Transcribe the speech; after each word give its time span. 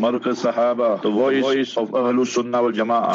مرکز 0.00 0.38
صحابہ 0.38 1.08
The 1.08 1.16
Voice 1.18 1.82
of 1.82 2.06
اہل 2.06 2.18
السنہ 2.18 2.56
والجماعہ۔ 2.56 3.12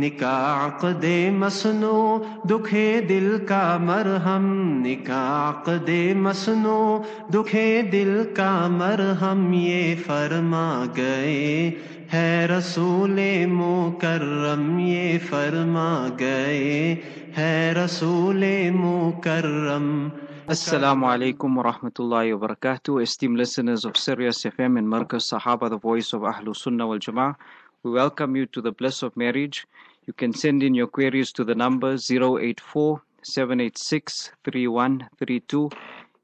نکاح 0.00 0.66
عقد 0.66 1.04
مسنو، 1.32 2.22
دکھے 2.50 3.00
دل 3.08 3.36
کا 3.48 3.76
مرہم۔ 3.80 4.46
نکاح 4.86 5.50
عقد 5.50 5.88
مسنو، 6.16 7.02
دکھے 7.34 7.82
دل 7.82 8.22
کا 8.36 8.66
مرہم۔ 8.70 9.52
یہ 9.52 9.94
فرما 10.06 10.84
گئے 10.96 11.70
ہے 12.12 12.46
رسول 12.46 13.46
مکرم۔ 13.46 14.78
یہ 14.78 15.18
فرما 15.30 16.08
گئے 16.20 16.96
ہے 17.38 17.72
رسول 17.72 18.44
مکرم۔ 18.70 20.08
Assalamu 20.46 21.06
alaikum 21.06 21.56
wa 21.56 21.62
rahmatullahi 21.72 22.38
wa 22.38 22.46
barakatuh. 22.46 23.02
Esteemed 23.02 23.38
listeners 23.38 23.86
of 23.86 23.96
Sirius 23.96 24.44
FM 24.44 24.76
and 24.78 24.86
Markaz 24.86 25.32
Sahaba, 25.32 25.70
the 25.70 25.78
voice 25.78 26.12
of 26.12 26.20
Ahlul 26.20 26.54
Sunnah 26.54 26.86
wal 26.86 26.98
Jama'ah. 26.98 27.34
We 27.82 27.92
welcome 27.92 28.36
you 28.36 28.44
to 28.46 28.60
the 28.60 28.70
bliss 28.70 29.02
of 29.02 29.16
marriage. 29.16 29.66
You 30.06 30.12
can 30.12 30.34
send 30.34 30.62
in 30.62 30.74
your 30.74 30.86
queries 30.86 31.32
to 31.32 31.44
the 31.44 31.54
number 31.54 31.96
084 31.96 33.00
786 33.22 34.32
3132. 34.44 35.70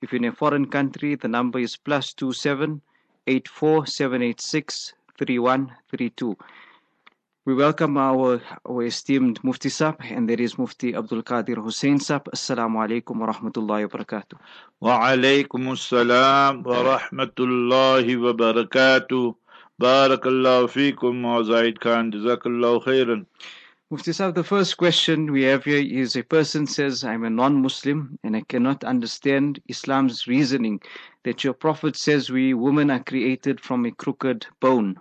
If 0.02 0.12
you're 0.12 0.18
in 0.18 0.28
a 0.28 0.32
foreign 0.32 0.66
country, 0.66 1.14
the 1.14 1.28
number 1.28 1.58
is 1.58 1.78
plus 1.78 2.12
27 2.12 2.82
84 3.26 3.86
786 3.86 4.92
3132. 5.16 6.36
We 7.50 7.56
welcome 7.56 7.96
our, 7.96 8.40
our 8.64 8.84
esteemed 8.84 9.42
Mufti 9.42 9.70
Sab, 9.70 9.96
and 10.02 10.30
that 10.30 10.38
is 10.38 10.56
Mufti 10.56 10.94
Abdul 10.94 11.24
Qadir 11.24 11.56
Hussein 11.56 11.98
Sab. 11.98 12.30
Assalamu 12.30 12.78
alaikum 12.78 13.16
wa 13.18 13.26
rahmatullahi 13.26 13.90
wa 13.90 13.98
barakatuh. 13.98 14.38
Wa 14.78 15.00
alaikum 15.00 15.66
assalam 15.74 16.62
wa 16.62 16.96
rahmatullahi 16.96 18.22
wa 18.22 18.32
barakatuh. 18.34 19.34
Barakallahu 19.82 20.70
feekum, 20.70 21.44
Zaid 21.44 21.80
Khan. 21.80 22.12
Jazakallahu 22.12 22.84
khairan. 22.84 23.26
Mufti 23.90 24.12
the 24.12 24.44
first 24.44 24.76
question 24.76 25.32
we 25.32 25.42
have 25.42 25.64
here 25.64 25.82
is 25.82 26.14
a 26.14 26.22
person 26.22 26.68
says, 26.68 27.02
I'm 27.02 27.24
a 27.24 27.30
non 27.30 27.60
Muslim 27.60 28.16
and 28.22 28.36
I 28.36 28.42
cannot 28.42 28.84
understand 28.84 29.60
Islam's 29.66 30.28
reasoning 30.28 30.80
that 31.24 31.42
your 31.42 31.54
Prophet 31.54 31.96
says 31.96 32.30
we 32.30 32.54
women 32.54 32.92
are 32.92 33.02
created 33.02 33.60
from 33.60 33.86
a 33.86 33.90
crooked 33.90 34.46
bone. 34.60 35.00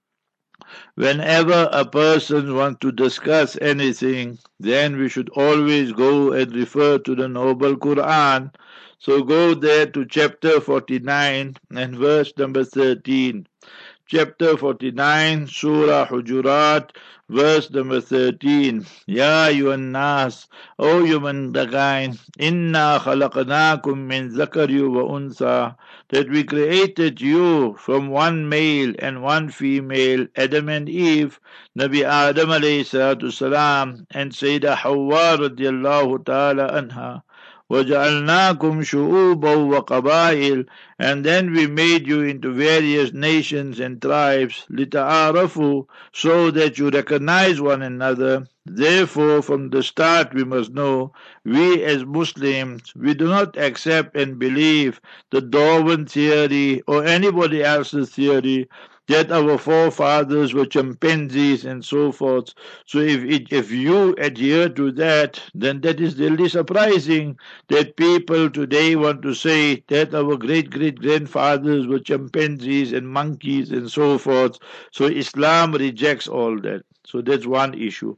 Whenever 0.95 1.69
a 1.71 1.85
person 1.85 2.55
wants 2.55 2.79
to 2.81 2.91
discuss 2.91 3.57
anything, 3.61 4.37
then 4.59 4.97
we 4.97 5.09
should 5.09 5.29
always 5.29 5.91
go 5.91 6.31
and 6.31 6.55
refer 6.55 6.97
to 6.99 7.15
the 7.15 7.27
Noble 7.27 7.75
Quran. 7.75 8.53
So 8.99 9.23
go 9.23 9.53
there 9.53 9.87
to 9.87 10.05
chapter 10.05 10.61
49 10.61 11.55
and 11.75 11.95
verse 11.97 12.31
number 12.37 12.63
13. 12.63 13.47
Chapter 14.11 14.57
49, 14.57 15.47
Surah 15.47 16.05
Hujurat, 16.05 16.89
verse 17.29 17.71
number 17.71 18.01
13. 18.01 18.85
Ya 19.07 19.47
ayyuhan 19.47 19.93
nas, 19.93 20.49
O 20.77 21.05
humankind, 21.05 22.19
inna 22.37 22.99
khalaqnakum 22.99 23.95
min 23.95 24.31
zakari 24.31 24.83
wa 24.83 25.03
unsa, 25.07 25.77
that 26.09 26.27
we 26.29 26.43
created 26.43 27.21
you 27.21 27.73
from 27.79 28.09
one 28.09 28.49
male 28.49 28.93
and 28.99 29.23
one 29.23 29.47
female, 29.47 30.27
Adam 30.35 30.67
and 30.67 30.89
Eve, 30.89 31.39
Nabi 31.79 32.03
Adam 32.03 32.49
alayhi 32.49 32.83
salatu 32.83 33.31
salam, 33.31 34.05
and 34.11 34.33
Sayyidah 34.33 34.75
Hawa 34.75 35.37
radiallahu 35.39 36.25
ta'ala 36.25 36.67
anha. 36.67 37.23
وَجَعَلْنَاكُمْ 37.70 38.82
شُعُوبًا 38.84 39.54
وَقَبَائِلَ 39.56 40.66
And 41.00 41.24
then 41.24 41.52
we 41.52 41.66
made 41.66 42.06
you 42.06 42.22
into 42.22 42.52
various 42.52 43.12
nations 43.12 43.80
and 43.80 44.00
tribes, 44.00 44.66
لِتَعَارَفُوا 44.70 45.86
So 46.12 46.52
that 46.52 46.78
you 46.78 46.90
recognize 46.90 47.60
one 47.60 47.82
another. 47.82 48.46
Therefore, 48.64 49.42
from 49.42 49.70
the 49.70 49.82
start 49.82 50.32
we 50.32 50.44
must 50.44 50.72
know, 50.72 51.12
we 51.44 51.82
as 51.82 52.04
Muslims, 52.04 52.92
we 52.94 53.14
do 53.14 53.26
not 53.28 53.56
accept 53.56 54.16
and 54.16 54.38
believe 54.38 55.00
the 55.30 55.40
Darwin 55.40 56.06
theory 56.06 56.82
or 56.86 57.04
anybody 57.04 57.64
else's 57.64 58.10
theory 58.10 58.68
that 59.07 59.31
our 59.31 59.57
forefathers 59.57 60.53
were 60.53 60.65
chimpanzees 60.65 61.65
and 61.65 61.83
so 61.83 62.11
forth. 62.11 62.53
So 62.85 62.99
if 62.99 63.23
it, 63.23 63.51
if 63.51 63.71
you 63.71 64.13
adhere 64.15 64.69
to 64.69 64.91
that, 64.93 65.41
then 65.53 65.81
that 65.81 65.99
is 65.99 66.17
really 66.17 66.47
surprising 66.49 67.37
that 67.67 67.97
people 67.97 68.49
today 68.49 68.95
want 68.95 69.21
to 69.23 69.33
say 69.33 69.83
that 69.87 70.13
our 70.13 70.37
great 70.37 70.69
great 70.69 70.99
grandfathers 70.99 71.87
were 71.87 71.99
chimpanzees 71.99 72.93
and 72.93 73.07
monkeys 73.09 73.71
and 73.71 73.91
so 73.91 74.17
forth. 74.17 74.57
So 74.91 75.05
Islam 75.05 75.73
rejects 75.73 76.27
all 76.27 76.59
that. 76.61 76.83
So 77.05 77.21
that's 77.21 77.45
one 77.45 77.73
issue. 77.73 78.15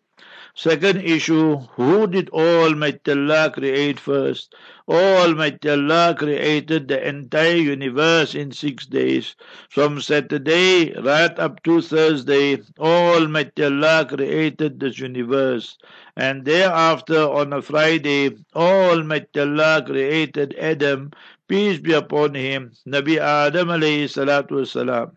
Second 0.55 1.01
issue, 1.01 1.57
who 1.75 2.05
did 2.05 2.29
Almighty 2.29 3.11
Allah 3.11 3.49
create 3.51 3.99
first? 3.99 4.53
Almighty 4.87 5.67
Allah 5.69 6.15
created 6.17 6.87
the 6.87 7.07
entire 7.07 7.55
universe 7.55 8.35
in 8.35 8.51
six 8.51 8.85
days. 8.85 9.35
From 9.69 9.99
Saturday 9.99 10.93
right 10.93 11.37
up 11.39 11.63
to 11.63 11.81
Thursday, 11.81 12.61
Almighty 12.77 13.63
Allah 13.63 14.05
created 14.07 14.79
this 14.79 14.99
universe. 14.99 15.75
And 16.15 16.45
thereafter 16.45 17.21
on 17.31 17.51
a 17.51 17.61
Friday, 17.63 18.37
Almighty 18.55 19.39
Allah 19.39 19.83
created 19.83 20.53
Adam, 20.59 21.11
peace 21.47 21.79
be 21.79 21.93
upon 21.93 22.35
him, 22.35 22.73
Nabi 22.87 23.17
Adam 23.17 23.69
alayhi 23.69 24.05
salatu 24.05 24.51
wasalam. 24.61 25.13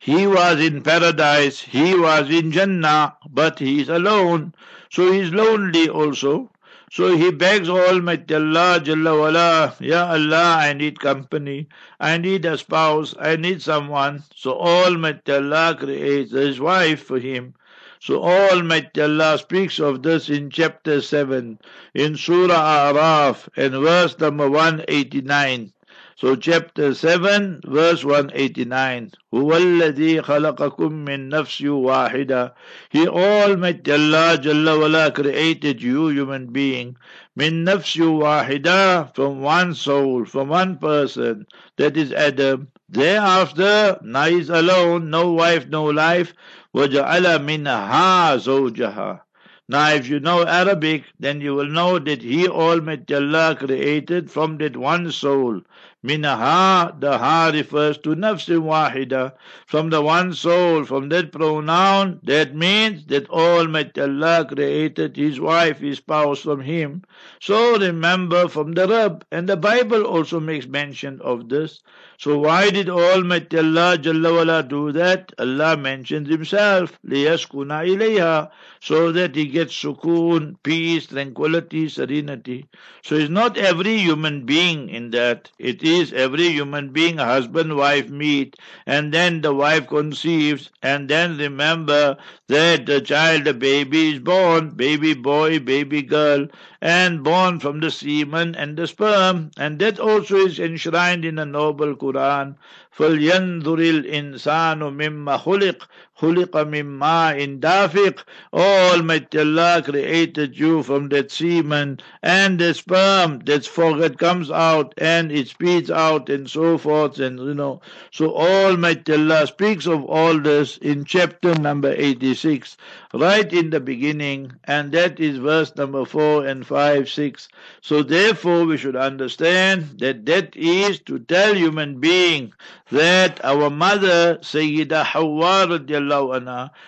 He 0.00 0.26
was 0.26 0.60
in 0.60 0.82
paradise, 0.82 1.60
he 1.60 1.94
was 1.94 2.28
in 2.28 2.50
Jannah, 2.50 3.16
but 3.30 3.60
he 3.60 3.80
is 3.80 3.88
alone, 3.88 4.54
so 4.90 5.12
he 5.12 5.20
is 5.20 5.32
lonely 5.32 5.88
also. 5.88 6.50
So 6.90 7.16
he 7.16 7.30
begs 7.30 7.68
Almighty 7.70 8.34
Allah 8.34 8.80
Jalla 8.84 9.18
wala, 9.18 9.74
Ya 9.80 10.10
Allah, 10.10 10.56
I 10.60 10.72
need 10.74 11.00
company, 11.00 11.68
I 11.98 12.18
need 12.18 12.44
a 12.44 12.58
spouse, 12.58 13.14
I 13.18 13.36
need 13.36 13.62
someone. 13.62 14.24
So 14.34 14.58
Almighty 14.58 15.32
Allah 15.32 15.76
creates 15.78 16.32
his 16.32 16.60
wife 16.60 17.04
for 17.04 17.18
him. 17.18 17.54
So 17.98 18.22
Almighty 18.22 19.00
Allah 19.00 19.38
speaks 19.38 19.78
of 19.78 20.02
this 20.02 20.28
in 20.28 20.50
chapter 20.50 21.00
7 21.00 21.60
in 21.94 22.16
Surah 22.16 22.92
Araf 22.92 23.48
and 23.56 23.72
verse 23.74 24.18
number 24.18 24.50
189. 24.50 25.72
So 26.21 26.35
chapter 26.35 26.93
7 26.93 27.61
verse 27.65 28.03
189 28.03 29.11
هو 29.33 29.57
الذي 29.57 30.21
خلقكم 30.21 30.91
من 30.91 31.29
نفس 31.29 31.61
واحدة 31.61 32.53
He 32.89 33.07
Almighty 33.07 33.91
Allah 33.91 34.37
Jalla 34.37 34.79
wala 34.79 35.11
created 35.11 35.81
you 35.81 36.09
human 36.09 36.47
being 36.47 36.95
من 37.35 37.63
نفس 37.63 37.97
واحدة 37.97 39.13
from 39.15 39.41
one 39.41 39.73
soul 39.73 40.25
from 40.25 40.49
one 40.49 40.77
person 40.77 41.45
that 41.77 41.97
is 41.97 42.11
Adam 42.13 42.67
Thereafter, 42.89 43.99
now 44.01 44.27
is 44.27 44.49
alone, 44.49 45.09
no 45.09 45.33
wife, 45.33 45.67
no 45.67 45.83
life. 45.83 46.33
وَجَعَلَ 46.73 47.25
مِنْهَا 47.43 48.37
زَوْجَهَا 48.37 49.19
Now, 49.67 49.89
if 49.89 50.07
you 50.07 50.21
know 50.21 50.45
Arabic, 50.45 51.03
then 51.19 51.41
you 51.41 51.53
will 51.53 51.67
know 51.67 51.99
that 51.99 52.21
He 52.21 52.47
Almighty 52.47 53.13
Allah 53.13 53.57
created 53.59 54.31
from 54.31 54.57
that 54.59 54.77
one 54.77 55.11
soul. 55.11 55.63
Minha, 56.04 56.96
the 56.98 57.16
ha 57.18 57.50
refers 57.54 57.96
to 57.98 58.16
nafsin 58.16 58.62
wahida, 58.62 59.34
from 59.66 59.90
the 59.90 60.02
one 60.02 60.32
soul, 60.32 60.84
from 60.84 61.08
that 61.10 61.30
pronoun, 61.30 62.18
that 62.24 62.56
means 62.56 63.06
that 63.06 63.30
Almighty 63.30 64.00
Allah 64.00 64.44
created 64.44 65.16
his 65.16 65.38
wife, 65.38 65.78
his 65.78 65.98
spouse 65.98 66.40
from 66.40 66.60
him. 66.60 67.02
So 67.40 67.78
remember 67.78 68.48
from 68.48 68.72
the 68.72 68.88
Rabb, 68.88 69.24
and 69.30 69.48
the 69.48 69.56
Bible 69.56 70.02
also 70.02 70.40
makes 70.40 70.66
mention 70.66 71.20
of 71.20 71.48
this. 71.48 71.82
So 72.18 72.38
why 72.38 72.70
did 72.70 72.88
Almighty 72.88 73.58
Allah 73.58 73.96
Jalla 73.98 74.68
do 74.68 74.92
that? 74.92 75.32
Allah 75.38 75.76
mentions 75.76 76.28
Himself, 76.28 76.98
liyaskuna 77.06 77.84
ilayha, 77.84 78.50
so 78.80 79.10
that 79.12 79.34
He 79.34 79.46
gets 79.46 79.74
sukoon, 79.74 80.56
peace, 80.62 81.06
tranquility, 81.06 81.88
serenity. 81.88 82.66
So 83.02 83.16
it's 83.16 83.30
not 83.30 83.56
every 83.56 83.98
human 83.98 84.46
being 84.46 84.88
in 84.88 85.10
that. 85.10 85.50
It 85.58 85.82
is 85.82 85.91
every 86.13 86.49
human 86.49 86.89
being, 86.89 87.17
husband, 87.17 87.75
wife 87.75 88.09
meet, 88.09 88.55
and 88.85 89.13
then 89.13 89.41
the 89.41 89.53
wife 89.53 89.87
conceives, 89.87 90.69
and 90.81 91.09
then 91.09 91.37
remember 91.37 92.17
that 92.47 92.85
the 92.85 93.01
child, 93.01 93.43
the 93.43 93.53
baby 93.53 94.13
is 94.13 94.19
born, 94.19 94.69
baby 94.69 95.13
boy, 95.13 95.59
baby 95.59 96.01
girl, 96.01 96.47
and 96.81 97.23
born 97.23 97.59
from 97.59 97.79
the 97.79 97.91
semen 97.91 98.55
and 98.55 98.77
the 98.77 98.87
sperm, 98.87 99.51
and 99.57 99.79
that 99.79 99.99
also 99.99 100.37
is 100.37 100.59
enshrined 100.59 101.25
in 101.25 101.35
the 101.35 101.45
noble 101.45 101.95
Quran. 101.95 102.55
فلينظر 102.97 103.79
الإنسان 103.79 104.79
مما 104.79 105.37
خلق 105.37 105.87
خلق 106.21 106.57
من 106.57 106.85
ماء 106.85 107.45
دافق 107.59 108.25
Almighty 108.53 109.37
Allah 109.39 109.81
created 109.83 110.57
you 110.57 110.81
from 110.81 111.09
that 111.09 111.31
semen 111.31 111.99
and 112.23 112.59
the 112.59 112.73
sperm 112.73 113.39
that 113.45 113.65
forget 113.65 114.17
comes 114.17 114.49
out 114.49 114.93
and 114.97 115.31
it 115.31 115.47
speeds 115.47 115.91
out 115.91 116.29
and 116.29 116.49
so 116.49 116.77
forth 116.77 117.19
and 117.19 117.39
you 117.39 117.53
know 117.53 117.81
so 118.11 118.35
Almighty 118.35 119.13
Allah 119.13 119.45
speaks 119.45 119.85
of 119.85 120.03
all 120.05 120.39
this 120.39 120.77
in 120.77 121.05
chapter 121.05 121.53
number 121.53 121.93
86 121.95 122.77
right 123.13 123.51
in 123.53 123.69
the 123.69 123.79
beginning 123.79 124.53
and 124.63 124.91
that 124.93 125.19
is 125.19 125.37
verse 125.37 125.75
number 125.75 126.03
4 126.03 126.45
and 126.47 126.65
5 126.65 127.09
6 127.09 127.47
so 127.81 128.01
therefore 128.01 128.65
we 128.65 128.77
should 128.77 128.95
understand 128.95 129.99
that 129.99 130.25
that 130.25 130.55
is 130.55 130.99
to 131.01 131.19
tell 131.19 131.53
human 131.53 131.99
being 131.99 132.53
that 132.91 133.43
our 133.45 133.69
mother 133.69 134.37
Sayyida 134.41 135.03
Hawa 135.03 135.67
radiallahu 135.67 136.07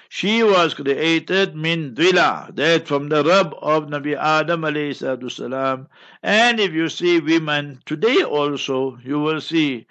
she 0.09 0.43
was 0.43 0.75
created 0.75 1.57
min 1.57 1.95
dhila, 1.95 2.55
that 2.57 2.87
from 2.87 3.09
the 3.09 3.25
rub 3.25 3.55
of 3.63 3.87
Nabi 3.87 4.17
Adam 4.17 4.63
alayhi 4.63 5.31
salam. 5.31 5.89
And 6.23 6.61
if 6.61 6.73
you 6.73 6.89
see 6.89 7.21
women 7.21 7.81
today 7.87 8.23
also, 8.23 8.99
you 9.05 9.21
will 9.21 9.41
see 9.41 9.87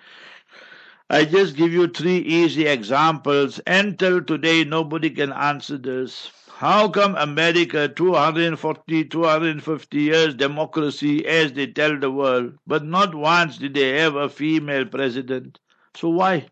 I 1.09 1.25
just 1.25 1.55
give 1.55 1.71
you 1.71 1.87
three 1.87 2.17
easy 2.19 2.65
examples. 2.65 3.59
Until 3.67 4.23
today, 4.23 4.63
nobody 4.63 5.09
can 5.09 5.33
answer 5.33 5.77
this. 5.77 6.31
How 6.55 6.87
come 6.87 7.15
America 7.17 7.87
240, 7.87 9.05
250 9.05 9.97
years 10.01 10.33
democracy 10.33 11.25
as 11.27 11.53
they 11.53 11.67
tell 11.67 11.99
the 11.99 12.09
world, 12.09 12.57
but 12.65 12.85
not 12.85 13.13
once 13.13 13.57
did 13.57 13.73
they 13.73 13.99
have 13.99 14.15
a 14.15 14.29
female 14.29 14.85
president? 14.85 15.59
So 15.93 16.09
why? 16.09 16.47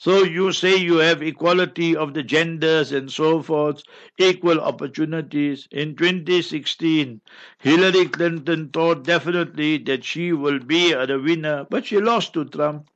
So 0.00 0.24
you 0.24 0.50
say 0.52 0.76
you 0.78 0.96
have 0.96 1.22
equality 1.22 1.94
of 1.94 2.12
the 2.14 2.24
genders 2.24 2.90
and 2.90 3.12
so 3.12 3.40
forth, 3.40 3.84
equal 4.18 4.60
opportunities. 4.60 5.68
In 5.70 5.94
2016, 5.94 7.20
Hillary 7.58 8.06
Clinton 8.06 8.70
thought 8.70 9.04
definitely 9.04 9.78
that 9.84 10.02
she 10.04 10.32
will 10.32 10.58
be 10.58 10.92
the 10.92 11.20
winner, 11.20 11.66
but 11.70 11.86
she 11.86 12.00
lost 12.00 12.32
to 12.32 12.46
Trump. 12.46 12.88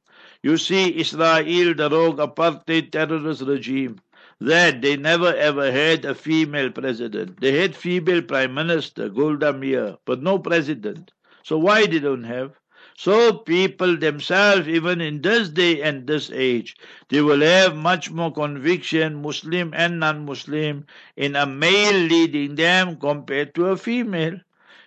You 0.43 0.57
see, 0.57 0.99
Israel, 0.99 1.75
the 1.75 1.89
rogue 1.93 2.19
apartheid 2.19 2.91
terrorist 2.91 3.43
regime, 3.43 4.01
that 4.41 4.83
they 4.83 4.97
never 4.97 5.33
ever 5.37 5.71
had 5.71 6.05
a 6.05 6.15
female 6.17 6.71
president. 6.73 7.41
They 7.41 7.53
had 7.61 7.77
female 7.77 8.23
prime 8.23 8.55
minister, 8.55 9.11
Golda 9.11 9.53
Meir, 9.53 9.99
but 10.07 10.23
no 10.23 10.39
president. 10.41 11.13
So 11.45 11.59
why 11.59 11.87
they 11.87 12.01
don't 12.01 12.25
have? 12.25 12.59
So 12.97 13.33
people 13.35 13.97
themselves, 13.97 14.67
even 14.69 15.01
in 15.01 15.23
this 15.23 15.49
day 15.49 15.81
and 15.83 16.07
this 16.07 16.31
age, 16.33 16.77
they 17.09 17.21
will 17.23 17.41
have 17.41 17.77
much 17.77 18.11
more 18.11 18.33
conviction, 18.33 19.23
Muslim 19.23 19.73
and 19.75 20.01
non-Muslim, 20.01 20.87
in 21.17 21.37
a 21.37 21.47
male 21.47 21.95
leading 22.09 22.57
them 22.57 22.97
compared 22.97 23.55
to 23.55 23.67
a 23.67 23.77
female. 23.77 24.41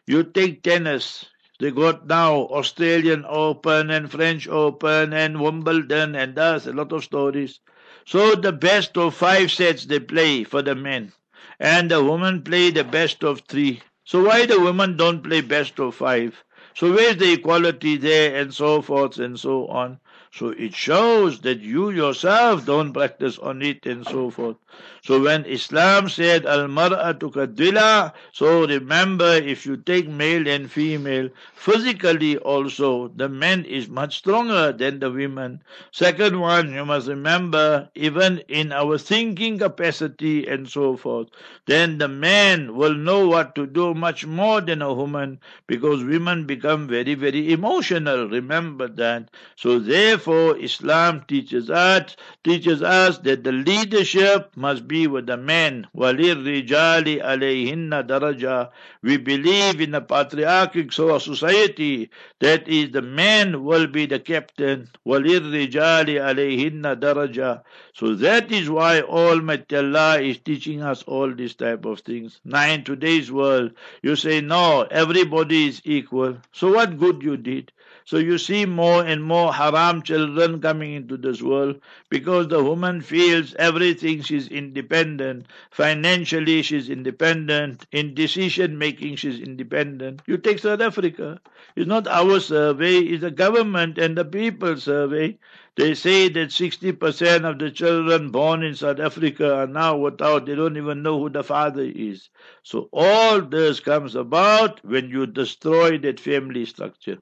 You 0.05 0.23
take 0.23 0.63
tennis. 0.63 1.25
They 1.59 1.71
got 1.71 2.07
now 2.07 2.47
Australian 2.47 3.25
Open 3.27 3.89
and 3.89 4.11
French 4.11 4.47
Open 4.47 5.13
and 5.13 5.41
Wimbledon 5.41 6.15
and 6.15 6.35
that's 6.35 6.67
a 6.67 6.73
lot 6.73 6.91
of 6.91 7.03
stories. 7.03 7.59
So 8.05 8.35
the 8.35 8.51
best 8.53 8.97
of 8.97 9.15
five 9.15 9.51
sets 9.51 9.85
they 9.85 9.99
play 9.99 10.43
for 10.43 10.61
the 10.61 10.75
men. 10.75 11.13
And 11.59 11.91
the 11.91 12.03
women 12.03 12.41
play 12.43 12.71
the 12.71 12.83
best 12.83 13.23
of 13.23 13.41
three. 13.47 13.81
So 14.03 14.23
why 14.25 14.45
the 14.45 14.59
women 14.59 14.97
don't 14.97 15.23
play 15.23 15.41
best 15.41 15.79
of 15.79 15.95
five? 15.95 16.43
So 16.77 16.93
where's 16.93 17.17
the 17.17 17.33
equality 17.33 17.97
there 17.97 18.37
and 18.41 18.53
so 18.53 18.81
forth 18.81 19.19
and 19.19 19.37
so 19.37 19.67
on? 19.67 19.99
So 20.37 20.49
it 20.49 20.75
shows 20.75 21.41
that 21.41 21.61
you 21.61 21.89
yourself 21.89 22.63
don't 22.65 22.93
practice 22.93 23.39
on 23.39 23.63
it 23.63 23.87
and 23.87 24.05
so 24.05 24.29
forth. 24.29 24.57
So 25.01 25.19
when 25.23 25.45
Islam 25.45 26.09
said 26.09 26.45
al 26.45 26.67
mar'atu 26.67 27.31
kadila, 27.33 28.13
so 28.33 28.67
remember 28.67 29.31
if 29.33 29.65
you 29.65 29.77
take 29.77 30.07
male 30.07 30.47
and 30.47 30.69
female, 30.69 31.29
physically 31.55 32.37
also 32.37 33.07
the 33.15 33.27
man 33.27 33.65
is 33.65 33.89
much 33.89 34.17
stronger 34.17 34.71
than 34.71 34.99
the 34.99 35.09
women. 35.09 35.63
Second 35.91 36.39
one, 36.39 36.71
you 36.73 36.85
must 36.85 37.07
remember 37.07 37.89
even 37.95 38.39
in 38.47 38.71
our 38.71 38.99
thinking 38.99 39.57
capacity 39.57 40.45
and 40.47 40.69
so 40.69 40.95
forth, 40.95 41.29
then 41.65 41.97
the 41.97 42.07
man 42.07 42.75
will 42.75 42.93
know 42.93 43.27
what 43.27 43.55
to 43.55 43.65
do 43.65 43.95
much 43.95 44.25
more 44.27 44.61
than 44.61 44.81
a 44.83 44.93
woman 44.93 45.39
because 45.65 46.03
women 46.03 46.45
become 46.45 46.87
very, 46.87 47.15
very 47.15 47.51
emotional. 47.51 48.27
Remember 48.29 48.87
that. 48.87 49.29
So 49.55 49.79
therefore 49.79 50.26
Islam 50.26 51.24
teaches 51.28 51.70
us 51.70 52.16
teaches 52.42 52.82
us 52.82 53.18
that 53.18 53.44
the 53.44 53.52
leadership 53.52 54.50
must 54.56 54.88
be 54.88 55.06
with 55.06 55.26
the 55.26 55.36
men. 55.36 55.86
وَلِلرِّجَالِ 55.96 57.22
عَلَيْهِنَّ 57.22 58.06
daraja. 58.08 58.70
We 59.02 59.16
believe 59.16 59.80
in 59.80 59.94
a 59.94 60.00
patriarchic 60.00 60.92
society 60.92 62.10
that 62.40 62.66
is 62.66 62.90
the 62.90 63.02
man 63.02 63.64
will 63.64 63.86
be 63.86 64.06
the 64.06 64.18
captain. 64.18 64.88
وَلِلرِّجَالِ 65.06 65.70
عَلَيْهِنَّ 65.70 67.00
daraja. 67.00 67.62
So 67.94 68.14
that 68.16 68.50
is 68.50 68.68
why 68.68 69.02
Almighty 69.02 69.76
Allah 69.76 70.20
is 70.20 70.38
teaching 70.38 70.82
us 70.82 71.04
all 71.04 71.32
these 71.32 71.54
type 71.54 71.84
of 71.84 72.00
things. 72.00 72.40
Now 72.44 72.68
in 72.68 72.82
today's 72.82 73.30
world, 73.30 73.72
you 74.02 74.16
say 74.16 74.40
no, 74.40 74.82
everybody 74.90 75.68
is 75.68 75.80
equal. 75.84 76.38
So 76.52 76.72
what 76.72 76.98
good 76.98 77.22
you 77.22 77.36
did? 77.36 77.70
So 78.07 78.17
you 78.17 78.39
see 78.39 78.65
more 78.65 79.03
and 79.05 79.21
more 79.23 79.53
haram 79.53 80.01
children 80.01 80.61
coming 80.61 80.93
into 80.93 81.17
this 81.17 81.43
world 81.43 81.81
because 82.09 82.47
the 82.47 82.63
woman 82.63 83.01
feels 83.01 83.53
everything 83.55 84.21
she's 84.21 84.47
independent. 84.47 85.47
Financially 85.71 86.61
she's 86.63 86.89
independent. 86.89 87.85
In 87.91 88.15
decision 88.15 88.77
making 88.79 89.17
she's 89.17 89.39
independent. 89.41 90.21
You 90.25 90.37
take 90.37 90.59
South 90.59 90.81
Africa. 90.81 91.41
It's 91.75 91.85
not 91.87 92.07
our 92.07 92.39
survey, 92.39 92.99
it's 92.99 93.21
the 93.21 93.29
government 93.31 93.97
and 93.97 94.17
the 94.17 94.25
people 94.25 94.77
survey. 94.77 95.37
They 95.75 95.93
say 95.93 96.29
that 96.29 96.51
60% 96.51 97.43
of 97.45 97.59
the 97.59 97.69
children 97.71 98.31
born 98.31 98.63
in 98.63 98.73
South 98.75 98.99
Africa 99.01 99.53
are 99.53 99.67
now 99.67 99.97
without, 99.97 100.45
they 100.45 100.55
don't 100.55 100.77
even 100.77 101.03
know 101.03 101.19
who 101.19 101.29
the 101.29 101.43
father 101.43 101.83
is. 101.83 102.29
So 102.63 102.89
all 102.93 103.41
this 103.41 103.81
comes 103.81 104.15
about 104.15 104.83
when 104.85 105.09
you 105.09 105.27
destroy 105.27 105.97
that 105.99 106.19
family 106.21 106.65
structure. 106.65 107.19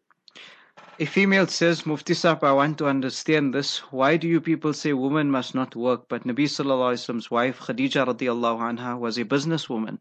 A 0.98 1.04
female 1.04 1.46
says, 1.48 1.86
Mufti 1.86 2.14
Sahib, 2.14 2.42
I 2.46 2.54
want 2.54 2.78
to 2.78 2.88
understand 2.88 3.54
this. 3.54 3.80
Why 3.92 4.16
do 4.16 4.30
you 4.30 4.40
people 4.40 4.72
say 4.72 4.94
women 4.94 5.30
must 5.30 5.54
not 5.54 5.75
work? 5.75 6.08
But 6.08 6.24
Nabi 6.24 6.46
Wasallam's 6.46 7.30
wife, 7.30 7.60
Khadija 7.60 8.08
radiallahu 8.08 8.78
anha, 8.78 8.98
was 8.98 9.18
a 9.18 9.25
businesswoman. 9.25 10.00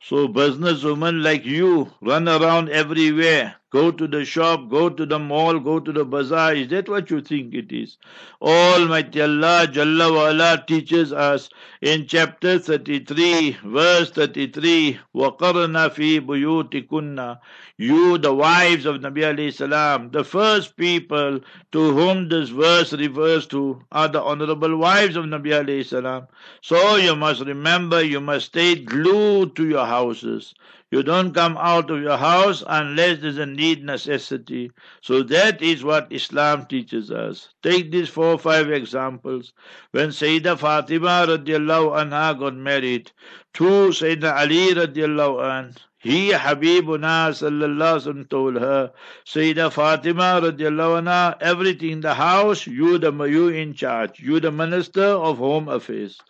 So 0.00 0.28
businesswomen 0.28 1.22
like 1.22 1.44
you 1.44 1.92
run 2.00 2.30
around 2.30 2.70
everywhere. 2.70 3.56
Go 3.71 3.91
to 3.91 4.07
the 4.07 4.23
shop, 4.23 4.69
go 4.69 4.89
to 4.89 5.05
the 5.05 5.19
mall, 5.19 5.59
go 5.59 5.79
to 5.79 5.91
the 5.91 6.05
bazaar. 6.05 6.55
Is 6.55 6.69
that 6.69 6.87
what 6.87 7.09
you 7.11 7.21
think 7.21 7.53
it 7.53 7.71
is? 7.71 7.97
Almighty 8.41 9.21
Allah 9.21 9.67
Jalla 9.69 10.13
wa 10.13 10.29
ala 10.29 10.63
teaches 10.65 11.11
us 11.11 11.49
in 11.81 12.07
chapter 12.07 12.59
33, 12.59 13.57
verse 13.65 14.09
33, 14.11 14.99
وَقَرْنَ 15.13 15.75
فِي 15.89 16.21
بُيُوتِكُنَّ 16.21 17.39
You, 17.77 18.17
the 18.17 18.33
wives 18.33 18.85
of 18.85 19.01
Nabi 19.01 19.21
alayhi 19.21 19.53
salam, 19.53 20.11
the 20.11 20.23
first 20.23 20.77
people 20.77 21.41
to 21.73 21.91
whom 21.93 22.29
this 22.29 22.49
verse 22.49 22.93
refers 22.93 23.45
to 23.47 23.81
are 23.91 24.07
the 24.07 24.21
honorable 24.21 24.77
wives 24.77 25.17
of 25.17 25.25
Nabi 25.25 25.51
alayhi 25.51 25.85
salam. 25.85 26.27
So 26.61 26.95
you 26.95 27.15
must 27.17 27.41
remember, 27.41 28.01
you 28.01 28.21
must 28.21 28.45
stay 28.47 28.75
glued 28.75 29.55
to 29.57 29.67
your 29.67 29.85
houses. 29.85 30.53
You 30.92 31.02
don't 31.02 31.32
come 31.32 31.56
out 31.56 31.90
of 31.90 32.02
your 32.02 32.18
house 32.18 32.62
unless 32.66 33.20
there's 33.20 33.38
a 33.38 33.46
need, 33.46 33.82
necessity. 33.82 34.72
So 35.00 35.22
that 35.22 35.62
is 35.62 35.82
what 35.82 36.08
Islam 36.10 36.66
teaches 36.66 37.10
us. 37.10 37.48
Take 37.62 37.90
these 37.90 38.10
four 38.10 38.26
or 38.26 38.38
five 38.38 38.70
examples. 38.70 39.54
When 39.92 40.10
Sayyida 40.10 40.58
Fatima 40.58 41.24
radiallahu 41.26 41.96
anha 41.96 42.38
got 42.38 42.54
married 42.54 43.10
to 43.54 43.64
Sayyidina 43.64 44.36
Ali 44.36 44.74
radiallahu 44.74 45.40
anha, 45.40 45.78
he, 45.98 46.32
Habibuna 46.32 47.30
sallallahu 47.30 48.12
alaihi 48.12 48.28
told 48.28 48.56
her, 48.56 48.92
Sayyida 49.24 49.72
Fatima 49.72 50.42
radiallahu 50.42 51.04
anha, 51.04 51.36
everything 51.40 51.90
in 51.90 52.00
the 52.00 52.12
house, 52.12 52.66
you 52.66 52.98
the 52.98 53.12
you 53.24 53.48
in 53.48 53.72
charge. 53.72 54.20
You 54.20 54.40
the 54.40 54.52
minister 54.52 55.06
of 55.06 55.38
home 55.38 55.68
affairs. 55.70 56.20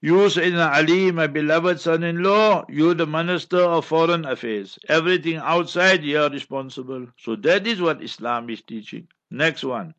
You, 0.00 0.14
Sayyidina 0.28 0.74
Ali, 0.74 1.12
my 1.12 1.26
beloved 1.28 1.80
son-in-law, 1.80 2.66
you 2.68 2.94
the 2.94 3.06
Minister 3.06 3.60
of 3.60 3.84
Foreign 3.84 4.24
Affairs. 4.24 4.78
Everything 4.88 5.36
outside, 5.36 6.04
you 6.04 6.20
are 6.20 6.30
responsible. 6.30 7.06
So 7.16 7.36
that 7.36 7.66
is 7.66 7.80
what 7.80 8.02
Islam 8.02 8.50
is 8.50 8.60
teaching. 8.62 9.08
Next 9.30 9.64
one. 9.64 9.94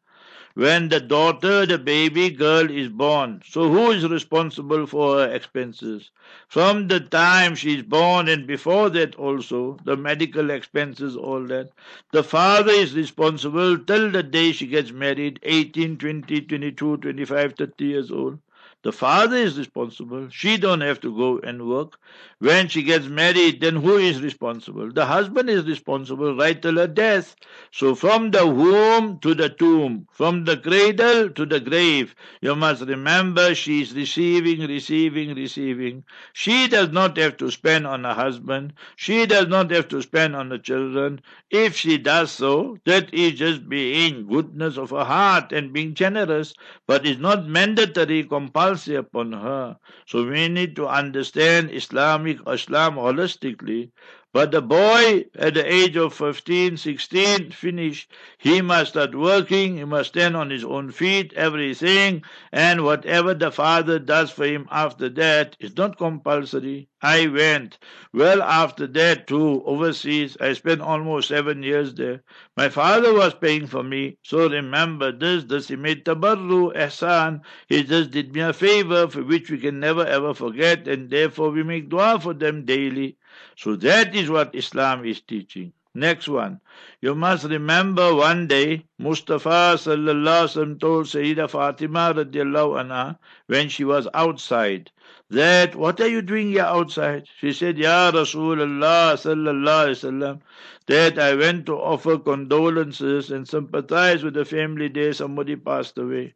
When 0.56 0.90
the 0.90 1.00
daughter, 1.00 1.66
the 1.66 1.78
baby 1.78 2.30
girl 2.30 2.70
is 2.70 2.90
born, 2.90 3.42
so 3.46 3.70
who 3.70 3.92
is 3.92 4.08
responsible 4.08 4.86
for 4.86 5.20
her 5.20 5.34
expenses? 5.34 6.12
From 6.48 6.88
the 6.88 7.00
time 7.00 7.56
she 7.56 7.78
is 7.78 7.84
born 7.84 8.28
and 8.28 8.48
before 8.48 8.90
that 8.92 9.16
also, 9.16 9.78
the 9.86 9.98
medical 9.98 10.50
expenses, 10.50 11.16
all 11.16 11.44
that. 11.48 11.72
The 12.12 12.24
father 12.24 12.72
is 12.72 12.96
responsible 12.96 13.78
till 13.80 14.12
the 14.12 14.24
day 14.24 14.52
she 14.54 14.68
gets 14.68 14.92
married, 14.92 15.40
18, 15.44 15.98
20, 15.98 16.42
22, 16.42 16.98
25, 16.98 17.54
30 17.56 17.86
years 17.86 18.12
old. 18.12 18.40
The 18.84 18.92
father 18.92 19.38
is 19.38 19.58
responsible. 19.58 20.30
She 20.30 20.58
don't 20.58 20.82
have 20.82 21.00
to 21.02 21.16
go 21.16 21.40
and 21.40 21.68
work. 21.70 22.00
When 22.40 22.68
she 22.70 22.84
gets 22.84 23.08
married, 23.08 23.62
then 23.62 23.76
who 23.78 23.98
is 23.98 24.22
responsible? 24.22 24.92
The 24.92 25.06
husband 25.06 25.50
is 25.50 25.66
responsible 25.66 26.36
right 26.36 26.62
till 26.62 26.78
her 26.78 26.88
death. 26.88 27.36
So 27.72 27.96
from 27.96 28.32
the 28.32 28.48
womb 28.48 29.20
to 29.20 29.34
the 29.34 29.50
tomb, 29.50 30.08
from 30.12 30.46
the 30.46 30.58
cradle 30.58 31.30
to 31.32 31.46
the 31.46 31.60
grave, 31.60 32.16
you 32.42 32.56
must 32.56 32.84
remember 32.84 33.54
she 33.56 33.82
is 33.82 33.94
receiving, 33.94 34.68
receiving, 34.68 35.36
receiving. 35.36 36.04
She 36.34 36.68
does 36.68 36.90
not 36.92 37.18
have 37.18 37.38
to 37.38 37.52
spend 37.52 37.86
on 37.88 38.04
her 38.04 38.14
husband. 38.14 38.74
She 38.96 39.26
does 39.26 39.48
not 39.48 39.72
have 39.72 39.88
to 39.90 40.02
spend 40.02 40.36
on 40.36 40.50
the 40.50 40.60
children. 40.60 41.22
If 41.50 41.76
she 41.76 41.98
does 41.98 42.32
so, 42.32 42.78
that 42.86 43.14
is 43.14 43.34
just 43.34 43.68
being 43.68 44.28
goodness 44.28 44.78
of 44.78 44.92
her 44.92 45.04
heart 45.04 45.52
and 45.52 45.74
being 45.74 45.94
generous, 45.94 46.54
but 46.88 47.06
it's 47.06 47.20
not 47.20 47.48
mandatory, 47.48 48.24
compulsory 48.24 48.96
upon 48.96 49.32
her. 49.34 49.78
So 50.06 50.26
we 50.28 50.48
need 50.48 50.76
to 50.76 50.88
understand 50.88 51.72
Islamic 51.72 52.29
Islam 52.48 52.96
holistically 52.96 53.92
but 54.34 54.52
the 54.52 54.62
boy 54.62 55.26
at 55.36 55.56
the 55.56 55.74
age 55.74 55.96
of 55.98 56.14
15, 56.14 56.78
16, 56.78 57.52
finish, 57.52 58.08
he 58.38 58.62
must 58.62 58.92
start 58.92 59.16
working, 59.16 59.78
he 59.78 59.86
must 59.86 60.10
stand 60.10 60.36
on 60.38 60.52
his 60.52 60.64
own 60.64 60.92
feet, 60.92 61.34
everything, 61.36 62.24
and 62.52 62.84
whatever 62.84 63.34
the 63.34 63.52
father 63.52 64.00
does 64.00 64.32
for 64.32 64.46
him 64.46 64.68
after 64.72 65.10
that 65.10 65.58
is 65.60 65.76
not 65.78 65.98
compulsory. 65.98 66.90
I 67.02 67.28
went 67.28 67.80
well 68.14 68.44
after 68.44 68.86
that 68.88 69.28
to 69.28 69.64
overseas. 69.66 70.38
I 70.42 70.54
spent 70.54 70.82
almost 70.82 71.30
seven 71.30 71.64
years 71.64 71.94
there. 71.94 72.24
My 72.58 72.70
father 72.70 73.14
was 73.14 73.34
paying 73.36 73.68
for 73.68 73.84
me. 73.84 74.18
So 74.24 74.50
remember 74.50 75.12
this, 75.14 75.46
this 75.46 75.70
he 75.70 75.78
made 75.78 76.06
tabarru. 76.06 77.42
He 77.70 77.84
just 77.84 78.12
did 78.12 78.34
me 78.34 78.42
a 78.42 78.54
favor 78.54 79.08
for 79.08 79.24
which 79.24 79.50
we 79.50 79.60
can 79.60 79.80
never 79.80 80.06
ever 80.06 80.34
forget 80.34 80.88
and 80.88 81.10
therefore 81.10 81.52
we 81.52 81.64
make 81.64 81.90
dua 81.90 82.20
for 82.20 82.34
them 82.34 82.66
daily. 82.66 83.18
So 83.56 83.76
that 83.78 84.16
is 84.16 84.30
what 84.30 84.56
Islam 84.56 85.06
is 85.06 85.22
teaching. 85.22 85.74
Next 85.96 86.28
one. 86.28 86.62
You 87.02 87.16
must 87.16 87.46
remember 87.46 88.14
one 88.14 88.48
day 88.48 88.86
Mustafa 88.98 89.76
sallallahu 89.76 90.80
told 90.80 91.08
Sayyida 91.08 91.50
Fatima 91.50 92.14
radiallahu 92.16 92.84
anha 92.84 93.18
when 93.48 93.70
she 93.70 93.84
was 93.84 94.08
outside 94.14 94.92
that 95.30 95.76
what 95.76 96.00
are 96.00 96.08
you 96.08 96.22
doing 96.22 96.50
here 96.52 96.64
outside? 96.64 97.28
She 97.40 97.54
said, 97.54 97.78
Ya 97.78 98.12
Rasulullah 98.12 99.14
sallallahu 99.14 99.90
wasallam 99.90 100.42
that 100.88 101.20
I 101.20 101.36
went 101.36 101.66
to 101.68 101.78
offer 101.78 102.18
condolences 102.18 103.32
and 103.32 103.48
sympathize 103.48 104.24
with 104.24 104.34
the 104.34 104.46
family 104.46 104.88
there 104.88 105.14
somebody 105.14 105.56
passed 105.56 105.98
away. 105.98 106.34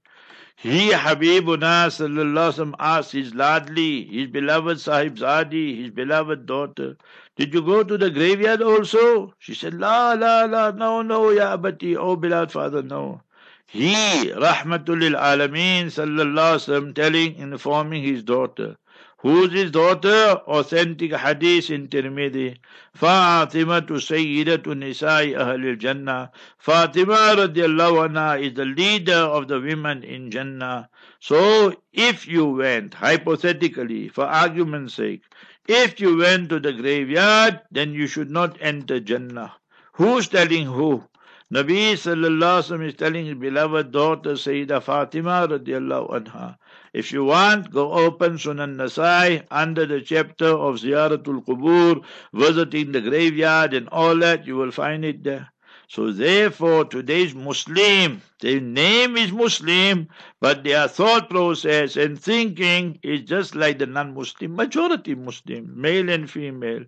He, 0.56 0.92
Habibuna 0.92 1.90
sallallahu 1.90 2.76
asked 2.80 3.12
his 3.12 3.34
ladli, 3.34 4.10
his 4.10 4.28
beloved 4.28 4.80
Sahib 4.80 5.18
Zadi, 5.18 5.78
his 5.78 5.90
beloved 5.92 6.46
daughter, 6.46 6.96
Did 7.36 7.54
you 7.54 7.62
go 7.62 7.84
to 7.84 7.98
the 7.98 8.10
graveyard 8.10 8.62
also? 8.62 9.34
She 9.40 9.54
said, 9.56 9.74
La, 9.74 10.14
la, 10.14 10.46
la, 10.46 10.72
no, 10.72 11.02
no, 11.02 11.32
Ya 11.32 11.54
Abati, 11.54 11.98
oh 11.98 12.16
beloved 12.16 12.52
father, 12.52 12.84
no. 12.84 13.22
He, 13.68 13.94
Rahmatul 13.94 15.16
Alameen 15.18 15.88
sallallahu 15.88 16.94
telling, 16.94 17.36
informing 17.36 18.04
his 18.04 18.24
daughter, 18.24 18.76
Who's 19.24 19.54
his 19.54 19.72
daughter? 19.72 20.42
Authentic 20.48 21.14
hadith 21.14 21.70
in 21.70 21.88
Tirmidhi. 21.88 22.58
Fatima 22.94 23.80
to 23.82 23.94
Sayyidatu 23.94 24.76
Nisa'i 24.76 25.32
Ahlul 25.34 25.78
Jannah. 25.78 26.30
Fatima 26.58 27.34
radiallahu 27.34 28.10
anha 28.10 28.44
is 28.46 28.54
the 28.56 28.66
leader 28.66 29.14
of 29.14 29.48
the 29.48 29.62
women 29.62 30.04
in 30.04 30.30
Jannah. 30.30 30.90
So 31.22 31.74
if 31.94 32.28
you 32.28 32.48
went, 32.48 32.96
hypothetically, 32.96 34.10
for 34.10 34.26
argument's 34.26 34.96
sake, 34.96 35.22
if 35.70 36.02
you 36.02 36.18
went 36.18 36.50
to 36.50 36.60
the 36.60 36.74
graveyard, 36.74 37.62
then 37.72 37.94
you 37.94 38.08
should 38.08 38.30
not 38.30 38.58
enter 38.60 39.00
Jannah. 39.00 39.54
Who's 39.94 40.28
telling 40.28 40.66
who? 40.66 41.02
Nabi 41.50 41.94
sallallahu 41.94 42.60
alaihi 42.60 42.64
wasallam 42.66 42.88
is 42.90 42.96
telling 42.96 43.26
his 43.28 43.36
beloved 43.36 43.92
daughter 43.94 44.34
Sayyida 44.34 44.84
Fatima 44.84 45.48
radiallahu 45.48 46.10
anha. 46.12 46.58
If 46.94 47.12
you 47.12 47.26
want, 47.26 47.72
go 47.72 47.94
open 47.94 48.34
Sunan 48.38 48.76
Nasai 48.76 49.46
under 49.50 49.88
the 49.88 50.02
chapter 50.02 50.46
of 50.48 50.76
Ziyaratul 50.76 51.44
Qubur, 51.44 52.04
visiting 52.34 52.92
the 52.92 53.02
graveyard 53.02 53.74
and 53.74 53.90
all 53.90 54.16
that, 54.20 54.46
you 54.46 54.58
will 54.58 54.72
find 54.72 55.04
it 55.04 55.24
there. 55.24 55.53
So 55.94 56.12
therefore, 56.12 56.86
today's 56.86 57.36
Muslim, 57.36 58.24
their 58.40 58.60
name 58.60 59.16
is 59.16 59.32
Muslim, 59.32 60.08
but 60.40 60.64
their 60.64 60.88
thought 60.88 61.30
process 61.30 61.96
and 61.98 62.20
thinking 62.20 62.98
is 63.04 63.22
just 63.22 63.54
like 63.54 63.78
the 63.78 63.86
non-Muslim, 63.86 64.56
majority 64.56 65.14
Muslim, 65.14 65.72
male 65.80 66.10
and 66.10 66.28
female. 66.28 66.84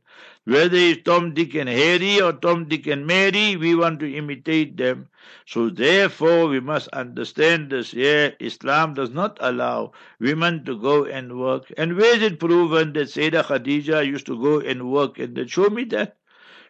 Whether 0.45 0.77
it's 0.77 1.03
Tom, 1.03 1.35
Dick 1.35 1.53
and 1.53 1.69
Harry 1.69 2.19
or 2.19 2.33
Tom, 2.33 2.67
Dick 2.67 2.87
and 2.87 3.05
Mary, 3.05 3.55
we 3.55 3.75
want 3.75 3.99
to 3.99 4.11
imitate 4.11 4.75
them. 4.75 5.07
So 5.45 5.69
therefore, 5.69 6.47
we 6.47 6.59
must 6.59 6.87
understand 6.87 7.69
this. 7.69 7.93
Yeah, 7.93 8.31
Islam 8.39 8.95
does 8.95 9.11
not 9.11 9.37
allow 9.39 9.91
women 10.19 10.65
to 10.65 10.81
go 10.81 11.05
and 11.05 11.39
work. 11.39 11.71
And 11.77 11.95
where 11.95 12.15
is 12.15 12.23
it 12.23 12.39
proven 12.39 12.93
that 12.93 13.09
Sayyidah 13.09 13.43
Khadija 13.43 14.03
used 14.03 14.25
to 14.25 14.41
go 14.41 14.61
and 14.61 14.91
work? 14.91 15.19
And 15.19 15.35
then 15.35 15.47
show 15.47 15.69
me 15.69 15.83
that. 15.93 16.17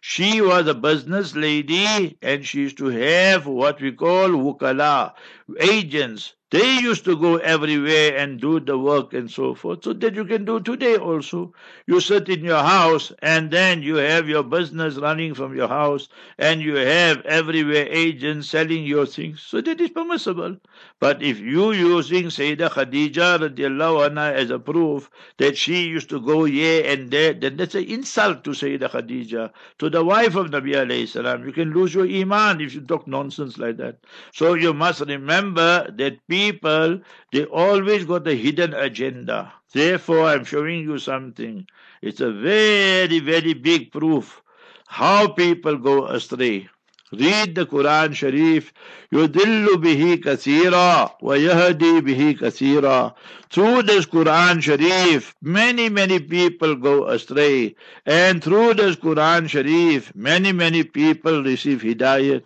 She 0.08 0.40
was 0.40 0.68
a 0.68 0.74
business 0.74 1.34
lady 1.34 2.16
and 2.22 2.46
she 2.46 2.60
used 2.60 2.78
to 2.78 2.86
have 2.86 3.44
what 3.44 3.80
we 3.80 3.90
call 3.90 4.28
wukala, 4.28 5.14
agents. 5.58 6.34
They 6.52 6.78
used 6.78 7.04
to 7.06 7.16
go 7.16 7.38
everywhere 7.38 8.16
and 8.16 8.40
do 8.40 8.60
the 8.60 8.78
work 8.78 9.12
and 9.14 9.28
so 9.28 9.54
forth. 9.56 9.82
So 9.82 9.92
that 9.94 10.14
you 10.14 10.24
can 10.24 10.44
do 10.44 10.60
today 10.60 10.96
also. 10.96 11.52
You 11.88 11.98
sit 11.98 12.28
in 12.28 12.44
your 12.44 12.62
house 12.62 13.10
and 13.20 13.50
then 13.50 13.82
you 13.82 13.96
have 13.96 14.28
your 14.28 14.44
business 14.44 14.94
running 14.94 15.34
from 15.34 15.56
your 15.56 15.66
house 15.66 16.08
and 16.38 16.62
you 16.62 16.76
have 16.76 17.20
everywhere 17.26 17.88
agents 17.90 18.48
selling 18.48 18.84
your 18.84 19.06
things. 19.06 19.42
So 19.42 19.60
that 19.60 19.80
is 19.80 19.90
permissible. 19.90 20.56
But 21.00 21.20
if 21.20 21.40
you 21.40 21.72
using 21.72 22.26
Sayyidah 22.26 22.70
Khadija 22.70 23.40
radiallahu 23.40 24.08
anha 24.08 24.32
as 24.32 24.50
a 24.50 24.60
proof 24.60 25.10
that 25.38 25.56
she 25.56 25.86
used 25.88 26.08
to 26.10 26.20
go 26.20 26.44
here 26.44 26.84
and 26.86 27.10
there, 27.10 27.34
then 27.34 27.56
that's 27.56 27.74
an 27.74 27.84
insult 27.84 28.44
to 28.44 28.50
Sayyidah 28.50 28.90
Khadija, 28.90 29.50
to 29.80 29.90
the 29.90 30.04
wife 30.04 30.36
of 30.36 30.52
Nabi 30.52 30.74
alayhi 30.74 31.08
salam. 31.08 31.44
You 31.44 31.52
can 31.52 31.72
lose 31.72 31.92
your 31.92 32.06
iman 32.06 32.60
if 32.60 32.72
you 32.72 32.82
talk 32.82 33.08
nonsense 33.08 33.58
like 33.58 33.78
that. 33.78 33.98
So 34.32 34.54
you 34.54 34.72
must 34.72 35.00
remember 35.00 35.90
that 35.90 36.18
people, 36.28 36.35
people, 36.36 37.00
they 37.32 37.44
always 37.44 38.04
got 38.04 38.28
a 38.28 38.34
hidden 38.44 38.74
agenda. 38.74 39.52
Therefore, 39.72 40.24
I'm 40.30 40.44
showing 40.44 40.80
you 40.88 40.98
something. 40.98 41.66
It's 42.02 42.20
a 42.20 42.32
very, 42.32 43.20
very 43.20 43.54
big 43.54 43.92
proof 43.92 44.42
how 44.86 45.28
people 45.28 45.76
go 45.78 46.06
astray. 46.06 46.68
Read 47.12 47.54
the 47.54 47.64
Quran 47.66 48.14
Sharif. 48.14 48.72
Yudillu 49.12 49.74
bihi 49.84 50.16
kathira 50.24 51.12
wa 51.20 51.34
yahdi 51.34 52.00
bihi 52.06 52.38
kathira. 52.38 53.14
Through 53.50 53.84
this 53.84 54.06
Quran 54.06 54.60
Sharif, 54.60 55.34
many, 55.40 55.88
many 55.88 56.18
people 56.18 56.74
go 56.74 57.06
astray. 57.06 57.76
And 58.04 58.42
through 58.42 58.74
this 58.74 58.96
Quran 58.96 59.48
Sharif, 59.48 60.12
many, 60.16 60.52
many 60.52 60.82
people 60.82 61.44
receive 61.44 61.82
hidayat. 61.82 62.42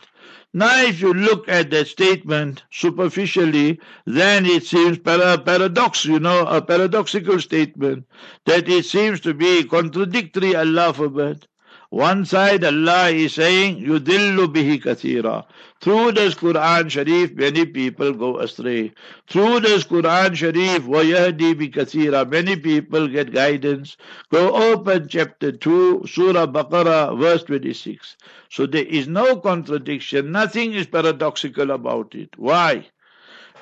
Now, 0.52 0.82
if 0.82 1.00
you 1.00 1.14
look 1.14 1.48
at 1.48 1.70
that 1.70 1.88
statement 1.88 2.64
superficially, 2.70 3.80
then 4.06 4.46
it 4.46 4.64
seems 4.64 4.98
para 4.98 5.38
paradox, 5.38 6.04
you 6.04 6.20
know, 6.20 6.46
a 6.46 6.60
paradoxical 6.62 7.40
statement 7.40 8.06
that 8.46 8.68
it 8.68 8.84
seems 8.84 9.20
to 9.20 9.34
be 9.34 9.64
contradictory, 9.64 10.56
Allah 10.56 10.92
forbid. 10.94 11.46
One 11.90 12.24
side 12.24 12.62
Allah 12.62 13.10
is 13.10 13.34
saying, 13.34 13.84
Yudillu 13.84 14.46
bihi 14.54 14.80
kathira. 14.80 15.44
Through 15.80 16.12
this 16.12 16.36
Quran 16.36 16.88
Sharif, 16.88 17.32
many 17.34 17.66
people 17.66 18.12
go 18.12 18.38
astray. 18.38 18.92
Through 19.28 19.60
this 19.60 19.82
Quran 19.82 20.36
Sharif, 20.36 20.84
wayahdi 20.84 21.58
bi 21.58 21.66
kathira. 21.66 22.30
Many 22.30 22.54
people 22.54 23.08
get 23.08 23.32
guidance. 23.32 23.96
Go 24.30 24.54
open 24.72 25.08
chapter 25.08 25.50
2, 25.50 26.04
Surah 26.06 26.46
Baqarah, 26.46 27.18
verse 27.18 27.42
26. 27.42 28.16
So 28.50 28.66
there 28.66 28.84
is 28.84 29.08
no 29.08 29.38
contradiction. 29.38 30.30
Nothing 30.30 30.74
is 30.74 30.86
paradoxical 30.86 31.72
about 31.72 32.14
it. 32.14 32.38
Why? 32.38 32.86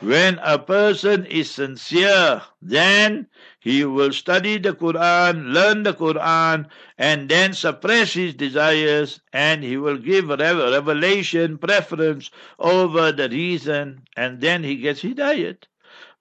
when 0.00 0.38
a 0.44 0.58
person 0.58 1.26
is 1.26 1.50
sincere, 1.50 2.42
then 2.62 3.26
he 3.60 3.84
will 3.84 4.12
study 4.12 4.56
the 4.58 4.72
Quran, 4.72 5.52
learn 5.52 5.82
the 5.82 5.92
Quran, 5.94 6.66
and 6.96 7.28
then 7.28 7.52
suppress 7.52 8.12
his 8.12 8.34
desires, 8.34 9.20
and 9.32 9.64
he 9.64 9.76
will 9.76 9.98
give 9.98 10.28
revelation 10.28 11.58
preference 11.58 12.30
over 12.58 13.12
the 13.12 13.28
reason, 13.28 14.02
and 14.16 14.40
then 14.40 14.62
he 14.62 14.76
gets 14.76 15.02
hidayat. 15.02 15.64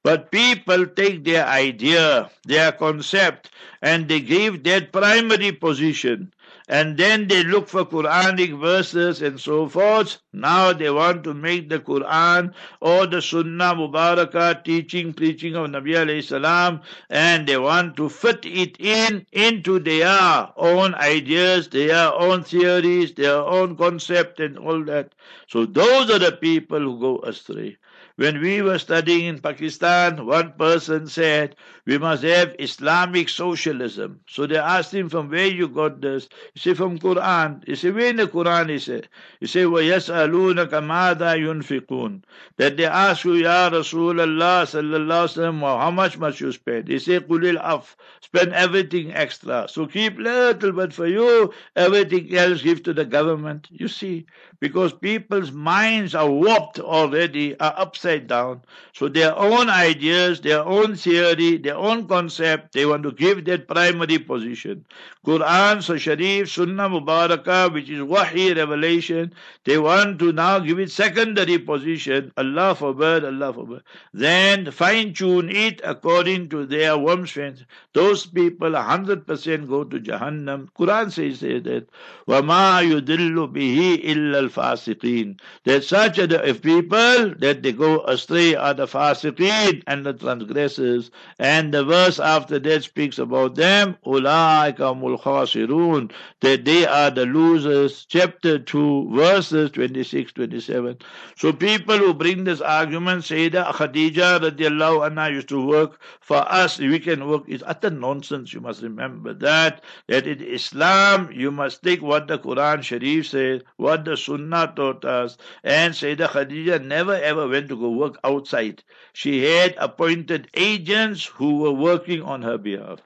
But 0.03 0.31
people 0.31 0.85
take 0.87 1.23
their 1.25 1.45
idea, 1.45 2.31
their 2.45 2.71
concept, 2.71 3.49
and 3.81 4.07
they 4.07 4.21
give 4.21 4.63
that 4.63 4.91
primary 4.91 5.51
position 5.51 6.33
and 6.67 6.97
then 6.97 7.27
they 7.27 7.43
look 7.43 7.69
for 7.69 7.85
Quranic 7.85 8.59
verses 8.59 9.21
and 9.21 9.39
so 9.39 9.69
forth. 9.69 10.17
Now 10.33 10.73
they 10.73 10.89
want 10.89 11.23
to 11.23 11.33
make 11.33 11.69
the 11.69 11.79
Quran 11.79 12.53
or 12.81 13.07
the 13.07 13.21
Sunnah 13.21 13.73
Mubarakah 13.75 14.63
teaching, 14.63 15.13
preaching 15.13 15.55
of 15.55 15.67
Nabi 15.69 15.95
alayhi 15.95 16.23
salam, 16.23 16.81
and 17.09 17.47
they 17.47 17.57
want 17.57 17.95
to 17.97 18.09
fit 18.09 18.45
it 18.45 18.79
in 18.79 19.25
into 19.31 19.79
their 19.79 20.49
own 20.57 20.93
ideas, 20.95 21.69
their 21.69 22.13
own 22.13 22.43
theories, 22.43 23.13
their 23.13 23.37
own 23.37 23.77
concept 23.77 24.39
and 24.41 24.57
all 24.57 24.83
that. 24.85 25.13
So 25.47 25.65
those 25.65 26.09
are 26.11 26.19
the 26.19 26.33
people 26.33 26.79
who 26.79 26.99
go 26.99 27.19
astray. 27.19 27.77
When 28.16 28.40
we 28.40 28.62
were 28.62 28.78
studying 28.78 29.24
in 29.24 29.40
Pakistan, 29.40 30.26
one 30.26 30.52
person 30.52 31.06
said, 31.06 31.56
we 31.86 31.98
must 31.98 32.22
have 32.22 32.54
Islamic 32.58 33.28
socialism. 33.28 34.20
So 34.28 34.46
they 34.46 34.58
asked 34.58 34.94
him, 34.94 35.08
from 35.08 35.30
where 35.30 35.46
you 35.46 35.66
got 35.68 36.00
this? 36.00 36.28
He 36.54 36.60
said, 36.60 36.76
from 36.76 36.98
Quran. 36.98 37.66
He 37.66 37.74
said, 37.74 37.94
where 37.94 38.08
in 38.08 38.16
the 38.16 38.26
Quran? 38.26 38.68
He 38.68 38.78
said, 38.78 39.08
he 39.40 39.46
said, 39.46 39.66
وَيَسْأَلُونَكَ 39.66 40.68
مَاذَا 40.68 41.36
يُنْفِقُونَ 41.38 42.22
That 42.58 42.76
they 42.76 42.84
ask 42.84 43.24
you, 43.24 43.34
Ya 43.34 43.70
Rasulullah 43.70 44.62
sallallahu 44.64 45.06
alaihi 45.06 45.60
wasallam, 45.60 45.60
how 45.60 45.90
much 45.90 46.18
must 46.18 46.40
you 46.40 46.52
spend? 46.52 46.88
He 46.88 46.98
said, 46.98 47.28
قُلِ 47.28 47.58
af, 47.60 47.96
Spend 48.20 48.54
everything 48.54 49.12
extra. 49.12 49.66
So 49.68 49.86
keep 49.86 50.16
little 50.18 50.72
but 50.72 50.94
for 50.94 51.06
you, 51.06 51.52
everything 51.76 52.34
else 52.34 52.62
give 52.62 52.82
to 52.84 52.94
the 52.94 53.04
government. 53.04 53.68
You 53.70 53.88
see, 53.88 54.26
because 54.58 54.92
people's 54.92 55.52
minds 55.52 56.14
are 56.14 56.30
warped 56.30 56.78
already, 56.78 57.58
are 57.60 57.74
upside 58.07 58.27
down. 58.27 58.61
So 58.93 59.07
their 59.07 59.37
own 59.37 59.69
ideas, 59.69 60.41
their 60.41 60.63
own 60.63 60.95
theory, 60.95 61.57
their 61.57 61.75
own 61.75 62.07
concept, 62.07 62.73
they 62.73 62.85
want 62.85 63.03
to 63.03 63.11
give 63.11 63.45
that 63.45 63.67
primary 63.67 64.19
position. 64.19 64.85
Quran, 65.25 65.83
so 65.83 65.97
Sharif, 65.97 66.49
Sunnah 66.49 66.89
Mubarakah, 66.89 67.73
which 67.73 67.89
is 67.89 68.01
Wahi 68.01 68.53
revelation, 68.53 69.33
they 69.65 69.77
want 69.77 70.19
to 70.19 70.31
now 70.31 70.59
give 70.59 70.79
it 70.79 70.91
secondary 70.91 71.59
position. 71.59 72.31
Allah 72.37 72.75
forbid, 72.75 73.25
Allah 73.25 73.53
forbid. 73.53 73.81
Then 74.13 74.71
fine 74.71 75.13
tune 75.13 75.49
it 75.49 75.81
according 75.83 76.49
to 76.49 76.65
their 76.65 76.95
strength. 77.25 77.65
Those 77.96 78.26
people 78.26 78.70
100% 78.70 79.68
go 79.68 79.84
to 79.84 80.00
Jahannam. 80.00 80.68
Quran 80.78 81.12
says 81.12 81.40
that. 81.40 81.86
وَمَا 82.28 82.82
يُدِلُّ 82.82 83.52
بِهِ 83.52 84.04
إِلَّا 84.04 84.48
الفاسقين. 84.48 85.38
That 85.64 85.84
such 85.84 86.18
are 86.18 86.26
the 86.26 86.38
people 86.60 87.34
that 87.38 87.62
they 87.62 87.72
go 87.72 88.00
astray 88.04 88.54
are 88.54 88.74
the 88.74 88.86
fasiqeen 88.86 89.82
and 89.86 90.06
the 90.06 90.14
transgressors. 90.14 91.10
And 91.38 91.74
the 91.74 91.84
verse 91.84 92.18
after 92.18 92.58
that 92.58 92.84
speaks 92.84 93.18
about 93.18 93.56
them, 93.56 93.96
أُولَٰئِكَ 94.06 94.76
هُمُ 94.78 95.18
الْخَاسِرُونَ 95.18 96.10
That 96.40 96.64
they 96.64 96.86
are 96.86 97.10
the 97.10 97.26
losers. 97.26 98.06
Chapter 98.06 98.58
2, 98.58 99.14
verses 99.14 99.70
26, 99.72 100.32
27. 100.32 100.98
So 101.36 101.52
people 101.52 101.98
who 101.98 102.14
bring 102.14 102.44
this 102.44 102.60
argument 102.60 103.24
say 103.24 103.48
that 103.50 103.74
Khadija 103.74 104.40
radiallahu 104.40 105.10
anha 105.10 105.32
used 105.32 105.48
to 105.48 105.64
work 105.64 106.00
for 106.20 106.38
us, 106.50 106.78
we 106.78 106.98
can 106.98 107.26
work. 107.28 107.44
It's 107.48 107.62
utter 107.66 107.85
nonsense. 107.89 108.53
You 108.53 108.61
must 108.61 108.81
remember 108.81 109.33
that. 109.33 109.83
That 110.07 110.27
in 110.27 110.41
Islam, 110.41 111.31
you 111.31 111.51
must 111.51 111.83
take 111.83 112.01
what 112.01 112.27
the 112.27 112.39
Quran 112.39 112.83
Sharif 112.83 113.27
says, 113.27 113.61
what 113.77 114.05
the 114.05 114.15
Sunnah 114.15 114.73
taught 114.75 115.03
us. 115.03 115.37
And 115.63 115.93
Sayyidah 115.93 116.29
Khadija 116.29 116.85
never 116.85 117.15
ever 117.15 117.47
went 117.47 117.69
to 117.69 117.75
go 117.75 117.89
work 117.89 118.19
outside. 118.23 118.83
She 119.13 119.43
had 119.43 119.75
appointed 119.77 120.49
agents 120.53 121.25
who 121.25 121.57
were 121.57 121.73
working 121.73 122.21
on 122.21 122.43
her 122.43 122.57
behalf. 122.57 122.99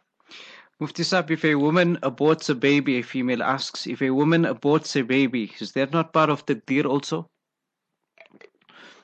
Mufti 0.81 1.03
if 1.33 1.45
a 1.45 1.55
woman 1.55 1.97
aborts 1.97 2.49
a 2.49 2.55
baby, 2.55 2.97
a 2.97 3.03
female 3.03 3.43
asks, 3.43 3.87
if 3.87 4.01
a 4.01 4.09
woman 4.09 4.43
aborts 4.43 4.99
a 4.99 5.03
baby, 5.03 5.53
is 5.59 5.73
that 5.73 5.93
not 5.93 6.11
part 6.11 6.29
of 6.29 6.45
taqdeer 6.45 6.85
also? 6.85 7.30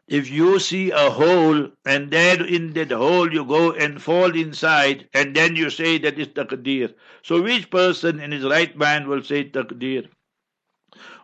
If 0.07 0.29
you 0.29 0.59
see 0.59 0.91
a 0.91 1.09
hole 1.09 1.69
and 1.85 2.11
then 2.11 2.45
in 2.45 2.73
that 2.73 2.91
hole 2.91 3.31
you 3.31 3.43
go 3.43 3.73
and 3.73 4.01
fall 4.01 4.33
inside 4.35 5.09
and 5.13 5.35
then 5.35 5.55
you 5.55 5.69
say 5.69 5.97
that 5.99 6.17
is 6.17 6.27
taqdeer. 6.27 6.93
So 7.23 7.41
which 7.41 7.69
person 7.69 8.19
in 8.19 8.31
his 8.31 8.45
right 8.45 8.75
mind 8.77 9.07
will 9.07 9.21
say 9.21 9.49
taqdeer? 9.49 10.07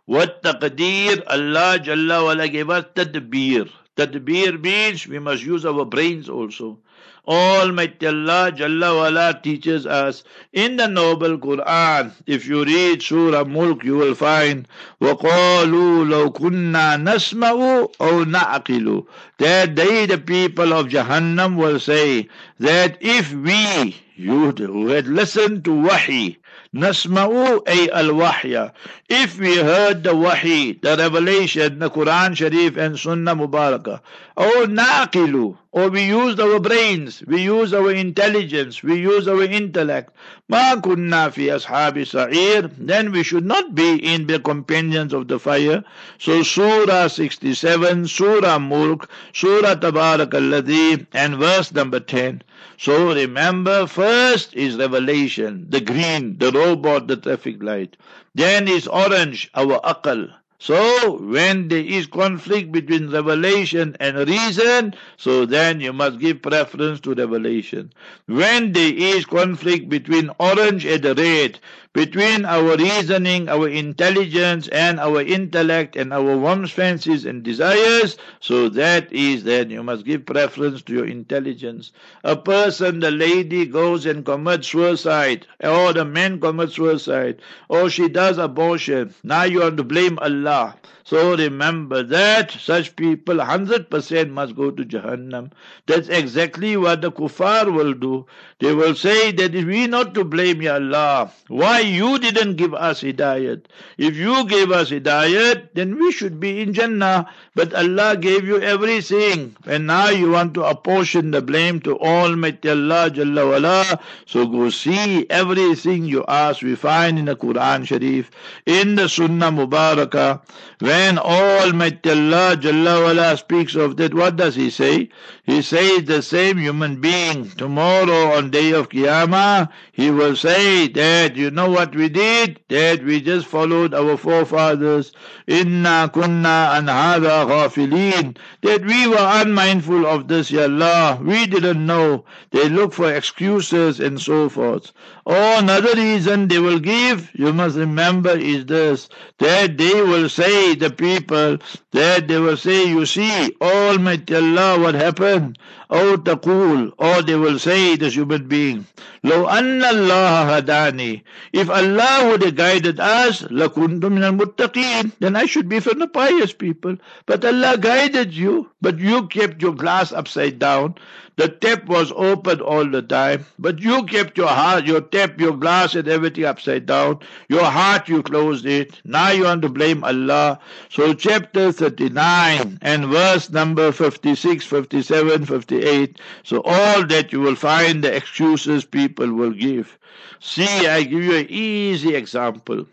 What 0.05 0.43
taqdeer? 0.43 1.23
Allah 1.27 1.79
Jalla 1.79 2.23
wala 2.25 2.49
gave 2.49 2.69
us 2.69 2.85
tadbir. 2.93 3.69
Tadbir 3.95 4.59
means 4.61 5.07
we 5.07 5.19
must 5.19 5.43
use 5.43 5.65
our 5.65 5.85
brains 5.85 6.27
also. 6.27 6.79
Almighty 7.28 8.08
Allah 8.08 8.50
Jalla 8.50 8.96
wala 8.96 9.38
teaches 9.40 9.86
us 9.86 10.24
in 10.52 10.76
the 10.78 10.88
noble 10.88 11.38
Quran. 11.38 12.10
If 12.26 12.48
you 12.48 12.64
read 12.64 13.02
Surah 13.02 13.44
Mulk, 13.44 13.84
you 13.84 13.96
will 13.98 14.16
find 14.16 14.66
وَقَالُوا 15.00 16.04
لَوْ 16.08 16.32
كُنَّا 16.34 16.96
نَسْمَعُ 17.04 17.92
أَوْ 18.00 18.24
نَعْقِلُ 18.24 19.06
That 19.38 19.76
they, 19.76 20.06
the 20.06 20.18
people 20.18 20.72
of 20.72 20.88
Jahannam, 20.88 21.54
will 21.56 21.78
say 21.78 22.28
that 22.58 22.98
if 23.00 23.32
we, 23.32 23.94
you 24.16 24.50
who 24.50 24.88
had 24.88 25.06
listened 25.06 25.64
to 25.66 25.80
Wahi, 25.80 26.38
Nasma'u 26.73 27.61
ay 27.67 27.87
al-wahya. 27.93 28.73
If 29.07 29.37
we 29.37 29.57
heard 29.57 30.03
the 30.03 30.15
wahi, 30.15 30.81
the 30.81 30.97
revelation, 30.97 31.77
the 31.77 31.91
Quran 31.91 32.35
Sharif 32.35 32.77
and 32.77 32.97
Sunnah 32.97 33.35
Mubarakah, 33.35 33.99
or 34.35 34.65
naqilu, 34.65 35.55
or 35.71 35.89
we 35.89 36.05
used 36.05 36.39
our 36.39 36.59
brains, 36.59 37.23
we 37.27 37.43
use 37.43 37.75
our 37.75 37.91
intelligence, 37.91 38.81
we 38.81 38.99
use 38.99 39.27
our 39.27 39.43
intellect, 39.43 40.15
ma 40.47 40.75
kunna 40.77 41.31
fi 41.31 41.49
ashabi 41.49 42.07
sa'ir, 42.07 42.71
then 42.79 43.11
we 43.11 43.21
should 43.21 43.45
not 43.45 43.75
be 43.75 43.97
in 43.97 44.25
the 44.25 44.39
companions 44.39 45.13
of 45.13 45.27
the 45.27 45.37
fire. 45.37 45.83
So 46.17 46.41
Surah 46.41 47.07
67, 47.07 48.07
Surah 48.07 48.57
Mulk, 48.57 49.07
Surah 49.31 49.75
Tabarak 49.75 50.33
al 50.33 51.05
and 51.13 51.35
verse 51.35 51.71
number 51.71 51.99
10. 51.99 52.41
So 52.77 53.13
remember, 53.13 53.87
first 53.87 54.53
is 54.55 54.75
revelation, 54.77 55.65
the 55.69 55.81
green, 55.81 56.37
the 56.37 56.51
robot, 56.51 57.07
the 57.07 57.17
traffic 57.17 57.61
light. 57.61 57.97
Then 58.35 58.67
is 58.67 58.87
orange, 58.87 59.49
our 59.55 59.79
akal. 59.81 60.33
So 60.63 61.17
when 61.17 61.67
there 61.67 61.83
is 61.83 62.07
conflict 62.07 62.71
between 62.71 63.09
revelation 63.09 63.97
and 63.99 64.15
reason, 64.15 64.95
so 65.17 65.45
then 65.45 65.81
you 65.81 65.91
must 65.91 66.19
give 66.19 66.41
preference 66.41 67.01
to 67.01 67.13
revelation. 67.13 67.91
When 68.27 68.71
there 68.71 68.93
is 68.93 69.25
conflict 69.25 69.89
between 69.89 70.31
orange 70.39 70.85
and 70.85 71.03
red, 71.03 71.59
between 71.93 72.45
our 72.45 72.75
reasoning, 72.75 73.47
our 73.49 73.69
intelligence, 73.69 74.67
and 74.67 74.99
our 74.99 75.21
intellect, 75.21 75.95
and 75.95 76.13
our 76.13 76.37
warm 76.37 76.67
fancies 76.67 77.25
and 77.25 77.43
desires, 77.43 78.17
so 78.39 78.69
that 78.69 79.11
is 79.11 79.43
then 79.43 79.69
you 79.69 79.81
must 79.83 80.05
give 80.05 80.25
preference 80.25 80.81
to 80.81 80.93
your 80.93 81.05
intelligence. 81.05 81.91
A 82.23 82.35
person, 82.35 82.99
the 82.99 83.11
lady 83.11 83.65
goes 83.65 84.05
and 84.05 84.25
commits 84.25 84.67
suicide, 84.67 85.47
or 85.61 85.93
the 85.93 86.05
man 86.05 86.39
commits 86.39 86.75
suicide, 86.75 87.41
or 87.69 87.89
she 87.89 88.09
does 88.09 88.37
abortion. 88.37 89.13
Now 89.23 89.43
you 89.43 89.61
have 89.61 89.77
to 89.77 89.83
blame 89.83 90.19
Allah. 90.19 90.33
Allah. 90.43 90.75
So 91.05 91.35
remember 91.35 92.01
that 92.03 92.51
such 92.51 92.95
people 92.95 93.35
100% 93.35 94.29
must 94.29 94.55
go 94.55 94.71
to 94.71 94.83
Jahannam. 94.85 95.51
That's 95.85 96.07
exactly 96.07 96.77
what 96.77 97.01
the 97.01 97.11
kuffar 97.11 97.71
will 97.73 97.93
do. 97.93 98.25
They 98.59 98.73
will 98.73 98.95
say 98.95 99.31
that 99.33 99.53
we 99.53 99.87
not 99.87 100.13
to 100.15 100.23
blame 100.23 100.61
Ya 100.61 100.75
Allah. 100.75 101.31
Why 101.49 101.81
you 101.83 102.19
didn't 102.19 102.55
give 102.55 102.73
us 102.73 103.01
hidayat? 103.01 103.65
If 103.97 104.15
you 104.15 104.47
gave 104.47 104.71
us 104.71 104.89
hidayat, 104.89 105.69
then 105.73 105.99
we 105.99 106.11
should 106.11 106.39
be 106.39 106.61
in 106.61 106.73
Jannah. 106.73 107.29
But 107.55 107.73
Allah 107.73 108.17
gave 108.17 108.45
you 108.47 108.59
everything. 108.61 109.55
And 109.65 109.87
now 109.87 110.09
you 110.09 110.31
want 110.31 110.53
to 110.55 110.63
apportion 110.63 111.31
the 111.31 111.41
blame 111.41 111.79
to 111.81 111.99
Almighty 111.99 112.69
Allah 112.69 113.09
Jalla 113.11 113.49
wala. 113.51 113.99
So 114.25 114.47
go 114.47 114.69
see 114.69 115.25
everything 115.29 116.05
you 116.05 116.25
ask. 116.27 116.61
We 116.61 116.75
find 116.75 117.19
in 117.19 117.25
the 117.25 117.35
Quran 117.35 117.85
Sharif, 117.85 118.31
in 118.65 118.95
the 118.95 119.07
Sunnah 119.07 119.51
Mubarakah, 119.51 120.41
when 120.79 121.17
Almighty 121.19 122.09
Allah 122.09 122.57
Jalla 122.57 123.03
wala 123.03 123.37
speaks 123.37 123.75
of 123.75 123.97
that, 123.97 124.13
what 124.13 124.35
does 124.35 124.55
He 124.55 124.69
say? 124.69 125.09
He 125.45 125.61
says 125.61 126.05
the 126.05 126.21
same 126.21 126.57
human 126.57 127.01
being 127.01 127.49
tomorrow 127.51 128.33
on 128.37 128.49
day 128.49 128.71
of 128.71 128.89
Qiyamah, 128.89 129.69
he 129.91 130.09
will 130.09 130.35
say 130.35 130.87
that 130.87 131.35
you 131.35 131.51
know 131.51 131.69
what 131.73 131.95
we 131.95 132.09
did? 132.09 132.59
That 132.69 133.03
we 133.03 133.21
just 133.21 133.47
followed 133.47 133.93
our 133.93 134.17
forefathers. 134.17 135.11
Inna 135.47 136.09
kunna 136.13 136.77
an 136.77 136.87
hada 136.87 137.45
ghafilin. 137.47 138.37
That 138.61 138.85
we 138.85 139.07
were 139.07 139.17
unmindful 139.19 140.05
of 140.05 140.27
this, 140.29 140.51
Ya 140.51 140.63
Allah. 140.63 141.19
We 141.21 141.47
didn't 141.47 141.85
know. 141.85 142.25
They 142.51 142.69
look 142.69 142.93
for 142.93 143.13
excuses 143.13 143.99
and 143.99 144.21
so 144.21 144.49
forth. 144.49 144.93
Oh, 145.25 145.59
another 145.59 145.93
reason 145.95 146.49
they 146.49 146.59
will 146.59 146.79
give, 146.79 147.31
you 147.33 147.53
must 147.53 147.77
remember, 147.77 148.31
is 148.37 148.65
this 148.65 149.07
that 149.39 149.77
they 149.77 150.01
will 150.01 150.27
say, 150.27 150.75
the 150.75 150.89
people, 150.89 151.59
that 151.91 152.27
they 152.27 152.39
will 152.39 152.57
say, 152.57 152.89
You 152.89 153.05
see, 153.05 153.55
Almighty 153.61 154.35
Allah, 154.35 154.79
what 154.81 154.95
happened? 154.95 155.57
Oh, 155.89 156.17
taqul, 156.17 156.91
or 156.97 157.21
they 157.21 157.35
will 157.35 157.57
say, 157.57 157.95
the 157.95 158.09
human 158.09 158.49
being, 158.49 158.85
Lo 159.23 159.47
anna 159.47 159.87
Allah 159.87 160.61
hadani. 160.61 161.21
If 161.53 161.69
Allah 161.69 162.29
would 162.29 162.41
have 162.43 162.55
guided 162.55 162.99
us, 162.99 163.43
lakuntum 163.43 164.13
min 164.13 164.23
al-muttaqeen, 164.23 165.13
then 165.19 165.37
I 165.37 165.45
should 165.45 165.69
be 165.69 165.79
from 165.79 165.99
the 165.99 166.07
pious 166.07 166.51
people. 166.51 166.97
But 167.25 167.45
Allah 167.45 167.77
guided 167.77 168.33
you, 168.33 168.71
but 168.81 168.99
you 168.99 169.27
kept 169.27 169.61
your 169.61 169.73
glass 169.73 170.11
upside 170.11 170.59
down 170.59 170.95
the 171.35 171.49
tap 171.49 171.85
was 171.87 172.11
open 172.15 172.61
all 172.61 172.85
the 172.85 173.01
time, 173.01 173.45
but 173.57 173.79
you 173.79 174.03
kept 174.05 174.37
your 174.37 174.49
heart, 174.49 174.85
your 174.85 175.01
tap, 175.01 175.39
your 175.39 175.57
glass, 175.57 175.95
and 175.95 176.07
everything 176.07 176.45
upside 176.45 176.85
down. 176.85 177.19
Your 177.49 177.63
heart, 177.63 178.07
you 178.07 178.21
closed 178.21 178.65
it. 178.67 179.01
Now 179.03 179.31
you 179.31 179.45
want 179.45 179.63
to 179.63 179.69
blame 179.69 180.03
Allah. 180.03 180.59
So, 180.89 181.13
chapter 181.13 181.71
39 181.71 182.77
and 182.81 183.05
verse 183.07 183.49
number 183.49 183.91
56, 183.91 184.63
57, 184.65 185.45
58. 185.45 186.19
So, 186.43 186.61
all 186.65 187.05
that 187.07 187.31
you 187.31 187.39
will 187.39 187.55
find 187.55 188.03
the 188.03 188.15
excuses 188.15 188.85
people 188.85 189.33
will 189.33 189.51
give. 189.51 189.97
See, 190.39 190.87
I 190.87 191.01
give 191.03 191.23
you 191.23 191.35
an 191.37 191.47
easy 191.49 192.15
example. 192.15 192.85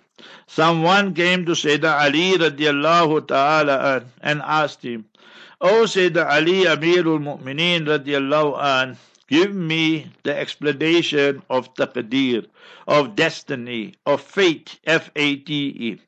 Someone 0.47 1.15
came 1.15 1.45
to 1.47 1.53
Sayyidina 1.53 2.01
Ali 2.01 2.39
radiallahu 2.39 3.29
ta'ala 3.29 4.05
and 4.23 4.43
asked 4.43 4.83
him, 4.83 5.05
O 5.63 5.85
Sayyidina 5.85 6.27
Ali 6.27 6.65
Amirul 6.65 7.21
Mu'mineen 7.21 7.85
radiallahu 7.85 8.57
an, 8.59 8.97
give 9.29 9.55
me 9.55 10.07
the 10.23 10.35
explanation 10.35 11.43
of 11.51 11.75
taqdeer, 11.75 12.47
of 12.89 13.15
destiny, 13.15 13.95
of 14.07 14.23
fate, 14.23 14.79
F-A-T-E. 14.87 16.01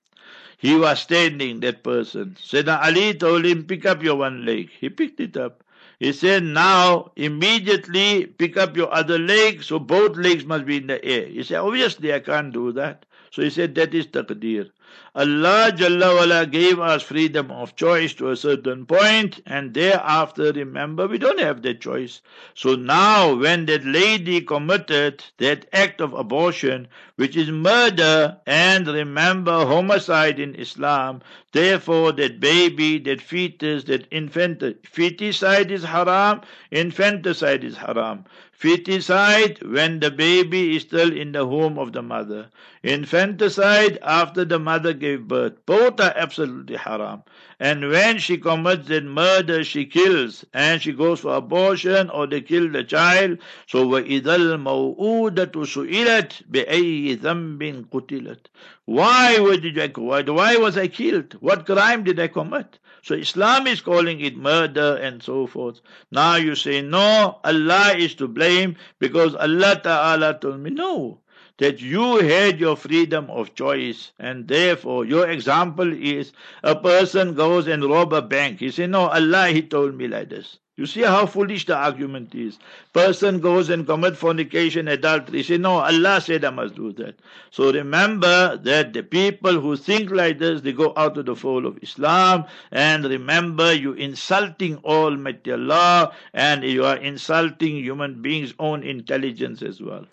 He 0.57 0.77
was 0.77 1.01
standing, 1.01 1.61
that 1.61 1.83
person. 1.83 2.35
Sayyidina 2.41 2.83
Ali 2.83 3.13
told 3.13 3.45
him, 3.45 3.65
pick 3.65 3.85
up 3.85 4.03
your 4.03 4.17
one 4.17 4.47
leg. 4.47 4.71
He 4.81 4.89
picked 4.89 5.21
it 5.21 5.37
up. 5.37 5.63
He 5.99 6.15
said, 6.15 6.45
now 6.45 7.13
immediately 7.17 8.25
pick 8.25 8.57
up 8.57 8.75
your 8.75 8.93
other 8.95 9.19
leg, 9.19 9.63
so 9.63 9.79
both 9.79 10.17
legs 10.17 10.47
must 10.47 10.65
be 10.65 10.79
in 10.79 10.87
the 10.87 11.05
air. 11.05 11.27
He 11.27 11.43
said, 11.43 11.59
obviously 11.61 12.15
I 12.15 12.21
can't 12.21 12.55
do 12.55 12.73
that. 12.73 13.05
So 13.31 13.43
he 13.43 13.51
said, 13.51 13.75
that 13.75 13.93
is 13.93 14.07
taqdeer. 14.07 14.71
Allah 15.15 15.71
Jalla 15.77 16.17
wala 16.17 16.47
gave 16.47 16.81
us 16.81 17.03
freedom 17.03 17.51
of 17.51 17.77
choice 17.77 18.15
to 18.15 18.31
a 18.31 18.37
certain 18.37 18.87
point, 18.87 19.41
and 19.45 19.75
thereafter, 19.75 20.53
remember, 20.53 21.07
we 21.07 21.19
don't 21.19 21.39
have 21.39 21.61
that 21.63 21.83
choice. 21.83 22.23
So 22.55 22.77
now, 22.77 23.35
when 23.35 23.67
that 23.67 23.85
lady 23.85 24.41
committed 24.41 25.23
that 25.37 25.67
act 25.73 26.01
of 26.01 26.15
abortion, 26.15 26.89
which 27.17 27.37
is 27.37 27.51
murder, 27.51 28.39
and 28.47 28.87
remember, 28.87 29.67
homicide 29.67 30.41
in 30.41 30.55
Islam, 30.55 31.21
therefore, 31.53 32.13
that 32.13 32.41
baby, 32.41 32.99
that 33.01 33.21
fetus, 33.21 33.85
that 33.85 34.07
infant, 34.11 34.61
feticide 34.61 35.71
is 35.71 35.85
haram, 35.85 36.41
infanticide 36.71 37.65
is 37.65 37.77
haram 37.77 38.25
Feticide 38.62 39.64
when 39.72 40.00
the 40.00 40.10
baby 40.10 40.76
is 40.76 40.82
still 40.82 41.12
in 41.16 41.32
the 41.32 41.46
womb 41.46 41.78
of 41.78 41.94
the 41.94 42.02
mother. 42.02 42.50
Infanticide 42.84 44.00
after 44.02 44.46
the 44.46 44.58
mother 44.58 44.94
gave 44.94 45.28
birth. 45.28 45.54
Both 45.66 46.00
are 46.00 46.14
absolutely 46.16 46.76
haram. 46.76 47.24
And 47.60 47.90
when 47.90 48.18
she 48.18 48.38
commits 48.38 48.88
that 48.90 49.04
murder, 49.04 49.64
she 49.64 49.86
kills, 49.86 50.46
and 50.54 50.82
she 50.82 50.92
goes 50.92 51.20
for 51.20 51.36
abortion 51.36 52.10
or 52.10 52.26
they 52.28 52.42
kill 52.42 52.70
the 52.70 52.84
child. 52.84 53.40
So 53.68 53.86
وَإِذَا 53.88 54.22
الْمَوْءُودَةُ 54.22 55.52
سُئِلَتْ 55.52 56.44
بِأَيِّ 56.52 57.18
ذَنْبٍ 57.18 57.90
قُتِلَتْ 57.90 58.46
Why, 58.86 59.58
did 59.62 59.80
I, 59.80 59.88
why, 60.00 60.22
why 60.24 60.56
was 60.58 60.78
I 60.78 60.88
killed? 60.88 61.34
What 61.40 61.66
crime 61.66 62.04
did 62.04 62.20
I 62.20 62.28
commit? 62.28 62.80
So 63.05 63.17
Islam 63.17 63.67
is 63.67 63.81
calling 63.81 64.21
it 64.21 64.37
murder 64.37 64.95
and 64.97 65.21
so 65.23 65.49
forth. 65.49 65.81
Now 66.13 66.37
you 66.37 66.55
say, 66.55 66.83
no, 66.83 67.41
Allah 67.43 67.95
is 67.97 68.15
to 68.17 68.29
blame 68.29 68.77
because 69.01 69.35
Allah 69.35 69.81
Ta'ala 69.83 70.39
told 70.41 70.61
me, 70.61 70.71
no, 70.71 71.19
that 71.59 71.81
you 71.81 72.19
had 72.19 72.61
your 72.61 72.77
freedom 72.77 73.29
of 73.29 73.55
choice 73.57 74.13
and 74.21 74.47
therefore 74.47 75.05
your 75.05 75.29
example 75.29 75.93
is 75.93 76.33
a 76.63 76.77
person 76.77 77.35
goes 77.35 77.67
and 77.67 77.85
rob 77.85 78.13
a 78.13 78.23
bank. 78.23 78.61
He 78.61 78.71
say, 78.71 78.87
no, 78.87 79.09
Allah, 79.09 79.49
he 79.49 79.63
told 79.63 79.97
me 79.97 80.07
like 80.07 80.31
this. 80.31 80.59
You 80.77 80.87
see 80.87 81.03
how 81.03 81.27
foolish 81.27 81.67
the 81.67 81.77
argument 81.77 82.35
is. 82.35 82.59
Person 82.95 83.41
goes 83.41 83.69
and 83.69 83.87
commit 83.87 84.17
fornication, 84.17 84.89
adultery. 84.89 85.43
Say, 85.43 85.59
no, 85.59 85.81
Allah 85.81 86.19
said 86.23 86.47
I 86.47 86.51
must 86.51 86.75
do 86.77 86.93
that. 86.95 87.15
So 87.51 87.71
remember 87.71 88.57
that 88.57 88.95
the 88.95 89.03
people 89.03 89.61
who 89.61 89.77
think 89.77 90.11
like 90.11 90.39
this, 90.39 90.63
they 90.63 90.73
go 90.73 90.95
out 90.97 91.19
of 91.19 91.27
the 91.27 91.37
fold 91.37 91.67
of 91.67 91.79
Islam. 91.83 92.47
And 92.71 93.05
remember, 93.05 93.75
you 93.75 93.93
insulting 93.93 94.79
Almighty 94.79 95.53
Allah, 95.53 96.15
and 96.33 96.65
you 96.65 96.87
are 96.87 96.97
insulting 96.97 97.77
human 97.77 98.23
beings' 98.23 98.55
own 98.59 98.83
intelligence 98.83 99.61
as 99.61 99.83
well. 99.83 100.07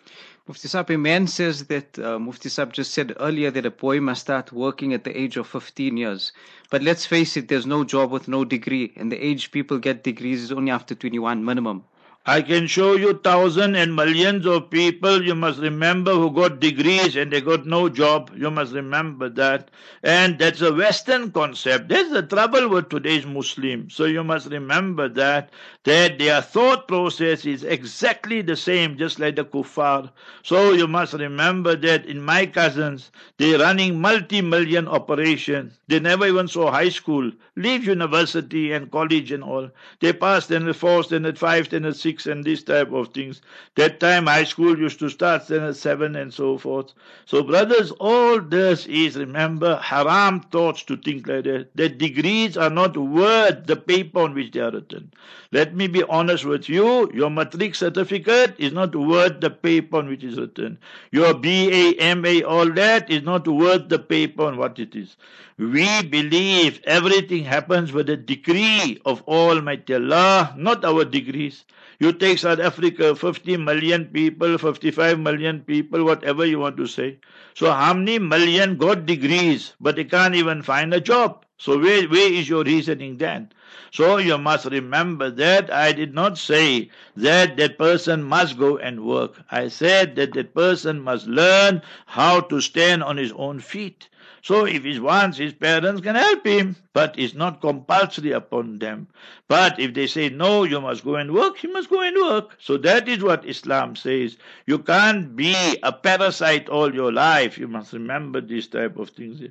Mufti 0.49 0.67
Saab, 0.67 0.89
a 0.89 0.97
man 0.97 1.27
says 1.27 1.65
that 1.65 1.99
uh, 1.99 2.17
Mufti 2.17 2.49
Saab 2.49 2.71
just 2.71 2.91
said 2.91 3.15
earlier 3.19 3.51
that 3.51 3.67
a 3.67 3.69
boy 3.69 4.01
must 4.01 4.21
start 4.21 4.51
working 4.51 4.95
at 4.95 5.03
the 5.03 5.15
age 5.15 5.38
of 5.38 5.45
15 5.45 5.95
years. 5.95 6.31
But 6.71 6.81
let's 6.81 7.05
face 7.05 7.38
it, 7.38 7.49
there's 7.49 7.67
no 7.67 7.83
job 7.83 8.09
with 8.09 8.27
no 8.27 8.43
degree, 8.43 8.91
and 8.95 9.12
the 9.12 9.23
age 9.23 9.51
people 9.51 9.77
get 9.77 10.03
degrees 10.03 10.41
is 10.41 10.51
only 10.51 10.71
after 10.71 10.95
21 10.95 11.45
minimum. 11.45 11.83
I 12.29 12.43
can 12.43 12.67
show 12.67 12.95
you 12.95 13.13
thousands 13.23 13.75
and 13.75 13.95
millions 13.95 14.45
of 14.45 14.69
people, 14.69 15.23
you 15.23 15.33
must 15.33 15.57
remember, 15.59 16.13
who 16.13 16.29
got 16.29 16.59
degrees 16.59 17.15
and 17.15 17.33
they 17.33 17.41
got 17.41 17.65
no 17.65 17.89
job. 17.89 18.29
You 18.37 18.51
must 18.51 18.71
remember 18.71 19.29
that. 19.29 19.71
And 20.03 20.37
that's 20.37 20.61
a 20.61 20.71
Western 20.71 21.31
concept. 21.31 21.89
That's 21.89 22.11
the 22.11 22.21
trouble 22.21 22.69
with 22.69 22.89
today's 22.89 23.25
Muslims. 23.25 23.95
So 23.95 24.05
you 24.05 24.23
must 24.23 24.45
remember 24.51 25.09
that, 25.09 25.49
that 25.85 26.19
their 26.19 26.43
thought 26.43 26.87
process 26.87 27.47
is 27.47 27.63
exactly 27.63 28.43
the 28.43 28.55
same, 28.55 28.95
just 28.95 29.19
like 29.19 29.35
the 29.35 29.45
kuffar. 29.45 30.11
So 30.43 30.73
you 30.73 30.87
must 30.87 31.13
remember 31.13 31.75
that 31.77 32.05
in 32.05 32.21
my 32.21 32.45
cousins, 32.45 33.09
they're 33.37 33.57
running 33.57 33.99
multi-million 33.99 34.87
operations. 34.87 35.79
They 35.87 35.99
never 35.99 36.27
even 36.27 36.47
saw 36.47 36.69
high 36.69 36.89
school, 36.89 37.31
leave 37.55 37.85
university 37.85 38.71
and 38.71 38.91
college 38.91 39.31
and 39.31 39.43
all. 39.43 39.71
They 39.99 40.13
passed 40.13 40.47
standard 40.47 40.75
four, 40.75 41.03
standard 41.03 41.39
five, 41.39 41.65
standard 41.65 41.95
six, 41.95 42.18
and 42.25 42.43
this 42.43 42.63
type 42.63 42.91
of 42.91 43.10
things. 43.10 43.41
That 43.75 43.99
time 43.99 44.25
high 44.27 44.43
school 44.43 44.77
used 44.77 44.99
to 44.99 45.10
start 45.10 45.47
then 45.47 45.63
at 45.63 45.75
seven 45.75 46.15
and 46.15 46.34
so 46.34 46.58
forth. 46.58 46.93
So 47.25 47.43
brothers, 47.43 47.91
all 47.99 48.39
this 48.39 48.86
is 48.88 49.17
remember 49.17 49.77
haram 49.77 50.41
thoughts 50.41 50.84
to 50.84 50.97
think 50.97 51.27
like 51.27 51.43
that. 51.45 51.75
That 51.75 51.97
degrees 51.97 52.58
are 52.58 52.69
not 52.69 52.97
worth 52.97 53.65
the 53.65 53.75
paper 53.75 54.19
on 54.19 54.34
which 54.34 54.51
they 54.51 54.60
are 54.60 54.71
written. 54.71 55.12
Let 55.51 55.75
me 55.75 55.88
be 55.88 56.03
honest 56.03 56.45
with 56.45 56.69
you, 56.69 57.12
your 57.13 57.29
matric 57.29 57.73
certificate 57.73 58.55
is 58.60 58.71
not 58.71 58.95
worth 58.95 59.41
the 59.41 59.49
paper 59.49 59.97
on 59.97 60.08
which 60.08 60.23
it 60.23 60.32
is 60.34 60.38
written. 60.38 60.77
Your 61.12 61.34
BA, 61.34 61.95
MA, 62.15 62.45
all 62.47 62.69
that 62.73 63.10
is 63.10 63.23
not 63.23 63.47
worth 63.47 63.89
the 63.89 63.99
paper 63.99 64.43
on 64.43 64.58
what 64.58 64.77
it 64.77 64.95
is. 64.95 65.17
We 65.58 66.03
believe 66.03 66.82
everything 66.86 67.43
happens 67.43 67.91
with 67.91 68.08
the 68.08 68.15
decree 68.15 69.01
of 69.05 69.21
Almighty 69.23 69.95
Allah, 69.95 70.53
not 70.58 70.86
our 70.86 71.03
degrees. 71.03 71.65
You 71.99 72.13
take 72.13 72.39
South 72.39 72.59
Africa, 72.59 73.15
50 73.15 73.57
million 73.57 74.05
people, 74.07 74.57
55 74.57 75.19
million 75.19 75.62
people, 75.62 76.03
whatever 76.03 76.45
you 76.45 76.59
want 76.59 76.77
to 76.77 76.88
say. 76.88 77.19
So 77.53 77.71
how 77.71 77.93
many 77.93 78.19
million 78.19 78.77
got 78.77 79.05
degrees, 79.05 79.73
but 79.79 79.95
they 79.95 80.05
can't 80.05 80.35
even 80.35 80.62
find 80.63 80.93
a 80.93 81.01
job? 81.01 81.45
So 81.57 81.77
where, 81.77 82.07
where 82.09 82.31
is 82.33 82.49
your 82.49 82.63
reasoning 82.63 83.17
then? 83.17 83.51
So 83.91 84.17
you 84.17 84.38
must 84.38 84.65
remember 84.65 85.29
that 85.31 85.71
I 85.71 85.91
did 85.93 86.13
not 86.13 86.38
say 86.38 86.89
that 87.15 87.57
that 87.57 87.77
person 87.77 88.23
must 88.23 88.57
go 88.57 88.77
and 88.77 89.05
work. 89.05 89.43
I 89.51 89.67
said 89.69 90.15
that 90.15 90.33
that 90.33 90.53
person 90.53 91.01
must 91.01 91.27
learn 91.27 91.81
how 92.07 92.41
to 92.41 92.62
stand 92.62 93.03
on 93.03 93.17
his 93.17 93.31
own 93.33 93.59
feet. 93.59 94.09
So 94.41 94.65
if 94.65 94.84
he 94.84 94.99
wants, 94.99 95.38
his 95.38 95.54
parents 95.54 96.02
can 96.02 96.15
help 96.15 96.45
him, 96.45 96.75
but 96.93 97.15
it's 97.17 97.34
not 97.34 97.62
compulsory 97.62 98.32
upon 98.32 98.80
them. 98.80 99.08
But 99.47 99.80
if 99.80 99.93
they 99.93 100.08
say, 100.08 100.30
no, 100.30 100.63
you 100.63 100.80
must 100.82 101.04
go 101.04 101.15
and 101.15 101.34
work, 101.34 101.58
he 101.58 101.67
must 101.67 101.89
go 101.89 102.02
and 102.02 102.15
work. 102.15 102.56
So 102.60 102.78
that 102.78 103.08
is 103.10 103.23
what 103.23 103.45
Islam 103.45 103.95
says. 103.95 104.38
You 104.65 104.80
can't 104.80 105.36
be 105.36 105.56
a 105.84 105.91
parasite 105.91 106.69
all 106.69 106.93
your 106.93 107.12
life. 107.12 107.58
You 107.58 107.67
must 107.67 107.93
remember 107.93 108.41
these 108.41 108.67
type 108.67 108.97
of 108.97 109.10
things. 109.10 109.41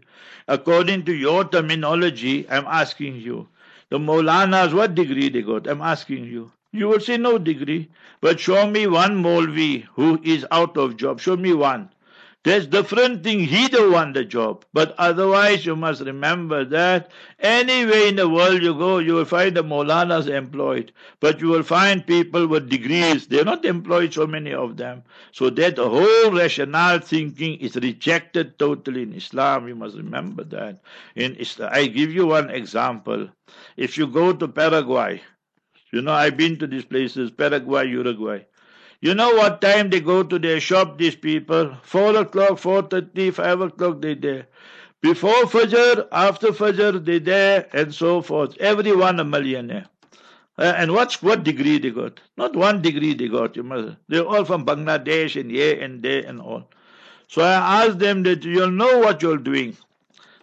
According 0.48 1.04
to 1.04 1.14
your 1.14 1.44
terminology, 1.44 2.48
I'm 2.48 2.66
asking 2.66 3.16
you, 3.16 3.48
the 3.90 3.98
Maulanas, 3.98 4.72
what 4.74 4.94
degree 4.94 5.28
they 5.28 5.42
got? 5.42 5.66
I'm 5.66 5.82
asking 5.82 6.24
you. 6.24 6.52
You 6.72 6.88
will 6.88 7.00
say 7.00 7.16
no 7.16 7.38
degree. 7.38 7.88
But 8.20 8.40
show 8.40 8.66
me 8.66 8.86
one 8.86 9.22
Molvi 9.22 9.84
who 9.94 10.20
is 10.22 10.44
out 10.50 10.76
of 10.76 10.96
job. 10.96 11.20
Show 11.20 11.36
me 11.36 11.54
one. 11.54 11.88
There's 12.44 12.66
different 12.66 13.24
thing. 13.24 13.40
He 13.40 13.68
don't 13.68 13.92
want 13.92 14.14
the 14.14 14.24
job. 14.24 14.64
But 14.72 14.94
otherwise, 14.96 15.66
you 15.66 15.74
must 15.76 16.00
remember 16.02 16.64
that 16.66 17.10
anywhere 17.40 18.06
in 18.06 18.16
the 18.16 18.28
world 18.28 18.62
you 18.62 18.74
go, 18.74 18.98
you 18.98 19.14
will 19.14 19.24
find 19.24 19.56
the 19.56 19.64
Maulanas 19.64 20.28
employed. 20.28 20.92
But 21.20 21.40
you 21.40 21.48
will 21.48 21.64
find 21.64 22.06
people 22.06 22.46
with 22.46 22.70
degrees. 22.70 23.26
They're 23.26 23.44
not 23.44 23.64
employed, 23.64 24.14
so 24.14 24.26
many 24.26 24.54
of 24.54 24.76
them. 24.76 25.02
So 25.32 25.50
that 25.50 25.78
whole 25.78 26.30
rational 26.30 27.00
thinking 27.00 27.58
is 27.58 27.74
rejected 27.76 28.58
totally 28.58 29.02
in 29.02 29.14
Islam. 29.14 29.66
You 29.66 29.74
must 29.74 29.96
remember 29.96 30.44
that. 30.44 30.80
In 31.16 31.34
Islam, 31.36 31.70
I 31.72 31.86
give 31.86 32.12
you 32.12 32.26
one 32.26 32.50
example. 32.50 33.28
If 33.76 33.98
you 33.98 34.06
go 34.06 34.32
to 34.32 34.46
Paraguay, 34.48 35.22
you 35.92 36.02
know, 36.02 36.12
I've 36.12 36.36
been 36.36 36.58
to 36.58 36.66
these 36.66 36.84
places, 36.84 37.30
Paraguay, 37.30 37.88
Uruguay. 37.88 38.44
You 39.00 39.14
know 39.14 39.34
what 39.34 39.60
time 39.60 39.90
they 39.90 40.00
go 40.00 40.22
to 40.24 40.38
their 40.38 40.60
shop, 40.60 40.98
these 40.98 41.14
people? 41.14 41.74
4 41.82 42.16
o'clock, 42.16 42.58
4.30, 42.58 43.32
5 43.32 43.60
o'clock 43.60 44.02
they 44.02 44.14
there. 44.14 44.46
Before 45.00 45.44
Fajr, 45.44 46.08
after 46.10 46.48
Fajr, 46.48 47.04
they 47.04 47.20
there, 47.20 47.68
and 47.72 47.94
so 47.94 48.20
forth. 48.22 48.56
Everyone 48.58 49.20
a 49.20 49.24
millionaire. 49.24 49.86
Uh, 50.58 50.74
and 50.76 50.92
what's 50.92 51.22
what 51.22 51.44
degree 51.44 51.78
they 51.78 51.90
got? 51.90 52.20
Not 52.36 52.56
one 52.56 52.82
degree 52.82 53.14
they 53.14 53.28
got. 53.28 53.54
You 53.54 53.62
must, 53.62 53.96
they're 54.08 54.26
all 54.26 54.44
from 54.44 54.66
Bangladesh 54.66 55.40
and 55.40 55.52
here 55.52 55.80
and 55.80 56.02
there 56.02 56.26
and 56.26 56.40
all. 56.40 56.68
So 57.28 57.42
I 57.42 57.84
asked 57.84 58.00
them 58.00 58.24
that 58.24 58.42
you'll 58.42 58.72
know 58.72 58.98
what 58.98 59.22
you're 59.22 59.36
doing. 59.36 59.76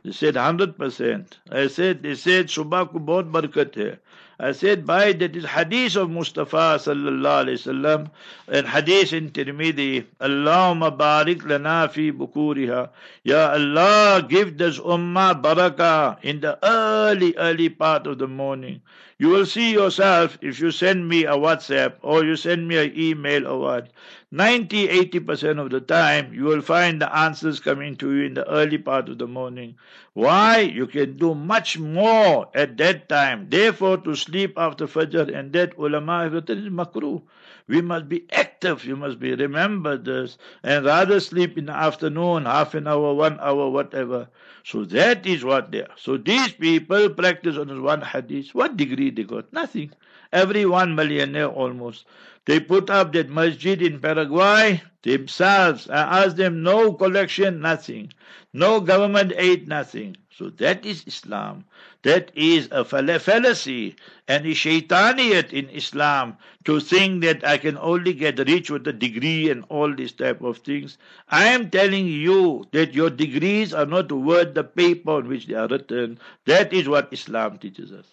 They 0.05 0.13
said 0.13 0.37
hundred 0.37 0.77
percent. 0.77 1.39
I 1.51 1.67
said 1.67 2.01
they 2.03 2.15
said 2.15 2.47
subah 2.47 2.89
ko 2.93 2.99
bahut 2.99 3.29
barkat 3.29 3.75
hai. 3.75 3.97
I 4.37 4.51
said 4.51 4.85
by 4.85 5.13
that 5.13 5.35
is 5.35 5.45
hadith 5.45 5.95
of 5.95 6.09
Mustafa 6.09 6.75
sallallahu 6.77 7.45
alayhi 7.45 7.59
wasallam 7.61 8.09
and 8.49 8.67
hadith 8.67 9.13
in 9.13 9.31
Tirmidhi 9.31 10.05
Allahumma 10.19 10.95
barik 10.97 11.45
lana 11.45 11.87
fi 11.87 12.11
bukuriha. 12.11 12.89
Ya 13.23 13.51
Allah 13.51 14.25
give 14.27 14.57
this 14.57 14.77
ummah 14.79 15.41
barakah 15.41 16.17
in 16.21 16.41
the 16.41 16.59
early 16.63 17.33
early 17.37 17.69
part 17.69 18.07
of 18.07 18.17
the 18.17 18.27
morning 18.27 18.81
you 19.17 19.29
will 19.29 19.45
see 19.45 19.71
yourself 19.71 20.37
if 20.41 20.59
you 20.59 20.71
send 20.71 21.07
me 21.07 21.23
a 21.25 21.31
WhatsApp 21.33 21.95
or 22.01 22.23
you 22.25 22.35
send 22.35 22.67
me 22.67 22.77
an 22.77 22.93
email 22.97 23.47
or 23.47 23.59
what. 23.59 23.89
90 24.31 24.87
80% 24.87 25.59
of 25.59 25.69
the 25.69 25.79
time 25.79 26.33
you 26.33 26.43
will 26.43 26.61
find 26.61 27.01
the 27.01 27.15
answers 27.15 27.59
coming 27.59 27.95
to 27.95 28.13
you 28.13 28.23
in 28.25 28.33
the 28.33 28.49
early 28.49 28.77
part 28.77 29.07
of 29.09 29.17
the 29.17 29.27
morning. 29.27 29.75
Why? 30.13 30.59
You 30.59 30.87
can 30.87 31.17
do 31.17 31.33
much 31.33 31.77
more 31.79 32.49
at 32.53 32.77
that 32.77 33.07
time. 33.09 33.49
Therefore 33.49 33.97
to 33.99 34.15
sleep 34.15 34.53
after 34.57 34.87
fajr 34.87 35.33
and 35.33 35.53
that 35.53 35.77
ulama 35.77 36.23
have 36.23 36.33
written 36.33 36.59
is 36.59 36.69
makruh 36.69 37.21
we 37.67 37.81
must 37.81 38.07
be 38.09 38.25
active 38.31 38.85
you 38.85 38.95
must 38.95 39.19
be 39.19 39.33
remember 39.35 39.97
this 39.97 40.37
and 40.63 40.85
rather 40.85 41.19
sleep 41.19 41.57
in 41.57 41.65
the 41.65 41.71
afternoon 41.73 42.45
half 42.45 42.73
an 42.73 42.87
hour 42.87 43.13
one 43.13 43.39
hour 43.39 43.69
whatever. 43.69 44.27
So 44.63 44.83
that 44.85 45.25
is 45.25 45.43
what 45.43 45.71
they 45.71 45.81
are. 45.81 45.95
So 45.97 46.17
these 46.17 46.51
people 46.53 47.09
practice 47.09 47.57
on 47.57 47.83
one 47.83 48.01
hadith. 48.01 48.53
What 48.55 48.77
degree 48.77 49.09
they 49.11 49.23
got? 49.23 49.51
Nothing. 49.53 49.91
Every 50.31 50.65
one 50.65 50.95
millionaire 50.95 51.47
almost 51.47 52.05
they 52.45 52.59
put 52.59 52.89
up 52.89 53.13
that 53.13 53.29
masjid 53.29 53.81
in 53.81 53.99
Paraguay 53.99 54.81
themselves. 55.01 55.89
I 55.89 56.23
asked 56.23 56.37
them, 56.37 56.63
no 56.63 56.93
collection, 56.93 57.59
nothing. 57.59 58.11
No 58.53 58.79
government 58.79 59.33
aid, 59.35 59.67
nothing. 59.67 60.17
So 60.37 60.49
that 60.51 60.85
is 60.85 61.03
Islam. 61.07 61.65
That 62.03 62.31
is 62.35 62.67
a 62.71 62.85
fallacy 62.85 63.95
and 64.27 64.45
a 64.45 64.51
shaitaniyat 64.51 65.53
in 65.53 65.69
Islam 65.69 66.37
to 66.65 66.79
think 66.79 67.23
that 67.23 67.45
I 67.45 67.57
can 67.57 67.77
only 67.77 68.13
get 68.13 68.37
rich 68.39 68.69
with 68.69 68.87
a 68.87 68.93
degree 68.93 69.49
and 69.49 69.63
all 69.69 69.93
these 69.93 70.11
type 70.11 70.41
of 70.41 70.57
things. 70.59 70.97
I 71.29 71.45
am 71.45 71.69
telling 71.69 72.07
you 72.07 72.65
that 72.73 72.93
your 72.93 73.09
degrees 73.09 73.73
are 73.73 73.85
not 73.85 74.11
worth 74.11 74.53
the 74.53 74.63
paper 74.63 75.11
on 75.11 75.27
which 75.29 75.47
they 75.47 75.55
are 75.55 75.67
written. 75.67 76.19
That 76.45 76.73
is 76.73 76.87
what 76.87 77.11
Islam 77.11 77.57
teaches 77.57 77.91
us. 77.91 78.05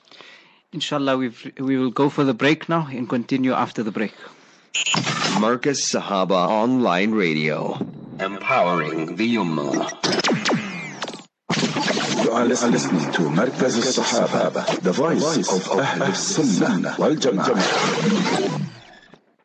Inshallah, 0.75 1.19
we've, 1.19 1.53
we 1.59 1.77
will 1.77 1.91
go 1.91 2.09
for 2.09 2.25
the 2.25 2.33
break 2.33 2.67
now 2.67 2.89
and 2.91 3.07
continue 3.07 3.53
after 3.53 3.83
the 3.83 3.91
break. 3.91 4.15
Markaz 5.37 5.85
Sahaba 5.85 6.49
Online 6.49 7.13
Radio. 7.13 7.77
Empowering 8.19 9.17
the 9.17 9.35
Ummah. 9.37 9.91
You 12.25 12.31
are 12.33 12.47
listening 12.47 13.13
to 13.13 13.23
Markaz 13.29 13.77
al-Sahaba, 13.77 14.81
the 14.81 14.93
voice 14.93 15.47
of 15.53 15.69
Ahl 15.79 16.15
Sunnah 16.15 16.97
wal 16.99 17.17
Jama'ah. 17.17 18.72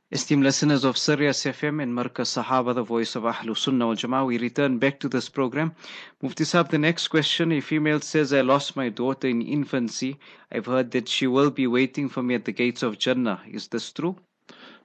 Esteemed 0.10 0.46
listeners 0.46 0.86
of 0.86 0.98
Sirius 0.98 1.44
FM 1.44 1.84
and 1.84 1.94
Markaz 1.94 2.30
Sahaba, 2.42 2.74
the 2.74 2.82
voice 2.82 3.18
of 3.18 3.24
Ahlul 3.24 3.58
Sunnah 3.58 3.88
wal 3.88 3.96
Jama'ah, 3.98 4.26
we 4.26 4.38
return 4.38 4.78
back 4.78 5.02
to 5.02 5.10
this 5.10 5.28
program. 5.28 5.76
Mufti 6.22 6.46
Saab, 6.46 6.70
the 6.70 6.78
next 6.78 7.10
question, 7.10 7.52
a 7.52 7.60
female 7.60 8.00
says, 8.00 8.32
I 8.32 8.40
lost 8.40 8.78
my 8.78 8.88
daughter 8.88 9.28
in 9.28 9.42
infancy. 9.42 10.18
I've 10.50 10.68
heard 10.68 10.92
that 10.92 11.10
she 11.10 11.28
will 11.28 11.52
be 11.52 11.68
waiting 11.68 12.08
for 12.08 12.24
me 12.24 12.36
at 12.36 12.46
the 12.46 12.54
gates 12.54 12.84
of 12.84 12.98
Jannah. 12.98 13.42
Is 13.52 13.68
this 13.68 13.92
true? 13.92 14.16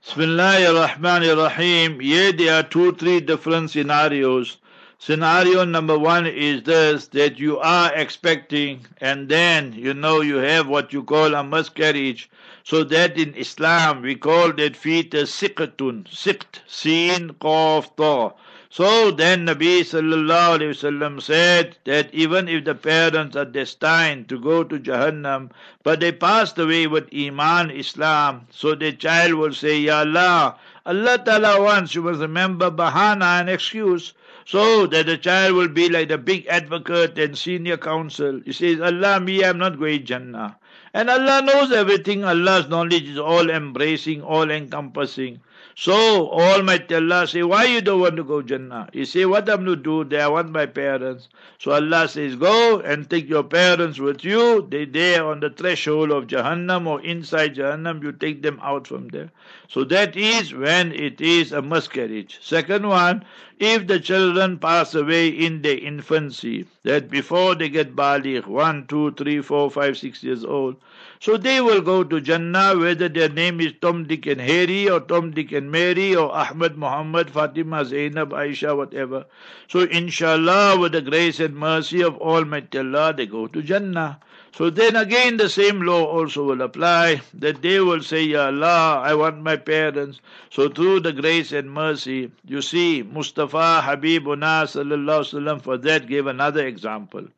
Bismillahir 0.05 0.89
Rahmanir 0.89 1.37
Rahim. 1.37 2.03
Yeah, 2.03 2.33
there 2.33 2.55
are 2.59 2.65
two, 2.65 2.93
three 2.97 3.21
different 3.21 3.71
scenarios. 3.71 4.57
Scenario 4.99 5.65
number 5.65 5.97
one 5.97 6.27
is 6.27 6.65
this 6.65 7.07
that 7.09 7.39
you 7.39 7.59
are 7.59 7.95
expecting, 7.95 8.87
and 9.01 9.29
then 9.29 9.73
you 9.73 9.95
know 9.95 10.21
you 10.21 10.37
have 10.37 10.67
what 10.67 10.93
you 10.93 11.05
call 11.05 11.35
a 11.37 11.45
miscarriage. 11.45 12.29
So 12.65 12.85
that 12.85 13.19
in 13.19 13.35
Islam 13.35 14.03
we 14.03 14.15
call 14.15 14.53
that 14.53 14.77
fetus 14.77 15.35
siqatun, 15.41 16.05
siqt, 16.05 16.61
sin, 16.67 17.35
qaf, 17.41 17.97
ta. 17.97 18.35
So 18.71 19.11
then 19.11 19.47
Nabi 19.47 19.81
sallallahu 19.81 20.57
alayhi 20.57 20.71
wasallam 20.73 21.21
said 21.21 21.77
that 21.85 22.09
even 22.15 22.49
if 22.49 22.65
the 22.65 22.75
parents 22.75 23.37
are 23.37 23.45
destined 23.45 24.31
to 24.31 24.41
go 24.41 24.65
to 24.65 24.79
Jahannam, 24.79 25.51
but 25.83 26.01
they 26.01 26.11
passed 26.11 26.59
away 26.59 26.87
with 26.87 27.13
Iman, 27.15 27.71
Islam, 27.71 28.47
so 28.51 28.75
the 28.75 28.93
child 28.93 29.35
will 29.35 29.53
say, 29.53 29.79
Ya 29.79 29.99
Allah, 29.99 30.57
Allah 30.87 31.19
Ta'ala 31.19 31.63
wants, 31.63 31.95
you 31.95 32.01
must 32.01 32.21
remember 32.21 32.71
bahana 32.71 33.41
and 33.41 33.51
excuse. 33.51 34.15
So 34.47 34.87
that 34.87 35.05
the 35.05 35.19
child 35.19 35.55
will 35.55 35.69
be 35.69 35.91
like 35.91 36.09
the 36.09 36.17
big 36.17 36.47
advocate 36.47 37.19
and 37.19 37.37
senior 37.37 37.77
counsel. 37.77 38.41
He 38.45 38.53
says, 38.53 38.81
Allah, 38.81 39.21
me, 39.21 39.45
I'm 39.45 39.59
not 39.59 39.79
going 39.79 40.07
Jannah. 40.07 40.57
And 40.95 41.09
Allah 41.09 41.41
knows 41.43 41.73
everything. 41.73 42.25
Allah's 42.25 42.69
knowledge 42.69 43.09
is 43.09 43.19
all 43.19 43.49
embracing, 43.49 44.23
all 44.23 44.51
encompassing. 44.51 45.41
So 45.75 46.31
Almighty 46.31 46.95
Allah 46.97 47.27
say, 47.27 47.43
why 47.43 47.65
you 47.65 47.81
don't 47.81 48.01
want 48.01 48.17
to 48.17 48.25
go 48.25 48.43
Jannah? 48.43 48.91
You 48.93 49.07
say, 49.07 49.25
what 49.25 49.49
I'm 49.49 49.65
to 49.65 49.75
do 49.75 50.05
there? 50.05 50.25
I 50.25 50.29
want 50.29 50.51
my 50.51 50.67
parents. 50.67 51.31
So 51.59 51.73
Allah 51.73 52.09
says, 52.09 52.37
go 52.37 52.81
and 52.81 53.09
take 53.09 53.27
your 53.27 53.43
parents 53.43 53.99
with 53.99 54.23
you. 54.23 54.67
They 54.71 54.85
there 54.85 55.25
on 55.25 55.41
the 55.41 55.49
threshold 55.49 56.11
of 56.11 56.27
Jahannam 56.27 56.87
or 56.87 57.01
inside 57.01 57.55
Jahannam. 57.55 58.03
You 58.03 58.13
take 58.13 58.43
them 58.43 58.61
out 58.63 58.87
from 58.87 59.09
there. 59.09 59.31
So 59.73 59.85
that 59.85 60.17
is 60.17 60.53
when 60.53 60.93
it 60.93 61.19
is 61.23 61.51
a 61.51 61.63
miscarriage. 61.63 62.39
Second 62.43 62.87
one, 62.87 63.25
if 63.59 63.87
the 63.87 63.99
children 64.01 64.59
pass 64.59 64.95
away 64.95 65.29
in 65.29 65.63
their 65.63 65.79
infancy, 65.79 66.67
that 66.83 67.09
before 67.09 67.55
they 67.55 67.71
get 67.71 67.97
baligh, 67.97 68.47
one, 68.47 68.87
two, 68.87 69.13
three, 69.13 69.41
four, 69.41 69.71
five, 69.71 69.97
six 69.97 70.23
years 70.23 70.45
old, 70.45 70.77
so 71.21 71.39
they 71.39 71.63
will 71.63 71.81
go 71.81 72.05
to 72.05 72.21
Jannah, 72.21 72.77
whether 72.77 73.09
their 73.09 73.31
name 73.31 73.63
is 73.63 73.73
Tom, 73.81 74.05
Dick, 74.05 74.27
and 74.27 74.43
Harry, 74.43 74.91
or 74.91 75.01
Tom, 75.01 75.31
Dick, 75.31 75.53
and 75.53 75.73
Mary, 75.73 76.15
or 76.15 76.31
Ahmed, 76.31 76.77
Muhammad, 76.77 77.31
Fatima, 77.31 77.83
Zainab, 77.87 78.33
Aisha, 78.33 78.77
whatever. 78.77 79.25
So, 79.69 79.81
inshallah, 79.81 80.79
with 80.81 80.93
the 80.93 81.01
grace 81.01 81.41
and 81.41 81.57
mercy 81.57 82.03
of 82.03 82.19
Almighty 82.19 82.77
Allah, 82.77 83.15
they 83.17 83.25
go 83.25 83.47
to 83.47 83.63
Jannah. 83.63 84.21
So 84.55 84.69
then 84.69 84.97
again 84.97 85.39
the 85.39 85.49
same 85.49 85.81
law 85.81 86.05
also 86.05 86.45
will 86.45 86.61
apply 86.61 87.23
that 87.33 87.63
they 87.63 87.81
will 87.81 88.03
say, 88.03 88.25
Ya 88.25 88.47
Allah, 88.47 89.01
I 89.03 89.15
want 89.15 89.41
my 89.43 89.57
parents. 89.57 90.21
So 90.51 90.69
through 90.69 91.01
the 91.01 91.13
grace 91.15 91.53
and 91.53 91.71
mercy, 91.73 92.31
you 92.45 92.61
see, 92.61 93.03
Mustafa 93.03 93.81
Habibuna 93.83 94.65
sallam 94.67 95.63
for 95.63 95.79
that 95.79 96.07
gave 96.07 96.27
another 96.27 96.67
example. 96.67 97.29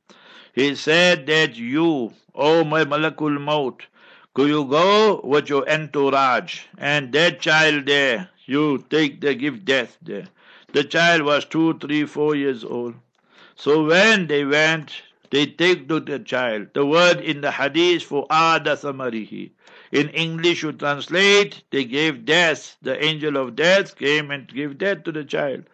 He 0.54 0.74
said 0.74 1.26
that 1.26 1.56
you, 1.56 2.12
O 2.34 2.64
my 2.64 2.84
Malakul 2.84 3.40
Maut, 3.40 3.86
could 4.34 4.48
you 4.48 4.64
go 4.64 5.20
with 5.22 5.48
your 5.48 5.70
entourage 5.70 6.62
and 6.76 7.12
that 7.12 7.40
child 7.40 7.86
there, 7.86 8.28
you 8.46 8.84
take 8.90 9.20
the 9.20 9.36
give 9.36 9.64
death 9.64 9.96
there. 10.02 10.26
The 10.72 10.82
child 10.82 11.22
was 11.22 11.44
two, 11.44 11.78
three, 11.78 12.06
four 12.06 12.34
years 12.34 12.64
old. 12.64 12.96
So 13.54 13.84
when 13.86 14.26
they 14.26 14.44
went, 14.44 15.02
they 15.34 15.46
take 15.46 15.88
to 15.88 15.98
the 15.98 16.20
child. 16.20 16.68
The 16.74 16.86
word 16.86 17.20
in 17.20 17.40
the 17.40 17.50
hadith 17.50 18.04
for 18.04 18.24
Ada 18.30 18.76
Samarihi. 18.76 19.50
In 19.90 20.08
English, 20.10 20.62
you 20.62 20.72
translate, 20.72 21.64
they 21.70 21.84
gave 21.84 22.24
death. 22.24 22.76
The 22.82 23.04
angel 23.04 23.36
of 23.36 23.56
death 23.56 23.96
came 23.96 24.30
and 24.30 24.46
gave 24.46 24.78
death 24.78 25.02
to 25.04 25.12
the 25.12 25.24
child 25.24 25.64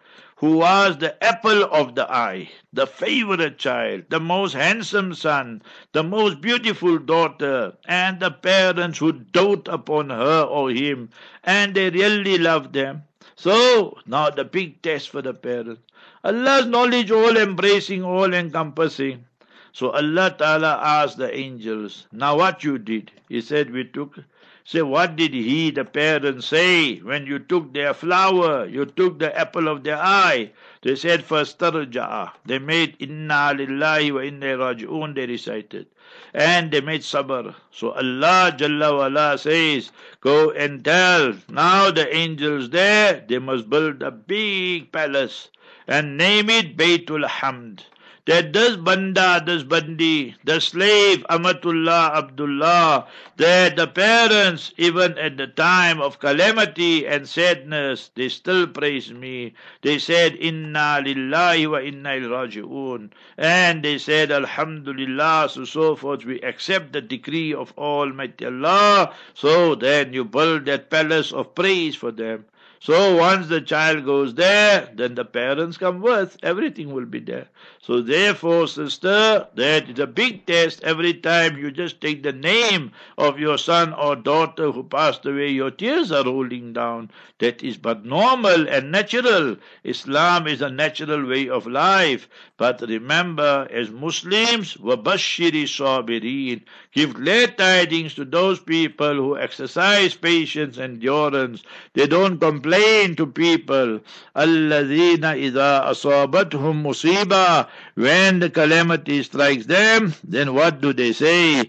who 0.41 0.57
was 0.57 0.97
the 0.97 1.23
apple 1.23 1.63
of 1.65 1.93
the 1.93 2.11
eye, 2.11 2.49
the 2.73 2.87
favorite 2.87 3.59
child, 3.59 4.03
the 4.09 4.19
most 4.19 4.53
handsome 4.53 5.13
son, 5.13 5.61
the 5.91 6.01
most 6.01 6.41
beautiful 6.41 6.97
daughter, 6.97 7.71
and 7.85 8.19
the 8.19 8.31
parents 8.31 8.97
who 8.97 9.11
dote 9.11 9.67
upon 9.67 10.09
her 10.09 10.41
or 10.41 10.71
him, 10.71 11.07
and 11.43 11.75
they 11.75 11.91
really 11.91 12.39
loved 12.39 12.73
them. 12.73 13.03
So, 13.35 13.99
now 14.07 14.31
the 14.31 14.43
big 14.43 14.81
test 14.81 15.09
for 15.11 15.21
the 15.21 15.35
parents. 15.35 15.81
Allah's 16.23 16.65
knowledge 16.65 17.11
all 17.11 17.37
embracing, 17.37 18.03
all 18.03 18.33
encompassing. 18.33 19.25
So 19.73 19.91
Allah 19.91 20.35
Ta'ala 20.37 20.79
asked 20.83 21.17
the 21.17 21.33
angels, 21.33 22.07
Now 22.11 22.35
what 22.37 22.63
you 22.63 22.77
did? 22.77 23.11
He 23.29 23.41
said, 23.41 23.71
We 23.71 23.85
took 23.85 24.19
Say, 24.63 24.83
what 24.83 25.15
did 25.15 25.33
he, 25.33 25.71
the 25.71 25.83
parents, 25.85 26.45
say 26.45 26.99
when 26.99 27.25
you 27.25 27.39
took 27.39 27.73
their 27.73 27.95
flower, 27.95 28.67
you 28.67 28.85
took 28.85 29.17
the 29.17 29.35
apple 29.35 29.67
of 29.67 29.83
their 29.83 29.97
eye? 29.97 30.51
They 30.83 30.95
said, 30.95 31.27
Fastarja'a. 31.27 32.33
They 32.45 32.59
made 32.59 32.95
Inna 32.99 33.53
lillahi 33.55 34.13
wa 34.13 34.19
inna 34.21 34.57
raji'un, 34.57 35.15
they 35.15 35.25
recited. 35.25 35.87
And 36.33 36.69
they 36.71 36.81
made 36.81 37.01
sabr. 37.01 37.55
So 37.71 37.91
Allah 37.93 38.55
Jalla 38.55 38.95
wala 38.95 39.37
says, 39.39 39.91
Go 40.19 40.51
and 40.51 40.85
tell, 40.85 41.33
now 41.49 41.89
the 41.89 42.15
angels 42.15 42.69
there, 42.69 43.25
they 43.27 43.39
must 43.39 43.67
build 43.67 44.03
a 44.03 44.11
big 44.11 44.91
palace 44.91 45.49
and 45.87 46.17
name 46.17 46.49
it 46.51 46.77
Baytul 46.77 47.27
Hamd 47.27 47.81
that 48.25 48.53
this 48.53 48.75
banda, 48.77 49.41
this 49.45 49.63
bandi, 49.63 50.35
the 50.43 50.61
slave 50.61 51.25
Amatullah 51.29 52.11
Abdullah, 52.15 53.07
that 53.37 53.75
the 53.75 53.87
parents, 53.87 54.73
even 54.77 55.17
at 55.17 55.37
the 55.37 55.47
time 55.47 55.99
of 55.99 56.19
calamity 56.19 57.07
and 57.07 57.27
sadness, 57.27 58.11
they 58.15 58.29
still 58.29 58.67
praise 58.67 59.11
me. 59.11 59.53
They 59.81 59.97
said, 59.97 60.35
Inna 60.35 61.01
lillahi 61.03 61.69
wa 61.69 61.79
inna 61.79 62.09
raji'un. 62.09 63.09
And 63.37 63.83
they 63.83 63.97
said, 63.97 64.31
Alhamdulillah, 64.31 65.49
so 65.49 65.65
so 65.65 65.95
forth. 65.95 66.23
We 66.25 66.39
accept 66.41 66.93
the 66.93 67.01
decree 67.01 67.53
of 67.53 67.73
Almighty 67.77 68.45
Allah. 68.45 69.13
So 69.33 69.75
then 69.75 70.13
you 70.13 70.25
build 70.25 70.65
that 70.65 70.89
palace 70.89 71.31
of 71.31 71.55
praise 71.55 71.95
for 71.95 72.11
them. 72.11 72.45
So 72.81 73.15
once 73.15 73.47
the 73.47 73.61
child 73.61 74.05
goes 74.05 74.33
there, 74.33 74.89
then 74.95 75.13
the 75.13 75.23
parents 75.23 75.77
come 75.77 76.01
with. 76.01 76.35
Everything 76.41 76.91
will 76.91 77.05
be 77.05 77.19
there. 77.19 77.47
So 77.80 78.00
therefore, 78.00 78.66
sister, 78.68 79.46
that 79.54 79.88
is 79.88 79.98
a 79.98 80.06
big 80.06 80.46
test. 80.46 80.82
Every 80.82 81.14
time 81.14 81.56
you 81.56 81.70
just 81.70 82.00
take 82.00 82.22
the 82.22 82.32
name 82.32 82.92
of 83.18 83.38
your 83.38 83.58
son 83.58 83.92
or 83.94 84.16
daughter 84.16 84.72
who 84.72 84.82
passed 84.82 85.24
away, 85.26 85.50
your 85.50 85.70
tears 85.70 86.10
are 86.10 86.24
rolling 86.24 86.72
down. 86.72 87.10
That 87.38 87.62
is 87.62 87.76
but 87.76 88.04
normal 88.04 88.68
and 88.68 88.90
natural. 88.90 89.56
Islam 89.84 90.46
is 90.46 90.62
a 90.62 90.70
natural 90.70 91.26
way 91.26 91.48
of 91.48 91.66
life. 91.66 92.28
But 92.56 92.80
remember, 92.80 93.68
as 93.70 93.90
Muslims, 93.90 94.74
wabashiri 94.74 95.64
sabirin, 95.64 96.62
give 96.92 97.14
glad 97.14 97.58
tidings 97.58 98.14
to 98.14 98.24
those 98.24 98.58
people 98.58 99.14
who 99.14 99.38
exercise 99.38 100.14
patience 100.14 100.78
and 100.78 100.94
endurance. 100.94 101.62
They 101.94 102.06
don't 102.06 102.38
complain 102.38 102.76
explain 102.76 103.16
to 103.16 103.26
people 103.26 104.00
الَّذِينَ 104.36 105.24
إِذَا 105.24 105.90
أَصَابَتْهُمْ 105.90 106.82
مُصِيبَةٌ 106.82 107.66
When 107.94 108.40
the 108.40 108.50
calamity 108.50 109.22
strikes 109.22 109.66
them, 109.66 110.14
then 110.24 110.52
what 110.54 110.80
do 110.80 110.92
they 110.92 111.12
say? 111.12 111.68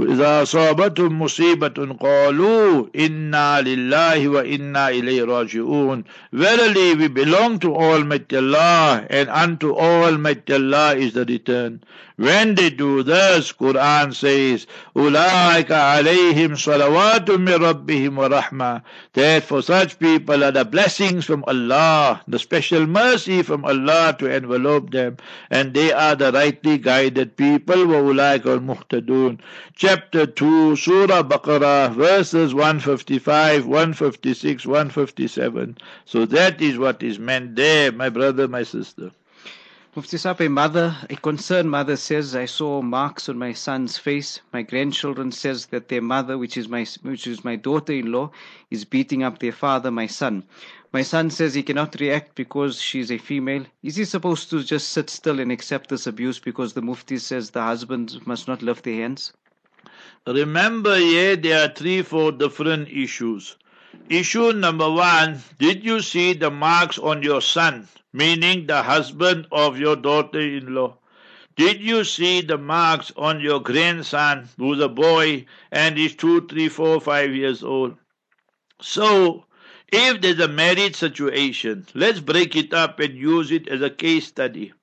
إذا 0.00 0.42
أصابتهم 0.42 1.22
مصيبة 1.22 1.96
قالوا 2.00 2.86
إنا 2.96 3.60
لله 3.62 4.28
وإنا 4.28 4.88
إليه 4.88 5.24
راجعون 5.24 6.04
Verily 6.34 6.94
we 6.94 7.08
belong 7.08 7.58
to 7.60 7.74
Almighty 7.74 8.36
Allah 8.36 9.06
and 9.08 9.30
unto 9.30 9.72
Almighty 9.74 10.52
Allah 10.52 10.94
is 10.96 11.14
the 11.14 11.24
return. 11.24 11.80
When 12.20 12.54
they 12.54 12.70
do 12.70 13.02
this, 13.02 13.52
Quran 13.52 14.14
says, 14.14 14.66
أولئك 14.96 15.70
عليهم 15.70 16.56
صلوات 16.56 17.30
من 17.30 17.48
ربهم 17.48 18.16
ورحمة 18.18 18.82
That 19.12 19.42
for 19.44 19.62
such 19.62 19.98
people 19.98 20.42
are 20.42 20.50
the 20.50 20.64
blessings 20.64 21.24
from 21.24 21.44
Allah, 21.46 22.22
the 22.26 22.38
special 22.38 22.86
mercy 22.86 23.42
from 23.42 23.64
Allah 23.64 24.16
to 24.18 24.30
envelop 24.30 24.90
them, 24.90 25.18
and 25.50 25.74
they 25.74 25.92
are 25.92 26.14
the 26.14 26.32
rightly 26.32 26.78
guided 26.78 27.36
people. 27.36 27.86
وأولئك 27.86 28.44
المهتدون 28.44 29.38
chapter 29.74 30.26
2, 30.26 30.74
Surah 30.76 31.22
Baqarah, 31.22 31.92
verses 31.92 32.54
155, 32.54 33.66
156, 33.66 34.66
157. 34.66 35.76
So 36.06 36.24
that 36.24 36.62
is 36.62 36.78
what 36.78 37.02
is 37.02 37.18
meant 37.18 37.56
there, 37.56 37.92
my 37.92 38.08
brother, 38.08 38.48
my 38.48 38.62
sister. 38.62 39.10
Mufti 39.93 40.15
Saab, 40.15 40.39
a 40.39 40.47
mother, 40.47 40.95
a 41.09 41.17
concerned 41.17 41.69
mother 41.69 41.97
says, 41.97 42.33
I 42.33 42.45
saw 42.45 42.81
marks 42.81 43.27
on 43.27 43.37
my 43.37 43.51
son's 43.51 43.97
face. 43.97 44.39
My 44.53 44.61
grandchildren 44.61 45.33
says 45.33 45.65
that 45.65 45.89
their 45.89 46.01
mother, 46.01 46.37
which 46.37 46.55
is 46.55 46.69
my, 46.69 46.85
which 47.01 47.27
is 47.27 47.43
my 47.43 47.57
daughter-in-law, 47.57 48.31
is 48.69 48.85
beating 48.85 49.21
up 49.21 49.39
their 49.39 49.51
father, 49.51 49.91
my 49.91 50.07
son. 50.07 50.45
My 50.93 51.01
son 51.01 51.29
says 51.29 51.53
he 51.53 51.63
cannot 51.63 51.99
react 51.99 52.35
because 52.35 52.79
she's 52.79 53.11
a 53.11 53.17
female. 53.17 53.65
Is 53.83 53.97
he 53.97 54.05
supposed 54.05 54.49
to 54.51 54.63
just 54.63 54.91
sit 54.91 55.09
still 55.09 55.41
and 55.41 55.51
accept 55.51 55.89
this 55.89 56.07
abuse 56.07 56.39
because 56.39 56.71
the 56.71 56.81
Mufti 56.81 57.17
says 57.17 57.49
the 57.49 57.61
husbands 57.61 58.25
must 58.25 58.47
not 58.47 58.61
lift 58.61 58.85
their 58.85 59.01
hands? 59.01 59.33
Remember 60.25 60.95
here 60.95 61.35
there 61.35 61.65
are 61.65 61.73
three, 61.73 62.01
four 62.01 62.31
different 62.31 62.87
issues. 62.87 63.57
Issue 64.07 64.53
number 64.53 64.89
one, 64.89 65.43
did 65.59 65.83
you 65.83 65.99
see 66.01 66.31
the 66.31 66.49
marks 66.49 66.97
on 66.97 67.23
your 67.23 67.41
son, 67.41 67.89
meaning 68.13 68.67
the 68.67 68.83
husband 68.83 69.47
of 69.51 69.79
your 69.79 69.95
daughter-in-law? 69.95 70.97
Did 71.55 71.81
you 71.81 72.03
see 72.03 72.41
the 72.41 72.57
marks 72.57 73.11
on 73.15 73.41
your 73.41 73.59
grandson, 73.59 74.49
who's 74.57 74.79
a 74.79 74.89
boy 74.89 75.45
and 75.71 75.97
is 75.97 76.15
two, 76.15 76.47
three, 76.47 76.69
four, 76.69 76.99
five 77.01 77.35
years 77.35 77.63
old? 77.63 77.97
So, 78.81 79.45
if 79.91 80.21
there's 80.21 80.39
a 80.39 80.47
married 80.47 80.95
situation, 80.95 81.85
let's 81.93 82.19
break 82.19 82.55
it 82.55 82.73
up 82.73 82.99
and 82.99 83.13
use 83.15 83.51
it 83.51 83.67
as 83.67 83.81
a 83.81 83.89
case 83.89 84.27
study. 84.27 84.73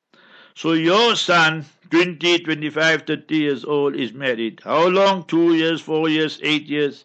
So 0.54 0.72
your 0.72 1.16
son 1.16 1.64
20, 1.90 2.40
25, 2.40 3.02
30 3.06 3.36
years 3.36 3.64
old 3.64 3.96
is 3.96 4.12
married. 4.12 4.60
How 4.64 4.88
long? 4.88 5.24
Two 5.24 5.54
years, 5.54 5.80
four 5.80 6.08
years, 6.08 6.38
eight 6.42 6.66
years. 6.66 7.04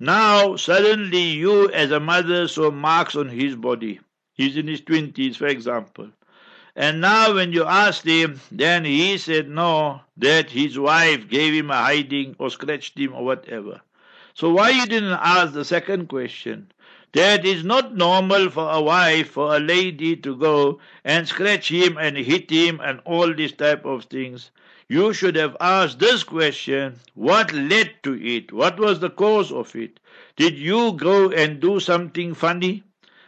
Now, 0.00 0.56
suddenly, 0.56 1.22
you 1.22 1.70
as 1.70 1.90
a 1.90 2.00
mother 2.00 2.48
saw 2.48 2.70
marks 2.70 3.16
on 3.16 3.28
his 3.28 3.56
body. 3.56 4.00
He's 4.34 4.56
in 4.56 4.66
his 4.66 4.82
20s, 4.82 5.36
for 5.36 5.46
example. 5.46 6.10
And 6.76 7.00
now, 7.00 7.32
when 7.34 7.52
you 7.52 7.64
asked 7.64 8.04
him, 8.04 8.40
then 8.50 8.84
he 8.84 9.16
said 9.16 9.48
no, 9.48 10.00
that 10.16 10.50
his 10.50 10.76
wife 10.76 11.28
gave 11.28 11.54
him 11.54 11.70
a 11.70 11.76
hiding 11.76 12.34
or 12.38 12.50
scratched 12.50 12.98
him 12.98 13.14
or 13.14 13.24
whatever. 13.24 13.80
So, 14.34 14.50
why 14.52 14.70
you 14.70 14.84
didn't 14.86 15.20
ask 15.22 15.52
the 15.52 15.64
second 15.64 16.08
question? 16.08 16.72
That 17.12 17.44
is 17.44 17.62
not 17.62 17.94
normal 17.94 18.50
for 18.50 18.68
a 18.68 18.82
wife, 18.82 19.30
for 19.30 19.54
a 19.54 19.60
lady 19.60 20.16
to 20.16 20.34
go 20.34 20.80
and 21.04 21.28
scratch 21.28 21.68
him 21.68 21.96
and 21.96 22.16
hit 22.16 22.50
him 22.50 22.80
and 22.82 22.98
all 23.04 23.32
these 23.32 23.52
type 23.52 23.84
of 23.84 24.06
things. 24.06 24.50
You 24.88 25.12
should 25.12 25.36
have 25.36 25.56
asked 25.60 26.00
this 26.00 26.24
question 26.24 26.98
what 27.14 27.52
led 27.52 28.02
to 28.02 28.20
it? 28.20 28.52
What 28.52 28.80
was 28.80 28.98
the 28.98 29.10
cause 29.10 29.52
of 29.52 29.76
it? 29.76 30.00
Did 30.34 30.58
you 30.58 30.94
go 30.94 31.30
and 31.30 31.60
do 31.60 31.78
something 31.78 32.34
funny? 32.34 32.82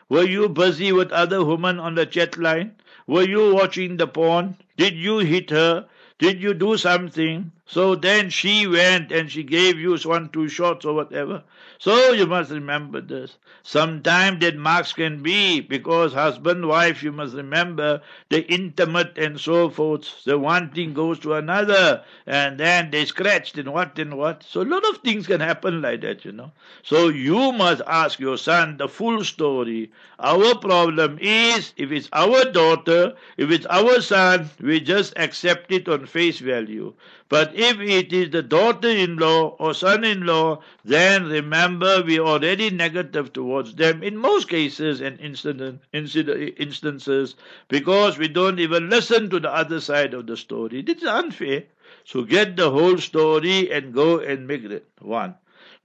Were 0.09 0.25
you 0.25 0.49
busy 0.49 0.93
with 0.93 1.13
other 1.13 1.45
women 1.45 1.79
on 1.81 1.95
the 1.95 2.07
chat 2.07 2.39
line? 2.39 2.77
Were 3.07 3.23
you 3.27 3.55
watching 3.55 3.97
the 3.97 4.07
porn? 4.07 4.57
Did 4.77 4.95
you 4.95 5.19
hit 5.19 5.51
her? 5.51 5.89
Did 6.19 6.41
you 6.41 6.55
do 6.55 6.77
something? 6.77 7.53
So 7.67 7.95
then 7.97 8.31
she 8.31 8.67
went 8.67 9.11
and 9.13 9.31
she 9.31 9.43
gave 9.43 9.79
you 9.79 9.97
one, 9.99 10.29
two 10.31 10.49
shots 10.49 10.85
or 10.85 10.95
whatever. 10.95 11.43
So 11.79 12.13
you 12.13 12.27
must 12.27 12.51
remember 12.51 13.01
this. 13.01 13.37
Sometimes 13.63 14.41
that 14.41 14.57
marks 14.57 14.93
can 14.93 15.23
be 15.23 15.61
because 15.61 16.13
husband, 16.13 16.69
wife, 16.69 17.03
you 17.03 17.13
must 17.13 17.35
remember, 17.35 18.01
the 18.29 18.47
intimate 18.51 19.19
and 19.19 19.39
so 19.41 19.69
forth. 19.69 20.25
The 20.25 20.39
one 20.39 20.71
thing 20.71 20.95
goes 20.95 21.19
to 21.21 21.35
another 21.35 22.03
and 22.27 22.59
then 22.59 22.91
they 22.91 23.05
scratched 23.05 23.59
and 23.59 23.73
what 23.73 23.99
and 23.99 24.17
what. 24.17 24.43
So 24.45 24.63
a 24.63 24.65
lot 24.65 24.89
of 24.89 24.99
things 24.99 25.27
can 25.27 25.41
happen 25.41 25.83
like 25.83 26.01
that, 26.03 26.25
you 26.25 26.33
know. 26.33 26.53
So 26.83 27.09
you 27.09 27.53
must 27.53 27.83
ask 27.87 28.19
your 28.21 28.39
son 28.39 28.77
the 28.77 28.89
full 28.89 29.25
story. 29.25 29.91
Our 30.21 30.55
problem 30.55 31.19
is 31.21 31.75
if 31.77 31.91
it's 31.93 32.09
our 32.13 32.45
daughter, 32.45 33.15
if 33.37 33.51
it's 33.51 33.67
our 33.67 34.01
son, 34.01 34.51
we 34.61 34.81
just 34.81 35.13
accept 35.17 35.73
it 35.73 35.89
on 35.89 36.07
face 36.07 36.39
value. 36.39 36.95
But 37.29 37.55
if 37.57 37.81
it 37.81 38.13
is 38.13 38.31
the 38.31 38.43
daughter-in-law 38.43 39.57
or 39.59 39.75
son-in-law, 39.75 40.63
then 40.85 41.27
remember 41.27 42.03
we 42.03 42.21
are 42.21 42.27
already 42.27 42.71
negative 42.71 43.33
towards 43.33 43.75
them 43.75 44.03
in 44.03 44.17
most 44.17 44.49
cases 44.49 45.01
and 45.01 45.19
incident, 45.21 45.81
incident, 45.93 46.55
instances 46.59 47.35
because 47.69 48.17
we 48.17 48.29
don't 48.29 48.61
even 48.61 48.89
listen 48.91 49.29
to 49.31 49.41
the 49.41 49.53
other 49.53 49.81
side 49.81 50.15
of 50.15 50.27
the 50.27 50.37
story. 50.37 50.83
This 50.83 51.03
is 51.03 51.09
unfair. 51.09 51.65
So 52.05 52.23
get 52.23 52.57
the 52.57 52.71
whole 52.71 52.99
story 52.99 53.73
and 53.73 53.93
go 53.93 54.21
and 54.21 54.47
make 54.47 54.63
it. 54.63 54.87
One. 55.01 55.35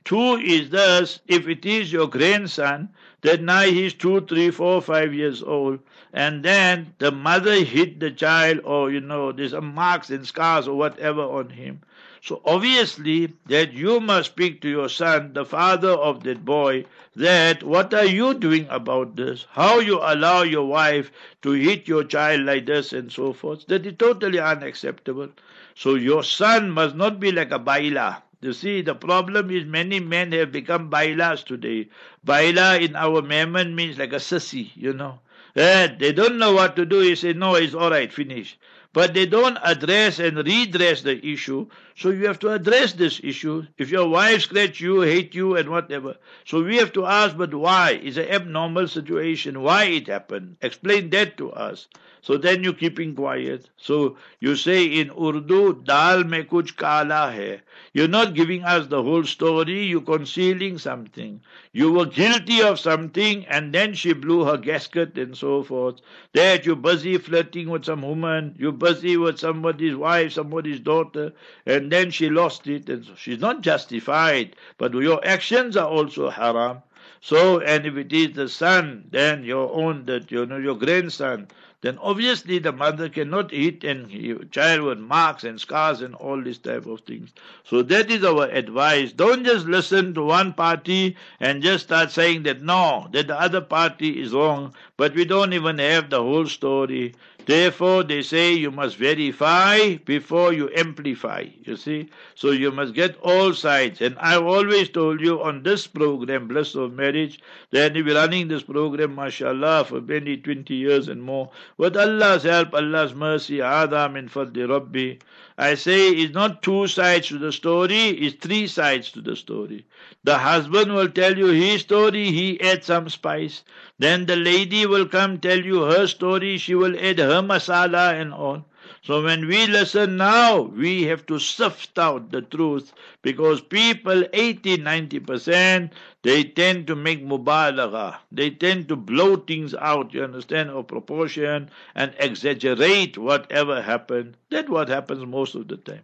Two 0.03 0.35
is 0.37 0.69
thus, 0.71 1.19
if 1.27 1.47
it 1.47 1.65
is 1.65 1.93
your 1.93 2.07
grandson, 2.07 2.89
that 3.21 3.41
now 3.41 3.61
he's 3.61 3.93
two, 3.93 4.21
three, 4.21 4.49
four, 4.49 4.81
five 4.81 5.13
years 5.13 5.43
old, 5.43 5.79
and 6.11 6.43
then 6.43 6.93
the 6.97 7.11
mother 7.11 7.63
hit 7.63 7.99
the 7.99 8.11
child, 8.11 8.59
or 8.63 8.91
you 8.91 8.99
know, 8.99 9.31
there's 9.31 9.51
some 9.51 9.75
marks 9.75 10.09
and 10.09 10.25
scars 10.25 10.67
or 10.67 10.77
whatever 10.77 11.21
on 11.21 11.49
him. 11.49 11.81
So 12.23 12.39
obviously 12.45 13.33
that 13.47 13.73
you 13.73 13.99
must 13.99 14.31
speak 14.31 14.61
to 14.61 14.69
your 14.69 14.89
son, 14.89 15.33
the 15.33 15.43
father 15.43 15.89
of 15.89 16.23
that 16.23 16.45
boy, 16.45 16.85
that 17.15 17.63
what 17.63 17.93
are 17.95 18.05
you 18.05 18.35
doing 18.35 18.67
about 18.69 19.15
this? 19.15 19.47
How 19.49 19.79
you 19.79 19.99
allow 20.01 20.43
your 20.43 20.67
wife 20.67 21.11
to 21.41 21.51
hit 21.51 21.87
your 21.87 22.03
child 22.03 22.41
like 22.41 22.67
this 22.67 22.93
and 22.93 23.11
so 23.11 23.33
forth? 23.33 23.65
That 23.67 23.87
is 23.87 23.95
totally 23.97 24.39
unacceptable. 24.39 25.29
So 25.73 25.95
your 25.95 26.23
son 26.23 26.69
must 26.69 26.95
not 26.95 27.19
be 27.19 27.31
like 27.31 27.51
a 27.51 27.59
baila. 27.59 28.21
You 28.41 28.53
see, 28.53 28.81
the 28.81 28.95
problem 28.95 29.51
is 29.51 29.65
many 29.65 29.99
men 29.99 30.31
have 30.31 30.51
become 30.51 30.89
bailas 30.89 31.45
today. 31.45 31.89
Baila 32.23 32.79
in 32.79 32.95
our 32.95 33.21
Memon 33.21 33.75
means 33.75 33.99
like 33.99 34.13
a 34.13 34.17
sissy, 34.17 34.71
you 34.75 34.93
know. 34.93 35.19
They 35.53 36.11
don't 36.15 36.39
know 36.39 36.53
what 36.53 36.75
to 36.77 36.85
do. 36.85 36.99
He 36.99 37.15
say, 37.15 37.33
no, 37.33 37.55
it's 37.55 37.75
all 37.75 37.91
right, 37.91 38.11
finish. 38.11 38.57
But 38.93 39.13
they 39.13 39.25
don't 39.25 39.57
address 39.63 40.19
and 40.19 40.37
redress 40.37 41.01
the 41.03 41.23
issue. 41.25 41.67
So 41.95 42.09
you 42.09 42.27
have 42.27 42.39
to 42.39 42.49
address 42.51 42.93
this 42.93 43.19
issue. 43.23 43.65
If 43.77 43.89
your 43.91 44.07
wife 44.09 44.41
scratch 44.41 44.81
you, 44.81 45.01
hate 45.01 45.33
you, 45.35 45.55
and 45.55 45.69
whatever. 45.69 46.17
So 46.45 46.63
we 46.63 46.77
have 46.77 46.91
to 46.93 47.05
ask, 47.05 47.37
but 47.37 47.53
why? 47.53 47.91
It's 48.03 48.17
an 48.17 48.29
abnormal 48.29 48.87
situation. 48.87 49.61
Why 49.61 49.85
it 49.85 50.07
happened? 50.07 50.57
Explain 50.61 51.09
that 51.11 51.37
to 51.37 51.51
us. 51.51 51.87
So 52.23 52.37
then 52.37 52.63
you're 52.63 52.73
keeping 52.73 53.15
quiet. 53.15 53.69
So 53.77 54.15
you 54.39 54.55
say 54.55 54.85
in 54.85 55.09
Urdu, 55.09 55.81
dal 55.83 56.23
me 56.23 56.43
kuch 56.43 56.75
kala 56.77 57.31
hai. 57.31 57.61
You're 57.93 58.07
not 58.07 58.35
giving 58.35 58.63
us 58.63 58.85
the 58.87 59.01
whole 59.01 59.23
story, 59.23 59.85
you're 59.85 60.01
concealing 60.01 60.77
something. 60.77 61.41
You 61.73 61.91
were 61.91 62.05
guilty 62.05 62.61
of 62.61 62.79
something 62.79 63.45
and 63.47 63.73
then 63.73 63.95
she 63.95 64.13
blew 64.13 64.45
her 64.45 64.57
gasket 64.57 65.17
and 65.17 65.35
so 65.35 65.63
forth. 65.63 65.99
That 66.33 66.63
you're 66.63 66.75
busy 66.75 67.17
flirting 67.17 67.69
with 67.71 67.85
some 67.85 68.03
woman, 68.03 68.55
you're 68.59 68.71
busy 68.71 69.17
with 69.17 69.39
somebody's 69.39 69.95
wife, 69.95 70.31
somebody's 70.33 70.79
daughter, 70.79 71.33
and 71.65 71.80
then 71.89 72.11
she 72.11 72.29
lost 72.29 72.67
it. 72.67 72.89
And 72.89 73.05
so 73.05 73.15
she's 73.15 73.39
not 73.39 73.61
justified, 73.61 74.57
but 74.77 74.93
your 74.93 75.25
actions 75.25 75.77
are 75.77 75.87
also 75.87 76.29
haram. 76.29 76.83
So, 77.21 77.59
and 77.59 77.85
if 77.85 77.95
it 77.95 78.11
is 78.11 78.33
the 78.33 78.49
son, 78.49 79.05
then 79.11 79.45
your 79.45 79.71
own, 79.71 80.05
that 80.07 80.29
you 80.31 80.45
know, 80.45 80.57
your 80.57 80.75
grandson, 80.75 81.47
then 81.81 81.97
obviously 81.99 82.59
the 82.59 82.71
mother 82.71 83.09
cannot 83.09 83.51
eat 83.51 83.83
and 83.83 84.51
child 84.51 84.81
with 84.81 84.99
marks 84.99 85.43
and 85.43 85.59
scars 85.59 86.01
and 86.01 86.13
all 86.15 86.39
these 86.41 86.59
type 86.59 86.85
of 86.85 87.01
things. 87.01 87.31
So 87.63 87.81
that 87.83 88.11
is 88.11 88.23
our 88.23 88.45
advice. 88.49 89.11
Don't 89.11 89.43
just 89.43 89.65
listen 89.65 90.13
to 90.13 90.23
one 90.23 90.53
party 90.53 91.15
and 91.39 91.63
just 91.63 91.85
start 91.85 92.11
saying 92.11 92.43
that 92.43 92.61
no, 92.61 93.07
that 93.13 93.27
the 93.27 93.39
other 93.39 93.61
party 93.61 94.21
is 94.21 94.31
wrong, 94.31 94.75
but 94.97 95.15
we 95.15 95.25
don't 95.25 95.53
even 95.53 95.79
have 95.79 96.11
the 96.11 96.21
whole 96.21 96.45
story. 96.45 97.15
Therefore, 97.45 98.03
they 98.03 98.21
say 98.21 98.53
you 98.53 98.71
must 98.71 98.97
verify 98.97 99.95
before 99.97 100.53
you 100.53 100.69
amplify. 100.75 101.45
You 101.63 101.75
see? 101.75 102.09
So 102.35 102.51
you 102.51 102.71
must 102.71 102.93
get 102.93 103.17
all 103.21 103.53
sides. 103.53 104.01
And 104.01 104.17
I've 104.19 104.43
always 104.45 104.89
told 104.89 105.21
you 105.21 105.41
on 105.41 105.63
this 105.63 105.87
program, 105.87 106.47
Bliss 106.47 106.75
of 106.75 106.93
Marriage, 106.93 107.39
that 107.71 107.93
we're 107.93 108.15
running 108.15 108.47
this 108.47 108.63
program, 108.63 109.15
mashallah, 109.15 109.85
for 109.85 110.01
many 110.01 110.37
20 110.37 110.73
years 110.73 111.07
and 111.07 111.21
more. 111.23 111.49
With 111.77 111.97
Allah's 111.97 112.43
help, 112.43 112.73
Allah's 112.73 113.13
mercy, 113.13 113.61
Adam 113.61 114.15
and 114.15 114.29
Fadli 114.29 114.69
Rabbi. 114.69 115.15
I 115.57 115.75
say 115.75 116.09
it's 116.09 116.33
not 116.33 116.63
two 116.63 116.87
sides 116.87 117.27
to 117.27 117.37
the 117.37 117.51
story, 117.51 118.09
it's 118.09 118.35
three 118.43 118.65
sides 118.67 119.11
to 119.11 119.21
the 119.21 119.35
story. 119.35 119.85
The 120.23 120.39
husband 120.39 120.93
will 120.93 121.09
tell 121.09 121.37
you 121.37 121.47
his 121.47 121.81
story, 121.81 122.31
he 122.31 122.59
adds 122.61 122.87
some 122.87 123.09
spice. 123.09 123.61
Then 123.99 124.25
the 124.25 124.35
lady 124.35 124.87
will 124.87 125.05
come 125.05 125.37
tell 125.37 125.59
you 125.59 125.83
her 125.83 126.07
story, 126.07 126.57
she 126.57 126.73
will 126.73 126.97
add 126.99 127.19
her 127.19 127.30
masala 127.35 128.19
and 128.19 128.33
all. 128.33 128.65
So 129.03 129.23
when 129.23 129.47
we 129.47 129.65
listen 129.65 130.17
now, 130.17 130.61
we 130.61 131.03
have 131.03 131.25
to 131.25 131.39
sift 131.39 131.97
out 131.97 132.31
the 132.31 132.41
truth 132.41 132.93
because 133.23 133.59
people, 133.59 134.23
80, 134.31 134.77
90%, 134.77 135.89
they 136.21 136.43
tend 136.43 136.85
to 136.87 136.95
make 136.95 137.25
mubalagha. 137.25 138.17
They 138.31 138.51
tend 138.51 138.89
to 138.89 138.95
blow 138.95 139.37
things 139.37 139.73
out, 139.73 140.13
you 140.13 140.23
understand, 140.23 140.69
of 140.69 140.87
proportion 140.87 141.71
and 141.95 142.13
exaggerate 142.19 143.17
whatever 143.17 143.81
happened. 143.81 144.37
That's 144.49 144.69
what 144.69 144.89
happens 144.89 145.25
most 145.25 145.55
of 145.55 145.67
the 145.67 145.77
time. 145.77 146.03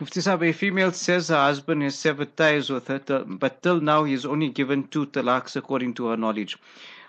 Mufti 0.00 0.20
Sahib, 0.20 0.42
a 0.42 0.52
female 0.52 0.92
says 0.92 1.28
her 1.28 1.36
husband 1.36 1.82
has 1.82 1.94
severed 1.94 2.36
ties 2.36 2.68
with 2.70 2.88
her, 2.88 2.98
but 3.26 3.62
till 3.62 3.80
now 3.80 4.04
he's 4.04 4.26
only 4.26 4.48
given 4.48 4.86
two 4.88 5.06
talaqs 5.06 5.56
according 5.56 5.94
to 5.94 6.06
her 6.08 6.16
knowledge. 6.16 6.56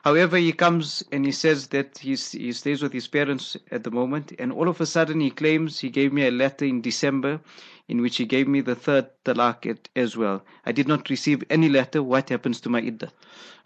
However, 0.03 0.37
he 0.37 0.53
comes 0.53 1.03
and 1.11 1.25
he 1.25 1.31
says 1.31 1.67
that 1.67 1.97
he's, 1.99 2.31
he 2.31 2.51
stays 2.53 2.81
with 2.81 2.93
his 2.93 3.07
parents 3.07 3.57
at 3.71 3.83
the 3.83 3.91
moment, 3.91 4.33
and 4.39 4.51
all 4.51 4.67
of 4.69 4.79
a 4.79 4.85
sudden 4.85 5.19
he 5.19 5.29
claims 5.31 5.79
he 5.79 5.89
gave 5.89 6.13
me 6.13 6.25
a 6.27 6.31
letter 6.31 6.65
in 6.65 6.81
December 6.81 7.39
in 7.87 8.01
which 8.01 8.17
he 8.17 8.25
gave 8.25 8.47
me 8.47 8.61
the 8.61 8.75
third 8.75 9.07
talaq 9.25 9.77
as 9.95 10.15
well. 10.17 10.43
I 10.65 10.71
did 10.71 10.87
not 10.87 11.09
receive 11.09 11.43
any 11.49 11.69
letter. 11.69 12.03
What 12.03 12.29
happens 12.29 12.59
to 12.61 12.69
my 12.69 12.81
iddah? 12.81 13.11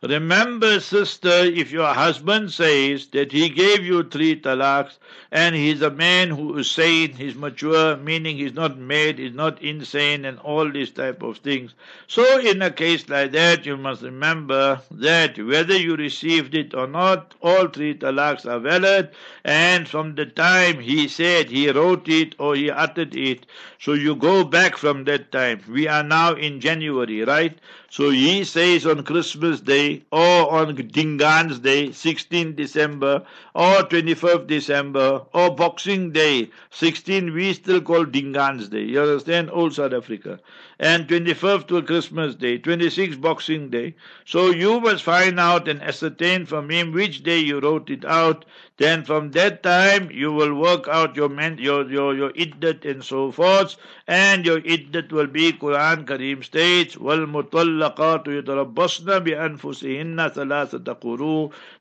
Remember, 0.03 0.79
sister, 0.79 1.29
if 1.29 1.71
your 1.71 1.93
husband 1.93 2.51
says 2.51 3.05
that 3.09 3.31
he 3.31 3.49
gave 3.49 3.85
you 3.85 4.01
three 4.01 4.35
talaqs 4.41 4.97
and 5.31 5.53
he's 5.53 5.83
a 5.83 5.91
man 5.91 6.31
who 6.31 6.57
is 6.57 6.71
sane, 6.71 7.13
he's 7.13 7.35
mature, 7.35 7.95
meaning 7.97 8.35
he's 8.35 8.55
not 8.55 8.79
mad, 8.79 9.19
he's 9.19 9.35
not 9.35 9.61
insane, 9.61 10.25
and 10.25 10.39
all 10.39 10.67
these 10.71 10.89
type 10.89 11.21
of 11.21 11.37
things. 11.37 11.75
So, 12.07 12.39
in 12.39 12.63
a 12.63 12.71
case 12.71 13.09
like 13.09 13.31
that, 13.33 13.63
you 13.67 13.77
must 13.77 14.01
remember 14.01 14.81
that 14.89 15.37
whether 15.37 15.77
you 15.77 15.95
received 15.95 16.55
it 16.55 16.73
or 16.73 16.87
not, 16.87 17.35
all 17.43 17.67
three 17.67 17.93
talaqs 17.93 18.47
are 18.49 18.59
valid, 18.59 19.11
and 19.43 19.87
from 19.87 20.15
the 20.15 20.25
time 20.25 20.79
he 20.79 21.07
said 21.07 21.51
he 21.51 21.69
wrote 21.69 22.09
it 22.09 22.33
or 22.39 22.55
he 22.55 22.71
uttered 22.71 23.15
it, 23.15 23.45
so 23.77 23.93
you 23.93 24.15
go 24.15 24.43
back 24.43 24.77
from 24.77 25.03
that 25.03 25.31
time. 25.31 25.61
We 25.69 25.87
are 25.87 26.03
now 26.03 26.33
in 26.33 26.59
January, 26.59 27.23
right? 27.23 27.55
So 27.89 28.09
he 28.09 28.45
says 28.45 28.85
on 28.85 29.03
Christmas 29.03 29.59
Day 29.59 29.90
or 30.11 30.51
on 30.51 30.75
Dingaan's 30.75 31.59
Day, 31.59 31.91
16 31.91 32.55
December, 32.55 33.23
or 33.53 33.75
25th 33.83 34.47
December, 34.47 35.21
or 35.33 35.55
Boxing 35.55 36.11
Day, 36.11 36.49
16 36.69 37.33
we 37.33 37.53
still 37.53 37.81
call 37.81 38.05
Dingaan's 38.05 38.69
Day. 38.69 38.83
You 38.83 39.01
understand? 39.01 39.49
Old 39.51 39.73
South 39.73 39.93
Africa. 39.93 40.39
And 40.79 41.07
25th 41.07 41.67
to 41.67 41.81
Christmas 41.83 42.35
Day, 42.35 42.57
26th 42.57 43.21
Boxing 43.21 43.69
Day. 43.69 43.93
So 44.25 44.49
you 44.49 44.79
must 44.79 45.03
find 45.03 45.39
out 45.39 45.67
and 45.67 45.81
ascertain 45.81 46.45
from 46.45 46.69
him 46.69 46.91
which 46.91 47.23
day 47.23 47.39
you 47.39 47.59
wrote 47.59 47.89
it 47.89 48.03
out. 48.05 48.45
Then 48.77 49.03
from 49.03 49.31
that 49.31 49.61
time 49.61 50.09
you 50.11 50.31
will 50.31 50.55
work 50.55 50.87
out 50.87 51.15
your 51.15 51.29
men, 51.29 51.59
your 51.59 51.87
your 51.91 52.15
your 52.15 52.31
iddat 52.31 52.83
and 52.89 53.03
so 53.03 53.31
forth, 53.31 53.75
and 54.07 54.43
your 54.43 54.59
iddat 54.61 55.11
will 55.11 55.27
be 55.27 55.53
Quran 55.53 56.05
Kareem 56.05 56.43
states, 56.43 56.97
wal 56.97 57.19
mutallaqatu 57.27 59.23
bi 59.23 59.31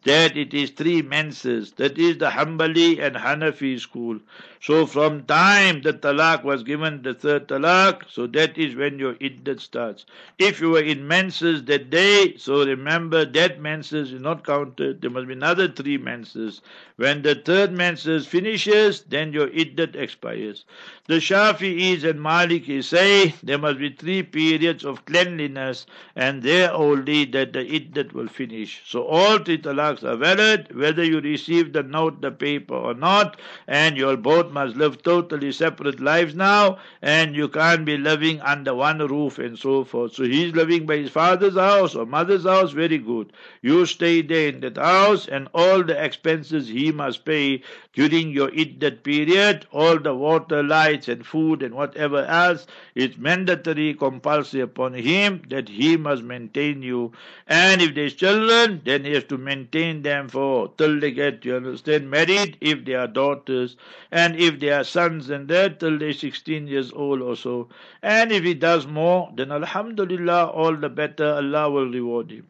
that 0.04 0.36
it 0.36 0.54
is 0.54 0.70
three 0.70 1.02
menses. 1.02 1.72
That 1.72 1.98
is 1.98 2.18
the 2.18 2.30
Hanbali 2.30 3.00
and 3.00 3.16
Hanafi 3.16 3.78
school. 3.80 4.20
So 4.62 4.84
from 4.84 5.24
time 5.24 5.80
the 5.80 5.94
talaq 5.94 6.44
was 6.44 6.62
given 6.62 7.00
the 7.02 7.14
third 7.14 7.48
talaq, 7.48 8.02
so 8.10 8.26
that 8.26 8.58
is 8.58 8.74
when 8.74 8.98
your 8.98 9.14
iddat 9.14 9.58
starts. 9.58 10.04
If 10.38 10.60
you 10.60 10.68
were 10.70 10.82
in 10.82 11.08
menses 11.08 11.64
that 11.64 11.88
day, 11.88 12.36
so 12.36 12.66
remember 12.66 13.24
that 13.24 13.60
menses 13.60 14.12
is 14.12 14.20
not 14.20 14.46
counted. 14.46 15.00
There 15.00 15.10
must 15.10 15.28
be 15.28 15.32
another 15.32 15.66
three 15.68 15.96
menses. 15.96 16.60
When 16.96 17.22
the 17.22 17.34
third 17.36 17.72
menses 17.72 18.26
finishes, 18.26 19.00
then 19.00 19.32
your 19.32 19.48
iddat 19.48 19.96
expires. 19.96 20.66
The 21.06 21.16
Shafi'is 21.16 22.04
and 22.04 22.20
Maliki 22.20 22.84
say 22.84 23.34
there 23.42 23.58
must 23.58 23.78
be 23.78 23.88
three 23.90 24.22
periods 24.22 24.84
of 24.84 25.06
cleanliness 25.06 25.86
and 26.14 26.42
there 26.42 26.70
only 26.72 27.24
that 27.24 27.54
the 27.54 27.60
iddat 27.64 28.12
will 28.12 28.28
finish. 28.28 28.82
So 28.84 29.04
all 29.04 29.38
three 29.38 29.58
talaqs 29.58 30.04
are 30.04 30.16
valid 30.16 30.76
whether 30.76 31.02
you 31.02 31.20
receive 31.20 31.72
the 31.72 31.82
note, 31.82 32.20
the 32.20 32.30
paper 32.30 32.74
or 32.74 32.92
not 32.92 33.40
and 33.66 33.96
you 33.96 34.14
both 34.18 34.49
must 34.50 34.76
live 34.76 35.02
totally 35.02 35.52
separate 35.52 36.00
lives 36.00 36.34
now 36.34 36.78
and 37.02 37.34
you 37.34 37.48
can't 37.48 37.84
be 37.84 37.96
living 37.96 38.40
under 38.40 38.74
one 38.74 38.98
roof 38.98 39.38
and 39.38 39.58
so 39.58 39.84
forth. 39.84 40.14
So 40.14 40.24
he's 40.24 40.54
living 40.54 40.86
by 40.86 40.98
his 40.98 41.10
father's 41.10 41.56
house 41.56 41.94
or 41.94 42.04
mother's 42.06 42.44
house, 42.44 42.72
very 42.72 42.98
good. 42.98 43.32
You 43.62 43.86
stay 43.86 44.22
there 44.22 44.48
in 44.48 44.60
that 44.60 44.76
house 44.76 45.26
and 45.28 45.48
all 45.54 45.82
the 45.82 46.02
expenses 46.02 46.68
he 46.68 46.92
must 46.92 47.24
pay 47.24 47.62
during 47.92 48.30
your 48.30 48.48
iddat 48.52 49.02
period, 49.02 49.66
all 49.72 49.98
the 49.98 50.14
water, 50.14 50.62
lights 50.62 51.08
and 51.08 51.26
food 51.26 51.60
and 51.60 51.74
whatever 51.74 52.24
else 52.24 52.64
is 52.94 53.18
mandatory, 53.18 53.94
compulsory 53.94 54.60
upon 54.60 54.94
him 54.94 55.42
that 55.48 55.68
he 55.68 55.96
must 55.96 56.22
maintain 56.22 56.82
you. 56.82 57.10
And 57.48 57.82
if 57.82 57.96
there's 57.96 58.14
children, 58.14 58.80
then 58.84 59.04
he 59.04 59.12
has 59.14 59.24
to 59.24 59.38
maintain 59.38 60.02
them 60.02 60.28
for 60.28 60.72
till 60.78 61.00
they 61.00 61.10
get, 61.10 61.44
you 61.44 61.56
understand, 61.56 62.08
married, 62.08 62.56
if 62.60 62.84
they 62.84 62.94
are 62.94 63.08
daughters, 63.08 63.76
and 64.12 64.36
if 64.36 64.60
they 64.60 64.70
are 64.70 64.84
sons 64.84 65.28
and 65.28 65.48
that 65.48 65.80
till 65.80 65.98
they're 65.98 66.12
16 66.12 66.68
years 66.68 66.92
old 66.92 67.20
or 67.20 67.34
so. 67.34 67.68
And 68.02 68.30
if 68.30 68.44
he 68.44 68.54
does 68.54 68.86
more, 68.86 69.32
then 69.34 69.50
Alhamdulillah, 69.50 70.46
all 70.46 70.76
the 70.76 70.88
better, 70.88 71.34
Allah 71.34 71.68
will 71.68 71.90
reward 71.90 72.30
him. 72.30 72.46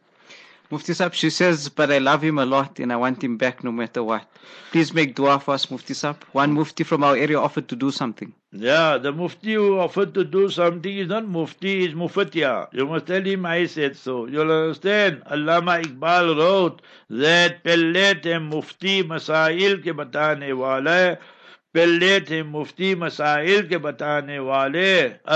Mufti 0.71 0.95
Sahib, 0.95 1.15
she 1.15 1.31
says, 1.31 1.69
but 1.69 1.91
I 1.91 1.99
love 1.99 2.23
him 2.23 2.39
a 2.39 2.47
lot 2.47 2.79
and 2.79 2.93
I 2.93 2.97
want 2.97 3.25
him 3.25 3.37
back 3.37 3.65
no 3.65 3.73
matter 3.73 4.05
what. 4.05 4.25
Please 4.71 4.95
make 4.95 5.17
dua 5.17 5.41
for 5.41 5.55
us, 5.55 5.69
Mufti 5.69 5.95
Sahib. 5.95 6.23
One 6.33 6.53
Mufti 6.53 6.85
from 6.85 7.03
our 7.03 7.17
area 7.17 7.41
offered 7.41 7.69
to 7.71 7.77
do 7.77 7.91
something. 7.91 8.33
Yeah, 8.53 8.99
the 8.99 9.11
Mufti 9.11 9.55
who 9.55 9.79
offered 9.81 10.15
to 10.15 10.25
do 10.25 10.49
something 10.49 10.97
is 10.97 11.09
not 11.09 11.27
Mufti, 11.27 11.87
is 11.87 11.95
Mufatia. 11.95 12.69
You 12.73 12.87
must 12.87 13.07
tell 13.07 13.23
him 13.23 13.47
I 13.47 13.67
said 13.67 13.97
so. 13.97 14.27
You'll 14.27 14.53
understand. 14.53 15.23
Allama 15.25 15.83
Iqbal 15.83 16.37
wrote 16.37 16.83
that 17.11 17.65
Pelle 17.65 18.15
te 18.21 18.39
Mufti 18.39 19.03
Masail 19.03 19.79
ke 19.83 19.97
batane 19.97 20.57
wala 20.57 21.19
पहले 21.74 22.20
थे 22.30 22.42
मुफ्ती 22.44 22.94
मसाइल 22.96 23.68
के 23.68 23.78
बताने 23.86 24.38
वाले 24.40 24.88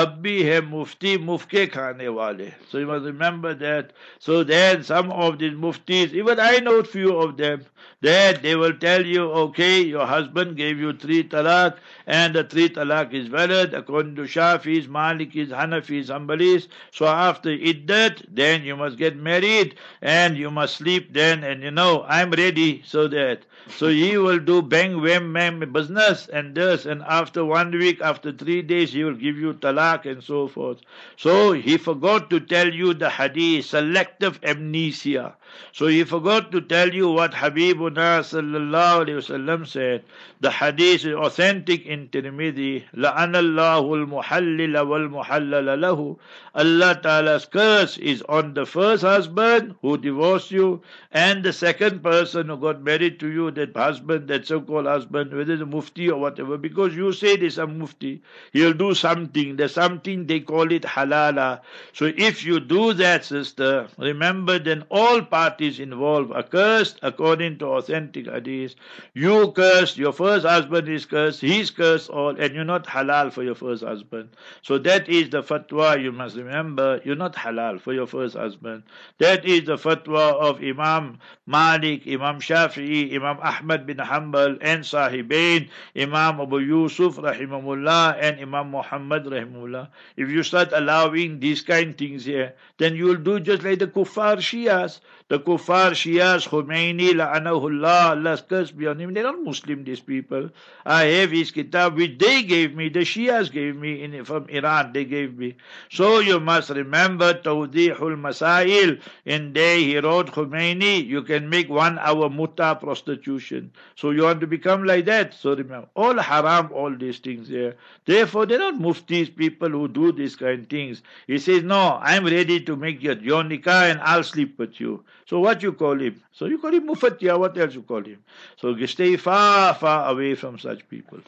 अब 0.01 0.17
भी 0.21 0.41
है 0.43 0.61
मुफ्ती 0.67 1.17
मुफ्के 1.29 1.65
खाने 1.67 2.07
वाले 2.19 2.47
so 2.71 2.77
you 2.77 2.87
must 2.87 3.05
remember 3.05 3.53
that 3.53 3.91
so 4.19 4.43
then 4.43 4.83
some 4.83 5.11
of 5.11 5.37
these 5.39 5.53
muftis 5.65 6.13
even 6.13 6.39
I 6.39 6.59
know 6.59 6.81
few 6.83 7.17
of 7.17 7.35
them 7.37 7.65
that 8.06 8.42
they 8.42 8.54
will 8.56 8.74
tell 8.84 9.04
you 9.14 9.24
okay 9.44 9.80
your 9.80 10.06
husband 10.06 10.56
gave 10.56 10.78
you 10.78 10.92
three 10.92 11.22
talaq 11.34 11.76
and 12.06 12.34
the 12.34 12.44
three 12.44 12.68
talaq 12.68 13.12
is 13.12 13.28
valid 13.28 13.74
according 13.74 14.14
to 14.14 14.22
Shafis, 14.22 14.86
Malikis, 14.86 15.48
Hanafis, 15.48 16.08
Hanbalis 16.14 16.68
so 16.90 17.06
after 17.06 17.50
iddat 17.50 18.24
then 18.28 18.62
you 18.62 18.76
must 18.76 18.98
get 18.98 19.16
married 19.16 19.74
and 20.02 20.36
you 20.36 20.50
must 20.50 20.76
sleep 20.76 21.12
then 21.12 21.44
and 21.44 21.62
you 21.62 21.70
know 21.70 22.04
I'm 22.08 22.30
ready 22.30 22.82
so 22.84 23.08
that 23.08 23.44
so 23.68 23.88
he 23.88 24.18
will 24.18 24.38
do 24.38 24.60
bang 24.60 25.00
wham 25.00 25.32
bang 25.32 25.60
business 25.72 26.28
and 26.28 26.54
this 26.54 26.84
and 26.84 27.02
after 27.08 27.44
one 27.44 27.70
week, 27.70 28.00
after 28.02 28.30
three 28.30 28.60
days 28.60 28.92
he 28.92 29.04
will 29.04 29.14
give 29.14 29.38
you 29.38 29.54
talaq 29.54 30.04
and 30.04 30.22
so 30.22 30.48
forth. 30.48 30.80
So 31.16 31.52
he 31.52 31.78
forgot 31.78 32.28
to 32.30 32.40
tell 32.40 32.72
you 32.72 32.92
the 32.92 33.08
hadith, 33.08 33.64
selective 33.66 34.38
amnesia. 34.42 35.34
So 35.71 35.87
he 35.87 36.03
forgot 36.03 36.51
to 36.51 36.61
tell 36.61 36.93
you 36.93 37.09
what 37.11 37.31
Habibuna 37.31 38.21
sallallahu 38.21 39.05
alayhi 39.05 39.19
wasallam 39.19 39.67
said. 39.67 40.03
The 40.41 40.51
hadith 40.51 41.05
is 41.05 41.13
authentic 41.13 41.85
in 41.85 42.07
Tirmidhi. 42.07 42.85
لَأَنَ 42.95 43.33
اللَّهُ 43.35 44.23
الْمُحَلِّلَ 44.23 44.73
وَالْمُحَلَّلَ 44.73 45.79
لَهُ 45.79 46.17
Allah 46.55 46.99
Ta'ala's 47.01 47.45
curse 47.45 47.97
is 47.97 48.21
on 48.23 48.53
the 48.53 48.65
first 48.65 49.03
husband 49.03 49.75
who 49.81 49.97
divorced 49.97 50.51
you 50.51 50.81
and 51.11 51.43
the 51.43 51.53
second 51.53 52.01
person 52.03 52.47
who 52.47 52.57
got 52.57 52.81
married 52.81 53.19
to 53.19 53.27
you, 53.27 53.51
that 53.51 53.75
husband, 53.75 54.27
that 54.29 54.47
so-called 54.47 54.85
husband, 54.85 55.33
whether 55.33 55.57
the 55.57 55.65
mufti 55.65 56.09
or 56.09 56.19
whatever, 56.19 56.57
because 56.57 56.95
you 56.95 57.11
say 57.11 57.35
there's 57.35 57.57
a 57.57 57.67
mufti, 57.67 58.21
he'll 58.53 58.73
do 58.73 58.93
something. 58.93 59.55
There's 59.57 59.73
something, 59.73 60.25
they 60.25 60.39
call 60.39 60.71
it 60.71 60.83
halala. 60.83 61.61
So 61.93 62.11
if 62.17 62.45
you 62.45 62.59
do 62.59 62.93
that, 62.93 63.25
sister, 63.25 63.87
remember 63.97 64.57
then 64.59 64.85
all 64.89 65.21
parties 65.21 65.42
involved 65.60 66.32
are 66.32 66.42
cursed 66.42 66.98
according 67.02 67.58
to 67.58 67.66
authentic 67.66 68.26
hadith. 68.26 68.74
You 69.14 69.52
cursed, 69.52 69.98
your 69.98 70.12
first 70.12 70.46
husband 70.46 70.88
is 70.88 71.04
cursed, 71.06 71.40
he's 71.40 71.70
cursed 71.70 72.10
all, 72.10 72.36
and 72.36 72.54
you're 72.54 72.64
not 72.64 72.86
halal 72.86 73.32
for 73.32 73.42
your 73.42 73.54
first 73.54 73.84
husband. 73.84 74.30
So 74.62 74.78
that 74.78 75.08
is 75.08 75.30
the 75.30 75.42
fatwa 75.42 76.02
you 76.02 76.12
must 76.12 76.36
remember, 76.36 77.00
you're 77.04 77.16
not 77.16 77.34
halal 77.34 77.80
for 77.80 77.92
your 77.92 78.06
first 78.06 78.36
husband. 78.36 78.82
That 79.18 79.44
is 79.44 79.64
the 79.64 79.76
fatwa 79.76 80.34
of 80.34 80.62
Imam 80.62 81.18
Malik, 81.46 82.06
Imam 82.06 82.40
Shafi'i, 82.40 83.14
Imam 83.14 83.38
Ahmad 83.42 83.86
bin 83.86 83.98
Hanbal, 83.98 84.58
and 84.60 84.82
Sahibain, 84.82 85.68
Imam 85.96 86.40
Abu 86.40 86.58
Yusuf 86.58 87.16
rahimahullah, 87.16 88.18
and 88.20 88.40
Imam 88.40 88.70
Muhammad 88.70 89.24
rahimahullah. 89.24 89.88
If 90.16 90.28
you 90.28 90.42
start 90.42 90.70
allowing 90.72 91.40
these 91.40 91.62
kind 91.62 91.96
things 91.96 92.24
here, 92.24 92.54
then 92.78 92.96
you 92.96 93.06
will 93.06 93.16
do 93.16 93.40
just 93.40 93.62
like 93.62 93.78
the 93.78 93.86
kuffar 93.86 94.38
Shias. 94.38 95.00
The 95.34 95.40
kuffar 95.40 95.90
Shias, 95.90 96.46
Khomeini, 96.46 97.10
la'anahullah, 97.10 98.10
Allah's 98.10 98.40
curse 98.42 98.70
be 98.70 98.86
on 98.86 99.00
him. 99.00 99.14
They're 99.14 99.24
not 99.24 99.42
Muslim, 99.42 99.82
these 99.82 99.98
people. 99.98 100.50
I 100.86 101.06
have 101.06 101.32
his 101.32 101.50
kitab, 101.50 101.96
which 101.96 102.18
they 102.18 102.44
gave 102.44 102.76
me, 102.76 102.88
the 102.88 103.00
Shias 103.00 103.50
gave 103.50 103.74
me 103.74 104.04
in, 104.04 104.24
from 104.24 104.48
Iran, 104.48 104.92
they 104.92 105.04
gave 105.04 105.36
me. 105.36 105.56
So 105.90 106.20
you 106.20 106.38
must 106.38 106.70
remember 106.70 107.34
Tawdihul 107.34 108.14
Masail. 108.16 109.00
In 109.24 109.52
there 109.52 109.76
he 109.76 109.98
wrote 109.98 110.28
Khomeini, 110.28 111.04
you 111.04 111.22
can 111.22 111.48
make 111.50 111.68
one 111.68 111.98
hour 111.98 112.30
muta 112.30 112.76
prostitution. 112.76 113.72
So 113.96 114.12
you 114.12 114.22
want 114.22 114.40
to 114.42 114.46
become 114.46 114.84
like 114.84 115.06
that. 115.06 115.34
So 115.34 115.56
remember, 115.56 115.88
all 115.96 116.16
haram, 116.16 116.70
all 116.72 116.94
these 116.94 117.18
things 117.18 117.48
here. 117.48 117.74
Therefore, 118.04 118.46
they're 118.46 118.60
not 118.60 118.74
muftis, 118.74 119.34
people 119.34 119.70
who 119.70 119.88
do 119.88 120.12
these 120.12 120.36
kind 120.36 120.60
of 120.60 120.66
things. 120.68 121.02
He 121.26 121.38
says, 121.38 121.64
no, 121.64 121.98
I'm 122.00 122.24
ready 122.24 122.60
to 122.60 122.76
make 122.76 123.02
your, 123.02 123.16
your 123.16 123.42
nikah 123.42 123.90
and 123.90 124.00
I'll 124.00 124.22
sleep 124.22 124.60
with 124.60 124.78
you. 124.78 125.02
So 125.26 125.40
what 125.40 125.62
you 125.62 125.72
call 125.72 125.98
him? 125.98 126.22
So 126.32 126.46
you 126.46 126.58
call 126.58 126.74
him 126.74 126.86
mufattiya, 126.88 127.38
what 127.38 127.56
else 127.56 127.74
you 127.74 127.82
call 127.82 128.04
him? 128.04 128.22
So 128.56 128.76
stay 128.86 129.16
far, 129.16 129.74
far 129.74 130.10
away 130.10 130.34
from 130.34 130.58
such 130.58 130.88
people. 130.88 131.18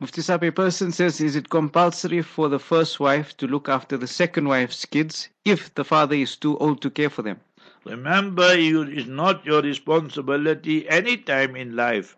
Mufti 0.00 0.22
Sahib, 0.22 0.44
a 0.44 0.52
person 0.52 0.92
says, 0.92 1.20
is 1.20 1.36
it 1.36 1.50
compulsory 1.50 2.22
for 2.22 2.48
the 2.48 2.58
first 2.58 3.00
wife 3.00 3.36
to 3.36 3.46
look 3.46 3.68
after 3.68 3.96
the 3.96 4.06
second 4.06 4.48
wife's 4.48 4.84
kids 4.86 5.28
if 5.44 5.74
the 5.74 5.84
father 5.84 6.14
is 6.14 6.36
too 6.36 6.56
old 6.58 6.80
to 6.82 6.90
care 6.90 7.10
for 7.10 7.22
them? 7.22 7.38
Remember, 7.84 8.52
it 8.52 8.88
is 8.98 9.06
not 9.06 9.44
your 9.44 9.62
responsibility 9.62 10.88
any 10.88 11.16
time 11.16 11.56
in 11.56 11.76
life. 11.76 12.16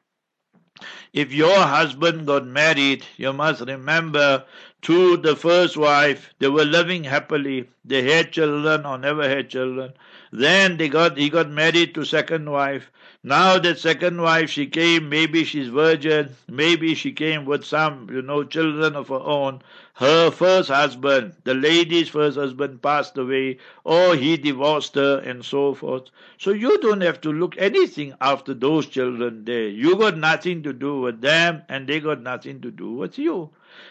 If 1.13 1.33
your 1.33 1.59
husband 1.61 2.27
got 2.27 2.47
married, 2.47 3.05
you 3.17 3.33
must 3.33 3.61
remember 3.61 4.45
to 4.83 5.17
the 5.17 5.37
first 5.37 5.77
wife, 5.77 6.33
they 6.39 6.49
were 6.49 6.65
living 6.65 7.05
happily. 7.05 7.69
They 7.85 8.03
had 8.03 8.33
children 8.33 8.87
or 8.87 8.99
never 8.99 9.29
had 9.29 9.51
children. 9.51 9.93
Then 10.35 10.79
they 10.79 10.89
got 10.89 11.19
he 11.19 11.29
got 11.29 11.51
married 11.51 11.95
to 11.95 12.07
second 12.07 12.51
wife. 12.51 12.91
Now 13.23 13.59
that 13.59 13.79
second 13.79 14.21
wife 14.23 14.49
she 14.49 14.67
came, 14.67 15.11
maybe 15.11 15.45
she's 15.45 15.69
virgin, 15.69 16.31
maybe 16.49 16.95
she 16.95 17.13
came 17.13 17.45
with 17.45 17.65
some, 17.65 18.09
you 18.11 18.23
know, 18.23 18.43
children 18.43 18.97
of 18.97 19.09
her 19.09 19.21
own. 19.21 19.61
Her 19.95 20.31
first 20.31 20.71
husband, 20.71 21.35
the 21.45 21.53
lady's 21.55 22.09
first 22.09 22.39
husband 22.39 22.81
passed 22.83 23.17
away, 23.19 23.59
or 23.85 24.17
he 24.17 24.39
divorced 24.39 24.95
her 24.95 25.19
and 25.19 25.45
so 25.45 25.75
forth. 25.75 26.05
So 26.39 26.51
you 26.51 26.79
don't 26.79 27.03
have 27.03 27.21
to 27.21 27.31
look 27.31 27.55
anything 27.59 28.15
after 28.19 28.55
those 28.55 28.87
children 28.87 29.45
there. 29.45 29.69
You 29.69 29.97
got 29.97 30.17
nothing 30.17 30.63
to 30.63 30.73
do 30.73 30.99
with 30.99 31.21
them 31.21 31.63
and 31.69 31.87
they 31.87 32.01
got 32.01 32.23
nothing 32.23 32.63
to 32.63 32.71
do 32.71 32.91
with 32.95 33.19
you. 33.19 33.51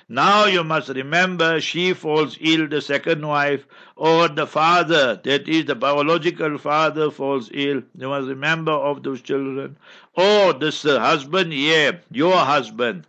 Now 0.09 0.45
you 0.45 0.63
must 0.63 0.89
remember 0.89 1.59
she 1.61 1.93
falls 1.93 2.38
ill, 2.41 2.67
the 2.67 2.82
second 2.82 3.25
wife, 3.27 3.65
or 3.95 4.27
the 4.27 4.45
father, 4.45 5.19
that 5.23 5.47
is 5.47 5.65
the 5.65 5.75
biological 5.75 6.57
father 6.57 7.09
falls 7.11 7.49
ill. 7.53 7.82
You 7.97 8.09
must 8.09 8.27
remember 8.27 8.71
of 8.71 9.03
those 9.03 9.21
children. 9.21 9.77
Or 10.15 10.53
this 10.53 10.86
uh, 10.86 10.99
husband, 10.99 11.53
yeah, 11.53 11.93
your 12.11 12.36
husband 12.36 13.05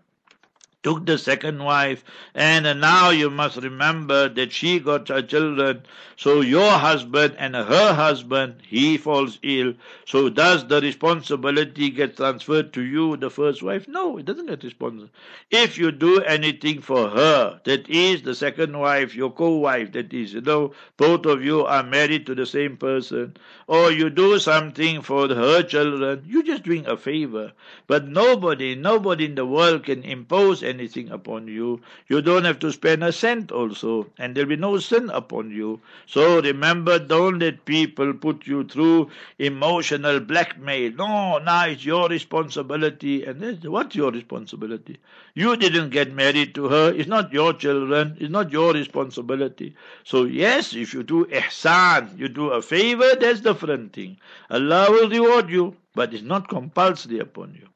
took 0.82 1.06
the 1.06 1.16
second 1.18 1.62
wife, 1.62 2.04
and 2.34 2.80
now 2.80 3.10
you 3.10 3.30
must 3.30 3.56
remember 3.56 4.28
that 4.28 4.52
she 4.52 4.80
got 4.80 5.08
her 5.08 5.22
children. 5.22 5.82
So 6.16 6.40
your 6.40 6.72
husband 6.72 7.36
and 7.38 7.54
her 7.54 7.94
husband, 7.94 8.56
he 8.66 8.96
falls 8.96 9.38
ill. 9.42 9.74
So 10.06 10.28
does 10.28 10.66
the 10.66 10.80
responsibility 10.80 11.90
get 11.90 12.16
transferred 12.16 12.72
to 12.74 12.82
you, 12.82 13.16
the 13.16 13.30
first 13.30 13.62
wife? 13.62 13.88
No, 13.88 14.18
it 14.18 14.24
doesn't 14.24 14.46
get 14.46 14.62
responsible. 14.64 15.10
If 15.50 15.78
you 15.78 15.90
do 15.90 16.20
anything 16.20 16.80
for 16.80 17.08
her, 17.10 17.60
that 17.64 17.88
is 17.88 18.22
the 18.22 18.34
second 18.34 18.78
wife, 18.78 19.14
your 19.14 19.30
co-wife, 19.30 19.92
that 19.92 20.12
is, 20.12 20.34
you 20.34 20.40
know, 20.40 20.72
both 20.96 21.26
of 21.26 21.44
you 21.44 21.64
are 21.64 21.82
married 21.82 22.26
to 22.26 22.34
the 22.34 22.46
same 22.46 22.76
person, 22.76 23.36
or 23.66 23.90
you 23.90 24.10
do 24.10 24.38
something 24.38 25.02
for 25.02 25.28
her 25.28 25.62
children, 25.62 26.24
you're 26.26 26.42
just 26.42 26.62
doing 26.62 26.86
a 26.86 26.96
favor. 26.96 27.52
But 27.86 28.08
nobody, 28.08 28.74
nobody 28.74 29.24
in 29.26 29.34
the 29.34 29.46
world 29.46 29.84
can 29.84 30.02
impose 30.04 30.62
anything 30.72 31.10
upon 31.10 31.48
you. 31.48 31.80
You 32.08 32.22
don't 32.22 32.44
have 32.44 32.58
to 32.60 32.72
spend 32.72 33.04
a 33.04 33.12
cent 33.12 33.52
also, 33.52 34.06
and 34.18 34.34
there'll 34.34 34.48
be 34.48 34.56
no 34.56 34.78
sin 34.78 35.10
upon 35.10 35.50
you. 35.50 35.80
So 36.06 36.40
remember, 36.40 36.98
don't 36.98 37.38
let 37.38 37.64
people 37.64 38.12
put 38.14 38.46
you 38.46 38.64
through 38.64 39.10
emotional 39.38 40.20
blackmail. 40.20 40.92
No, 40.92 41.38
now 41.38 41.66
it's 41.66 41.84
your 41.84 42.08
responsibility. 42.08 43.24
And 43.24 43.62
what's 43.64 43.94
your 43.94 44.10
responsibility? 44.10 44.98
You 45.34 45.56
didn't 45.56 45.90
get 45.90 46.12
married 46.12 46.54
to 46.56 46.68
her. 46.68 46.92
It's 46.94 47.08
not 47.08 47.32
your 47.32 47.52
children. 47.52 48.16
It's 48.20 48.30
not 48.30 48.50
your 48.50 48.72
responsibility. 48.72 49.74
So 50.04 50.24
yes, 50.24 50.74
if 50.74 50.94
you 50.94 51.02
do 51.02 51.24
ihsan, 51.26 52.18
you 52.18 52.28
do 52.28 52.50
a 52.50 52.62
favor, 52.62 53.14
that's 53.20 53.40
different 53.40 53.92
thing. 53.92 54.16
Allah 54.50 54.86
will 54.90 55.08
reward 55.08 55.50
you, 55.50 55.76
but 55.94 56.12
it's 56.14 56.22
not 56.22 56.48
compulsory 56.48 57.18
upon 57.18 57.54
you. 57.54 57.68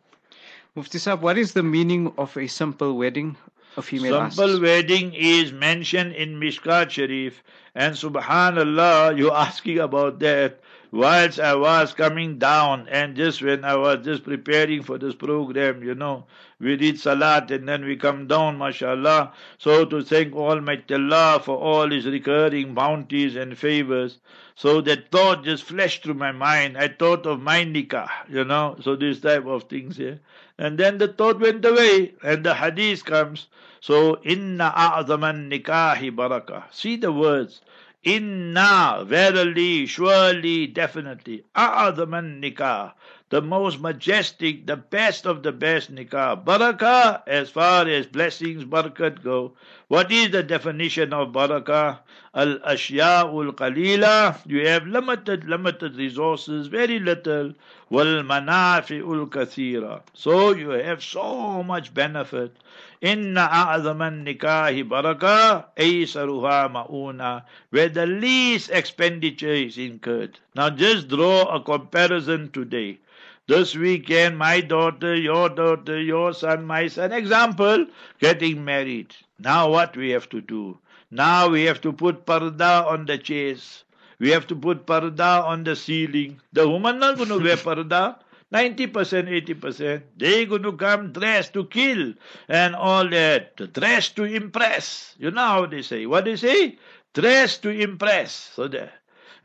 Mufti 0.77 0.99
Sahib, 0.99 1.23
what 1.23 1.39
is 1.39 1.55
the 1.55 1.63
meaning 1.63 2.13
of 2.19 2.37
a 2.37 2.47
simple 2.47 2.99
wedding? 2.99 3.35
A 3.79 3.83
female 3.83 4.31
Simple 4.31 4.51
asks. 4.51 4.61
wedding 4.61 5.15
is 5.15 5.51
mentioned 5.51 6.13
in 6.13 6.39
Mishkat 6.39 6.91
Sharif, 6.91 7.43
and 7.75 7.95
subhanallah, 7.95 9.17
you're 9.17 9.33
asking 9.35 9.79
about 9.79 10.19
that. 10.19 10.61
Whilst 10.93 11.41
I 11.41 11.55
was 11.55 11.95
coming 11.95 12.39
down, 12.39 12.89
and 12.91 13.17
just 13.17 13.41
when 13.41 13.65
I 13.65 13.75
was 13.75 14.05
just 14.05 14.25
preparing 14.25 14.83
for 14.83 14.99
this 14.99 15.15
program, 15.15 15.83
you 15.83 15.95
know, 15.95 16.27
we 16.61 16.77
read 16.77 17.01
Salat 17.01 17.51
and 17.51 17.67
then 17.67 17.83
we 17.85 17.97
come 17.97 18.27
down, 18.27 18.59
mashallah. 18.59 19.33
So 19.57 19.87
to 19.87 20.03
thank 20.03 20.35
Almighty 20.35 20.95
Allah 20.95 21.41
for 21.43 21.57
all 21.57 21.91
His 21.91 22.05
recurring 22.05 22.75
bounties 22.75 23.35
and 23.35 23.57
favors. 23.57 24.19
So 24.55 24.81
that 24.83 25.11
thought 25.11 25.45
just 25.45 25.65
flashed 25.65 26.03
through 26.03 26.15
my 26.15 26.33
mind. 26.33 26.79
I 26.79 26.89
thought 26.89 27.27
of 27.27 27.41
my 27.41 27.65
nikah, 27.65 28.09
you 28.29 28.45
know, 28.45 28.77
so 28.81 28.95
this 28.95 29.21
type 29.21 29.47
of 29.47 29.65
things 29.65 29.97
here. 29.97 30.21
And 30.59 30.79
then 30.79 30.99
the 30.99 31.09
thought 31.09 31.39
went 31.39 31.65
away, 31.65 32.15
and 32.23 32.45
the 32.45 32.55
hadith 32.55 33.05
comes. 33.05 33.47
So, 33.81 34.21
inna 34.23 34.73
a'zaman 34.75 35.51
nikahi 35.51 36.11
barakah. 36.15 36.65
See 36.73 36.97
the 36.97 37.13
words. 37.13 37.61
Inna, 38.03 39.03
verily, 39.05 39.87
surely, 39.87 40.67
definitely. 40.67 41.45
A'zaman 41.55 42.41
nikah. 42.43 42.93
The 43.29 43.43
most 43.43 43.81
majestic, 43.81 44.69
the 44.69 44.77
best 44.77 45.27
of 45.27 45.43
the 45.43 45.51
best 45.51 45.93
nikah. 45.93 46.45
Barakah, 46.45 47.23
as 47.27 47.51
far 47.51 47.89
as 47.89 48.07
blessings, 48.07 48.65
barakat 48.65 49.21
go. 49.25 49.53
What 49.89 50.13
is 50.13 50.31
the 50.31 50.45
definition 50.45 51.13
of 51.13 51.33
barakah? 51.33 51.99
Al 52.33 52.59
ashya'ul 52.61 53.51
qalila. 53.51 54.39
You 54.47 54.69
have 54.69 54.87
limited, 54.87 55.43
limited 55.49 55.97
resources, 55.97 56.69
very 56.69 57.01
little. 57.01 57.53
Wal 57.91 58.23
manafi'ul 58.23 59.29
kathira. 59.29 60.03
So 60.15 60.53
you 60.53 60.71
have 60.71 61.03
so 61.03 61.65
much 61.65 61.93
benefit. 61.93 62.57
Inna 63.01 63.49
a'zaman 63.51 64.25
nikahi 64.25 64.89
baraka 64.89 65.67
aysaruha 65.77 66.71
ma'una 66.73 67.43
where 67.71 67.89
the 67.89 68.07
least 68.07 68.71
expenditure 68.71 69.53
is 69.53 69.79
incurred. 69.79 70.39
Now 70.55 70.71
just 70.71 71.09
draw 71.09 71.43
a 71.53 71.61
comparison 71.61 72.51
today. 72.53 73.01
This 73.49 73.77
weekend, 73.77 74.37
my 74.39 74.61
daughter, 74.61 75.15
your 75.15 75.49
daughter, 75.49 76.01
your 76.01 76.35
son, 76.35 76.65
my 76.65 76.89
son, 76.89 77.13
example, 77.13 77.87
getting 78.19 78.65
married. 78.65 79.15
Now 79.39 79.71
what 79.71 79.97
we 79.97 80.11
have 80.11 80.29
to 80.31 80.41
do? 80.41 80.79
Now 81.13 81.49
we 81.49 81.63
have 81.63 81.81
to 81.83 81.93
put 81.93 82.27
parda 82.27 82.85
on 82.85 83.07
the 83.07 83.19
chairs. 83.19 83.85
We 84.19 84.31
have 84.31 84.49
to 84.49 84.57
put 84.57 84.85
parda 84.85 85.45
on 85.45 85.63
the 85.63 85.77
ceiling. 85.77 86.41
The 86.53 86.69
woman 86.69 86.99
not 86.99 87.19
going 87.19 87.29
to 87.29 87.39
wear 87.39 87.57
parda. 87.57 88.19
90%, 88.53 88.89
80%. 88.91 90.03
They're 90.17 90.47
going 90.47 90.65
to 90.65 90.73
come 90.73 91.13
dressed 91.13 91.53
to 91.53 91.67
kill 91.67 92.15
and 92.49 92.75
all 92.75 93.09
that. 93.11 93.73
Dressed 93.73 94.17
to 94.17 94.25
impress. 94.25 95.15
You 95.19 95.31
know 95.31 95.47
how 95.47 95.67
they 95.67 95.83
say. 95.83 96.07
What 96.07 96.25
they 96.25 96.35
say? 96.35 96.79
Dressed 97.15 97.63
to 97.63 97.71
impress. 97.71 98.33
So 98.57 98.67
there. 98.67 98.93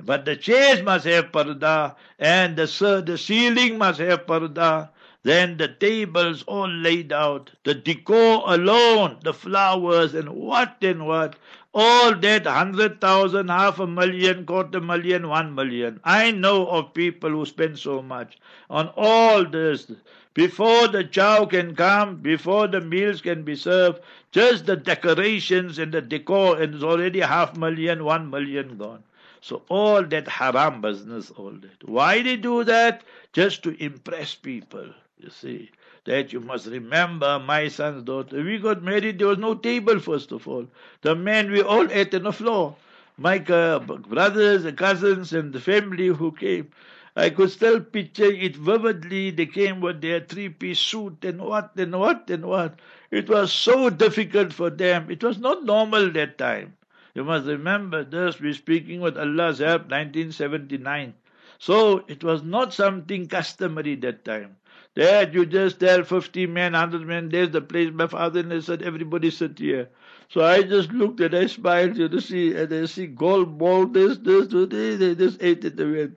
But 0.05 0.25
the 0.25 0.35
chairs 0.35 0.81
must 0.81 1.05
have 1.05 1.31
parda 1.31 1.95
and 2.17 2.55
the, 2.55 3.03
the 3.05 3.17
ceiling 3.17 3.77
must 3.77 3.99
have 3.99 4.25
parda. 4.25 4.89
Then 5.23 5.57
the 5.57 5.67
tables 5.67 6.41
all 6.47 6.67
laid 6.67 7.13
out, 7.13 7.51
the 7.63 7.75
decor 7.75 8.43
alone, 8.47 9.17
the 9.23 9.33
flowers 9.33 10.15
and 10.15 10.29
what 10.29 10.77
and 10.81 11.05
what, 11.05 11.35
all 11.73 12.15
that 12.15 12.47
hundred 12.47 12.99
thousand, 12.99 13.49
half 13.49 13.79
a 13.79 13.85
million, 13.85 14.45
quarter 14.45 14.81
million, 14.81 15.27
one 15.29 15.53
million. 15.53 15.99
I 16.03 16.31
know 16.31 16.67
of 16.67 16.93
people 16.95 17.29
who 17.29 17.45
spend 17.45 17.77
so 17.77 18.01
much 18.01 18.39
on 18.69 18.89
all 18.97 19.45
this. 19.45 19.91
Before 20.33 20.87
the 20.87 21.03
chow 21.03 21.45
can 21.45 21.75
come, 21.75 22.17
before 22.17 22.67
the 22.67 22.81
meals 22.81 23.21
can 23.21 23.43
be 23.43 23.55
served, 23.55 23.99
just 24.31 24.65
the 24.65 24.75
decorations 24.75 25.77
and 25.77 25.93
the 25.93 26.01
decor, 26.01 26.59
and 26.59 26.73
it's 26.73 26.83
already 26.83 27.19
half 27.19 27.55
million, 27.55 28.03
one 28.03 28.29
million 28.29 28.77
gone. 28.77 29.03
So 29.43 29.63
all 29.69 30.03
that 30.03 30.27
haram 30.27 30.81
business, 30.81 31.31
all 31.31 31.51
that. 31.51 31.89
Why 31.89 32.21
they 32.21 32.37
do 32.37 32.63
that? 32.63 33.03
Just 33.33 33.63
to 33.63 33.83
impress 33.83 34.35
people. 34.35 34.93
You 35.17 35.29
see, 35.29 35.71
that 36.05 36.31
you 36.31 36.39
must 36.39 36.67
remember 36.67 37.39
my 37.39 37.67
son's 37.67 38.03
daughter. 38.03 38.43
We 38.43 38.59
got 38.59 38.83
married, 38.83 39.19
there 39.19 39.27
was 39.27 39.39
no 39.39 39.55
table, 39.55 39.99
first 39.99 40.31
of 40.31 40.47
all. 40.47 40.67
The 41.01 41.15
men, 41.15 41.51
we 41.51 41.61
all 41.61 41.91
ate 41.91 42.13
on 42.15 42.23
the 42.23 42.31
floor. 42.31 42.75
My 43.17 43.39
brothers 43.39 44.65
and 44.65 44.77
cousins 44.77 45.33
and 45.33 45.53
the 45.53 45.59
family 45.59 46.07
who 46.07 46.31
came. 46.31 46.71
I 47.15 47.29
could 47.29 47.51
still 47.51 47.81
picture 47.81 48.31
it 48.31 48.55
vividly. 48.55 49.31
They 49.31 49.45
came 49.47 49.81
with 49.81 50.01
their 50.01 50.21
three 50.21 50.49
piece 50.49 50.79
suit 50.79 51.23
and 51.23 51.41
what 51.41 51.71
and 51.75 51.99
what 51.99 52.29
and 52.29 52.45
what. 52.45 52.79
It 53.11 53.27
was 53.29 53.51
so 53.51 53.89
difficult 53.89 54.53
for 54.53 54.69
them. 54.69 55.11
It 55.11 55.23
was 55.23 55.37
not 55.37 55.65
normal 55.65 56.11
that 56.11 56.37
time. 56.37 56.73
You 57.13 57.23
must 57.23 57.45
remember 57.45 58.03
this. 58.03 58.39
We're 58.39 58.53
speaking 58.53 59.01
with 59.01 59.17
Allah's 59.17 59.59
help, 59.59 59.83
1979. 59.83 61.13
So 61.59 62.03
it 62.07 62.23
was 62.23 62.41
not 62.43 62.73
something 62.73 63.27
customary 63.27 63.95
that 63.95 64.25
time. 64.25 64.57
That 64.95 65.33
you 65.33 65.45
just 65.45 65.79
tell 65.79 66.03
50 66.03 66.47
men, 66.47 66.73
100 66.73 67.05
men, 67.07 67.29
there's 67.29 67.51
the 67.51 67.61
place. 67.61 67.91
My 67.93 68.07
father 68.07 68.41
and 68.41 68.53
I 68.53 68.59
said, 68.59 68.81
everybody 68.81 69.29
sit 69.29 69.59
here. 69.59 69.89
So 70.29 70.43
I 70.43 70.63
just 70.63 70.91
looked 70.91 71.19
and 71.19 71.35
I 71.35 71.47
smiled, 71.47 71.97
you 71.97 72.19
see, 72.19 72.55
and 72.55 72.73
I 72.73 72.85
see 72.85 73.07
gold 73.07 73.57
ball, 73.57 73.85
this, 73.85 74.17
this, 74.17 74.47
this, 74.47 74.99
they 74.99 75.15
just 75.15 75.41
ate 75.43 75.65
it 75.65 75.79
away 75.79 76.11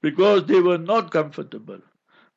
because 0.00 0.44
they 0.46 0.60
were 0.60 0.78
not 0.78 1.12
comfortable. 1.12 1.78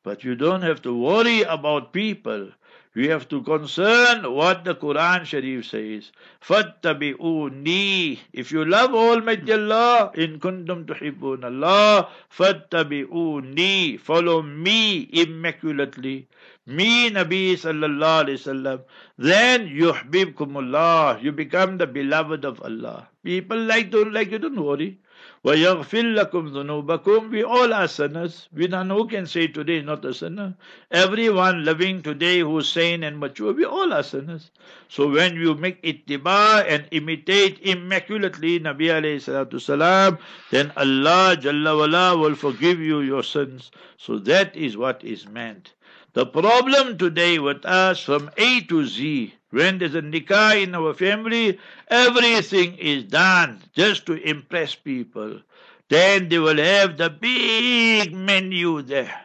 But 0.04 0.22
you 0.22 0.34
don't 0.36 0.62
have 0.62 0.82
to 0.82 0.96
worry 0.96 1.42
about 1.42 1.92
people. 1.92 2.50
We 2.94 3.08
have 3.08 3.28
to 3.30 3.42
concern 3.42 4.32
what 4.32 4.62
the 4.64 4.76
Quran 4.76 5.24
Sharif 5.24 5.66
says. 5.66 6.12
Fattabi'uni. 6.40 8.20
If 8.32 8.52
you 8.52 8.64
love 8.64 8.94
Almighty 8.94 9.52
Allah, 9.52 10.12
in 10.14 10.38
kuntum 10.38 10.86
tuhibbun 10.86 11.42
Allah, 11.44 12.08
fattabi'uni. 12.30 13.98
Follow 13.98 14.42
me 14.42 15.08
immaculately. 15.12 16.28
Me, 16.66 17.10
Nabi 17.10 17.54
sallallahu 17.54 18.26
alayhi 18.26 18.38
wasallam. 18.38 18.80
Then 19.18 19.66
yuhbibkumullah. 19.66 21.20
You 21.20 21.32
become 21.32 21.78
the 21.78 21.88
beloved 21.88 22.44
of 22.44 22.62
Allah. 22.62 23.08
People 23.24 23.58
like 23.58 23.90
don't 23.90 24.12
like 24.12 24.30
you, 24.30 24.38
don't 24.38 24.62
worry. 24.62 24.98
وَيَغْفِرْ 25.45 26.15
لَكُمْ 26.15 26.51
ذُنُوبَكُمْ 26.51 27.31
We 27.31 27.43
all 27.43 27.73
are 27.73 27.87
sinners. 27.87 28.49
We 28.53 28.67
don't 28.67 28.89
know 28.89 28.97
who 29.03 29.07
can 29.07 29.25
say 29.25 29.47
today 29.47 29.81
not 29.81 30.03
a 30.03 30.13
sinner. 30.13 30.55
Everyone 30.91 31.63
living 31.63 32.01
today 32.01 32.39
who's 32.39 32.67
sane 32.67 33.03
and 33.03 33.17
mature, 33.19 33.53
we 33.53 33.63
all 33.63 33.93
are 33.93 34.03
sinners. 34.03 34.51
So 34.89 35.09
when 35.09 35.35
you 35.35 35.55
make 35.55 35.81
ittiba 35.81 36.65
and 36.67 36.87
imitate 36.91 37.59
immaculately 37.61 38.59
Nabi 38.59 38.87
alayhi 38.87 39.23
salatu 39.23 39.61
salam, 39.61 40.17
then 40.51 40.73
Allah 40.75 41.37
Jalla 41.39 41.77
wala 41.77 42.17
will 42.17 42.35
forgive 42.35 42.81
you 42.81 42.99
your 42.99 43.23
sins. 43.23 43.71
So 43.97 44.19
that 44.19 44.55
is 44.57 44.75
what 44.75 45.03
is 45.05 45.25
meant. 45.25 45.73
The 46.13 46.25
problem 46.25 46.97
today 46.97 47.39
with 47.39 47.65
us 47.65 48.01
from 48.01 48.29
A 48.35 48.61
to 48.61 48.85
Z, 48.85 49.33
when 49.54 49.78
there's 49.78 49.94
a 49.94 50.02
nikah 50.02 50.62
in 50.62 50.74
our 50.74 50.94
family, 50.94 51.58
everything 51.88 52.76
is 52.78 53.04
done 53.04 53.62
just 53.74 54.06
to 54.06 54.14
impress 54.14 54.74
people. 54.74 55.40
Then 55.88 56.28
they 56.28 56.38
will 56.38 56.58
have 56.58 56.98
the 56.98 57.10
big 57.10 58.14
menu 58.14 58.82
there. 58.82 59.23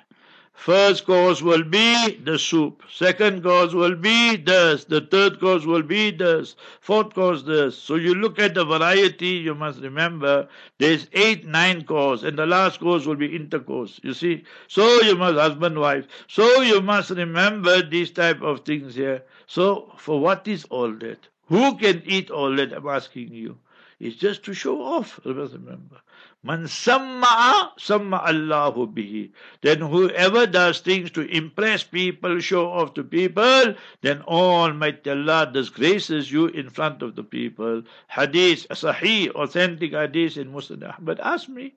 First 0.60 1.06
course 1.06 1.42
will 1.42 1.64
be 1.64 2.18
the 2.26 2.38
soup. 2.38 2.84
Second 2.92 3.44
course 3.44 3.74
will 3.74 3.96
be 3.96 4.36
this. 4.36 4.84
The 4.84 5.00
third 5.00 5.40
course 5.40 5.66
will 5.66 5.84
be 5.84 6.12
this. 6.12 6.58
Fourth 6.82 7.14
course 7.14 7.44
this. 7.44 7.78
So 7.78 7.96
you 7.96 8.14
look 8.14 8.40
at 8.40 8.56
the 8.56 8.66
variety, 8.66 9.40
you 9.48 9.56
must 9.56 9.80
remember 9.80 10.50
there's 10.78 11.08
eight, 11.14 11.48
nine 11.48 11.86
course, 11.86 12.24
and 12.24 12.38
the 12.38 12.46
last 12.46 12.82
course 12.82 13.06
will 13.06 13.16
be 13.16 13.34
intercourse. 13.34 14.02
You 14.04 14.14
see? 14.14 14.44
So 14.68 14.84
you 15.04 15.16
must 15.16 15.38
husband, 15.38 15.80
wife. 15.80 16.08
So 16.28 16.62
you 16.62 16.82
must 16.82 17.12
remember 17.12 17.82
these 17.82 18.12
type 18.12 18.42
of 18.42 18.66
things 18.66 18.96
here. 18.96 19.24
So 19.48 19.94
for 19.96 20.20
what 20.20 20.46
is 20.46 20.66
all 20.66 20.92
that? 20.96 21.26
Who 21.48 21.78
can 21.78 22.04
eat 22.06 22.30
all 22.30 22.54
that? 22.58 22.74
I'm 22.74 22.86
asking 22.86 23.34
you. 23.34 23.58
It's 24.00 24.16
just 24.16 24.44
to 24.44 24.54
show 24.54 24.82
off. 24.82 25.20
Remember. 25.26 26.02
Man 26.42 26.64
samma'a 26.64 27.76
samma 27.78 28.26
Allahu 28.26 28.88
bihi. 28.88 29.32
Then 29.62 29.82
whoever 29.82 30.48
does 30.48 30.80
things 30.80 31.12
to 31.12 31.22
impress 31.22 31.84
people, 31.84 32.40
show 32.40 32.72
off 32.72 32.94
to 32.94 33.04
people, 33.04 33.76
then 34.02 34.22
Almighty 34.22 35.10
Allah 35.10 35.52
disgraces 35.52 36.32
you 36.32 36.48
in 36.48 36.70
front 36.70 37.02
of 37.02 37.16
the 37.18 37.24
people. 37.24 37.84
Hadith, 38.08 38.68
sahih, 38.70 39.32
authentic 39.32 39.92
hadith 39.92 40.38
in 40.38 40.54
Muslim 40.54 40.84
Ahmad. 40.84 41.20
Ask 41.20 41.50
me. 41.50 41.74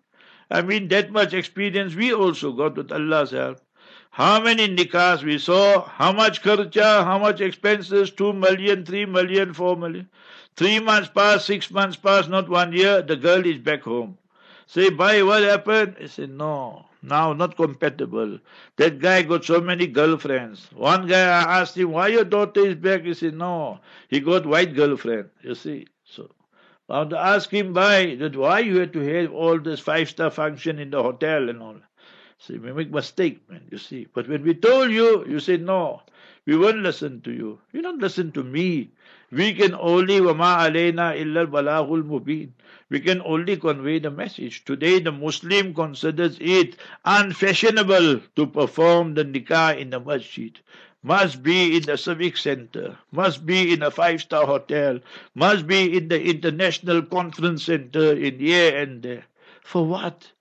I 0.48 0.62
mean, 0.62 0.86
that 0.88 1.10
much 1.10 1.34
experience 1.34 1.96
we 1.96 2.14
also 2.14 2.52
got 2.52 2.76
with 2.76 2.92
Allah's 2.92 3.32
help. 3.32 3.60
How 4.10 4.40
many 4.40 4.68
nikahs 4.68 5.24
we 5.24 5.38
saw, 5.38 5.88
how 5.88 6.12
much 6.12 6.42
kharcha, 6.42 7.02
how 7.02 7.18
much 7.18 7.40
expenses, 7.40 8.10
two 8.10 8.32
million, 8.32 8.84
three 8.84 9.06
million, 9.06 9.54
four 9.54 9.76
million. 9.76 10.08
Three 10.56 10.80
months 10.80 11.10
pass, 11.14 11.44
six 11.44 11.70
months 11.70 11.96
pass, 11.96 12.28
not 12.28 12.48
one 12.48 12.72
year, 12.72 13.02
the 13.02 13.16
girl 13.16 13.44
is 13.46 13.58
back 13.58 13.82
home. 13.82 14.18
Say, 14.66 14.90
bye, 14.90 15.22
what 15.22 15.42
happened? 15.42 15.96
I 16.02 16.06
said, 16.06 16.30
no, 16.30 16.86
now 17.02 17.32
not 17.32 17.56
compatible. 17.56 18.38
That 18.76 19.00
guy 19.00 19.22
got 19.22 19.44
so 19.44 19.60
many 19.60 19.86
girlfriends. 19.86 20.68
One 20.74 21.06
guy, 21.06 21.22
I 21.22 21.60
asked 21.60 21.76
him, 21.76 21.92
why 21.92 22.08
your 22.08 22.24
daughter 22.24 22.60
is 22.60 22.76
back? 22.76 23.02
He 23.02 23.14
said, 23.14 23.34
no, 23.34 23.80
he 24.08 24.20
got 24.20 24.46
white 24.46 24.74
girlfriend. 24.74 25.30
You 25.42 25.54
see, 25.54 25.86
so. 26.04 26.30
I 26.88 26.98
want 26.98 27.10
to 27.10 27.18
ask 27.18 27.48
him 27.50 27.72
why, 27.72 28.16
that 28.16 28.36
why 28.36 28.58
you 28.58 28.78
had 28.78 28.92
to 28.92 29.00
have 29.00 29.32
all 29.32 29.58
this 29.58 29.80
five-star 29.80 30.30
function 30.30 30.78
in 30.78 30.90
the 30.90 31.02
hotel 31.02 31.48
and 31.48 31.62
all. 31.62 31.76
See, 32.38 32.58
we 32.58 32.72
make 32.72 32.90
mistake, 32.90 33.48
man, 33.48 33.62
you 33.70 33.78
see. 33.78 34.08
But 34.12 34.28
when 34.28 34.42
we 34.42 34.52
told 34.52 34.90
you, 34.90 35.24
you 35.26 35.40
said, 35.40 35.62
no, 35.62 36.02
we 36.44 36.56
won't 36.56 36.78
listen 36.78 37.22
to 37.22 37.32
you. 37.32 37.60
You 37.72 37.80
don't 37.80 38.00
listen 38.00 38.32
to 38.32 38.42
me. 38.42 38.90
We 39.31 39.53
can 39.53 39.73
only, 39.73 40.19
وَمَا 40.19 40.57
عَلَيْنَا 40.57 41.15
إِلَّا 41.21 41.47
الْبَلَاغُ 41.47 42.03
الْمُبِينَ 42.03 42.49
we 42.89 42.99
can 43.01 43.21
only 43.21 43.57
convey 43.57 43.99
the 43.99 44.11
message. 44.11 44.63
Today, 44.63 44.99
the 44.99 45.11
Muslim 45.11 45.73
considers 45.73 46.37
it 46.39 46.77
unfashionable 47.03 48.21
to 48.35 48.47
perform 48.47 49.13
the 49.13 49.25
nikah 49.25 49.77
in 49.77 49.89
the 49.89 49.99
masjid. 49.99 50.57
Must 51.03 51.43
be 51.43 51.75
in 51.75 51.83
the 51.83 51.97
civic 51.97 52.37
center, 52.37 52.97
must 53.11 53.45
be 53.45 53.73
in 53.73 53.83
a 53.83 53.91
five 53.91 54.21
star 54.21 54.45
hotel, 54.45 54.99
must 55.35 55.67
be 55.67 55.97
in 55.97 56.07
the 56.07 56.21
international 56.21 57.01
conference 57.01 57.63
center 57.65 58.13
in 58.13 58.39
here 58.39 58.77
and 58.77 59.03
there. 59.03 59.25
For 59.63 59.85
what? 59.85 60.31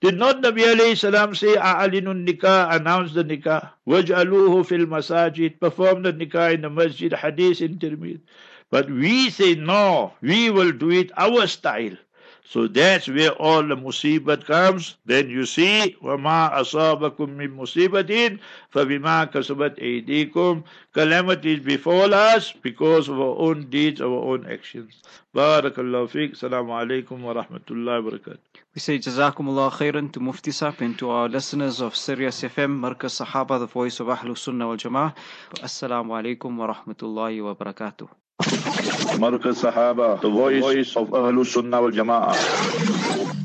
Did 0.00 0.16
not 0.16 0.42
Nabi 0.42 0.62
alayhi 0.62 0.96
salam 0.96 1.34
say, 1.34 1.56
A'alinun 1.56 2.26
nikah, 2.26 2.74
announce 2.74 3.12
the 3.12 3.22
nikah, 3.22 3.70
waj'aluhu 3.86 4.64
fil 4.64 4.86
masajid, 4.86 5.60
perform 5.60 6.02
the 6.02 6.12
nikah 6.12 6.54
in 6.54 6.62
the 6.62 6.70
masjid, 6.70 7.12
hadith 7.12 7.60
in 7.60 7.78
Tirmidh. 7.78 8.20
But 8.70 8.88
we 8.88 9.30
say, 9.30 9.56
no, 9.56 10.14
we 10.22 10.48
will 10.48 10.72
do 10.72 10.90
it 10.90 11.10
our 11.16 11.46
style. 11.46 11.96
So 12.44 12.66
that's 12.66 13.08
where 13.08 13.32
all 13.32 13.62
the 13.62 13.76
musibat 13.76 14.44
comes. 14.44 14.96
Then 15.04 15.28
you 15.28 15.44
see, 15.44 15.96
وَمَا 16.02 16.54
أَصَابَكُم 16.54 17.36
مِّن 17.36 17.54
مُصِيبَةٍ 17.56 18.38
فَبِمَا 18.72 19.32
كَسَبَتْ 19.32 19.78
أَيْدِيكُم 19.78 20.64
Calamities 20.92 21.60
befall 21.60 22.14
us 22.14 22.52
because 22.52 23.08
of 23.08 23.20
our 23.20 23.36
own 23.38 23.68
deeds, 23.70 24.00
our 24.00 24.08
own 24.08 24.50
actions. 24.50 25.02
Barakallahu 25.34 26.08
fiqh. 26.10 26.32
Assalamu 26.32 26.74
alaikum 26.74 27.20
wa 27.20 27.34
rahmatullahi 27.34 28.04
wa 28.04 28.10
barakatuh. 28.10 28.53
We 28.75 28.81
say 28.81 28.99
Jazakumullah 28.99 29.71
khairan 29.71 30.11
to 30.11 30.19
Mufti 30.19 30.51
Sahib 30.51 30.81
and 30.81 30.99
to 30.99 31.09
our 31.09 31.29
listeners 31.29 31.79
of 31.79 31.95
Sirius 31.95 32.41
FM, 32.41 32.77
Markaz 32.77 33.23
Sahaba, 33.23 33.57
the 33.57 33.67
voice 33.67 34.01
of 34.01 34.07
Ahlul 34.07 34.37
Sunnah 34.37 34.67
wal 34.67 34.75
Jama'ah. 34.75 35.13
Assalamu 35.61 36.11
alaikum 36.11 36.57
wa 36.57 36.73
rahmatullahi 36.73 37.41
wa 37.41 37.55
barakatuh. 37.55 38.09
Markaz 39.17 39.63
Sahaba, 39.63 40.19
the 40.19 40.29
voice 40.29 40.93
of 40.97 41.07
Ahlul 41.07 41.45
Sunnah 41.45 41.81
wal 41.81 41.91
Jama'ah. 41.91 43.44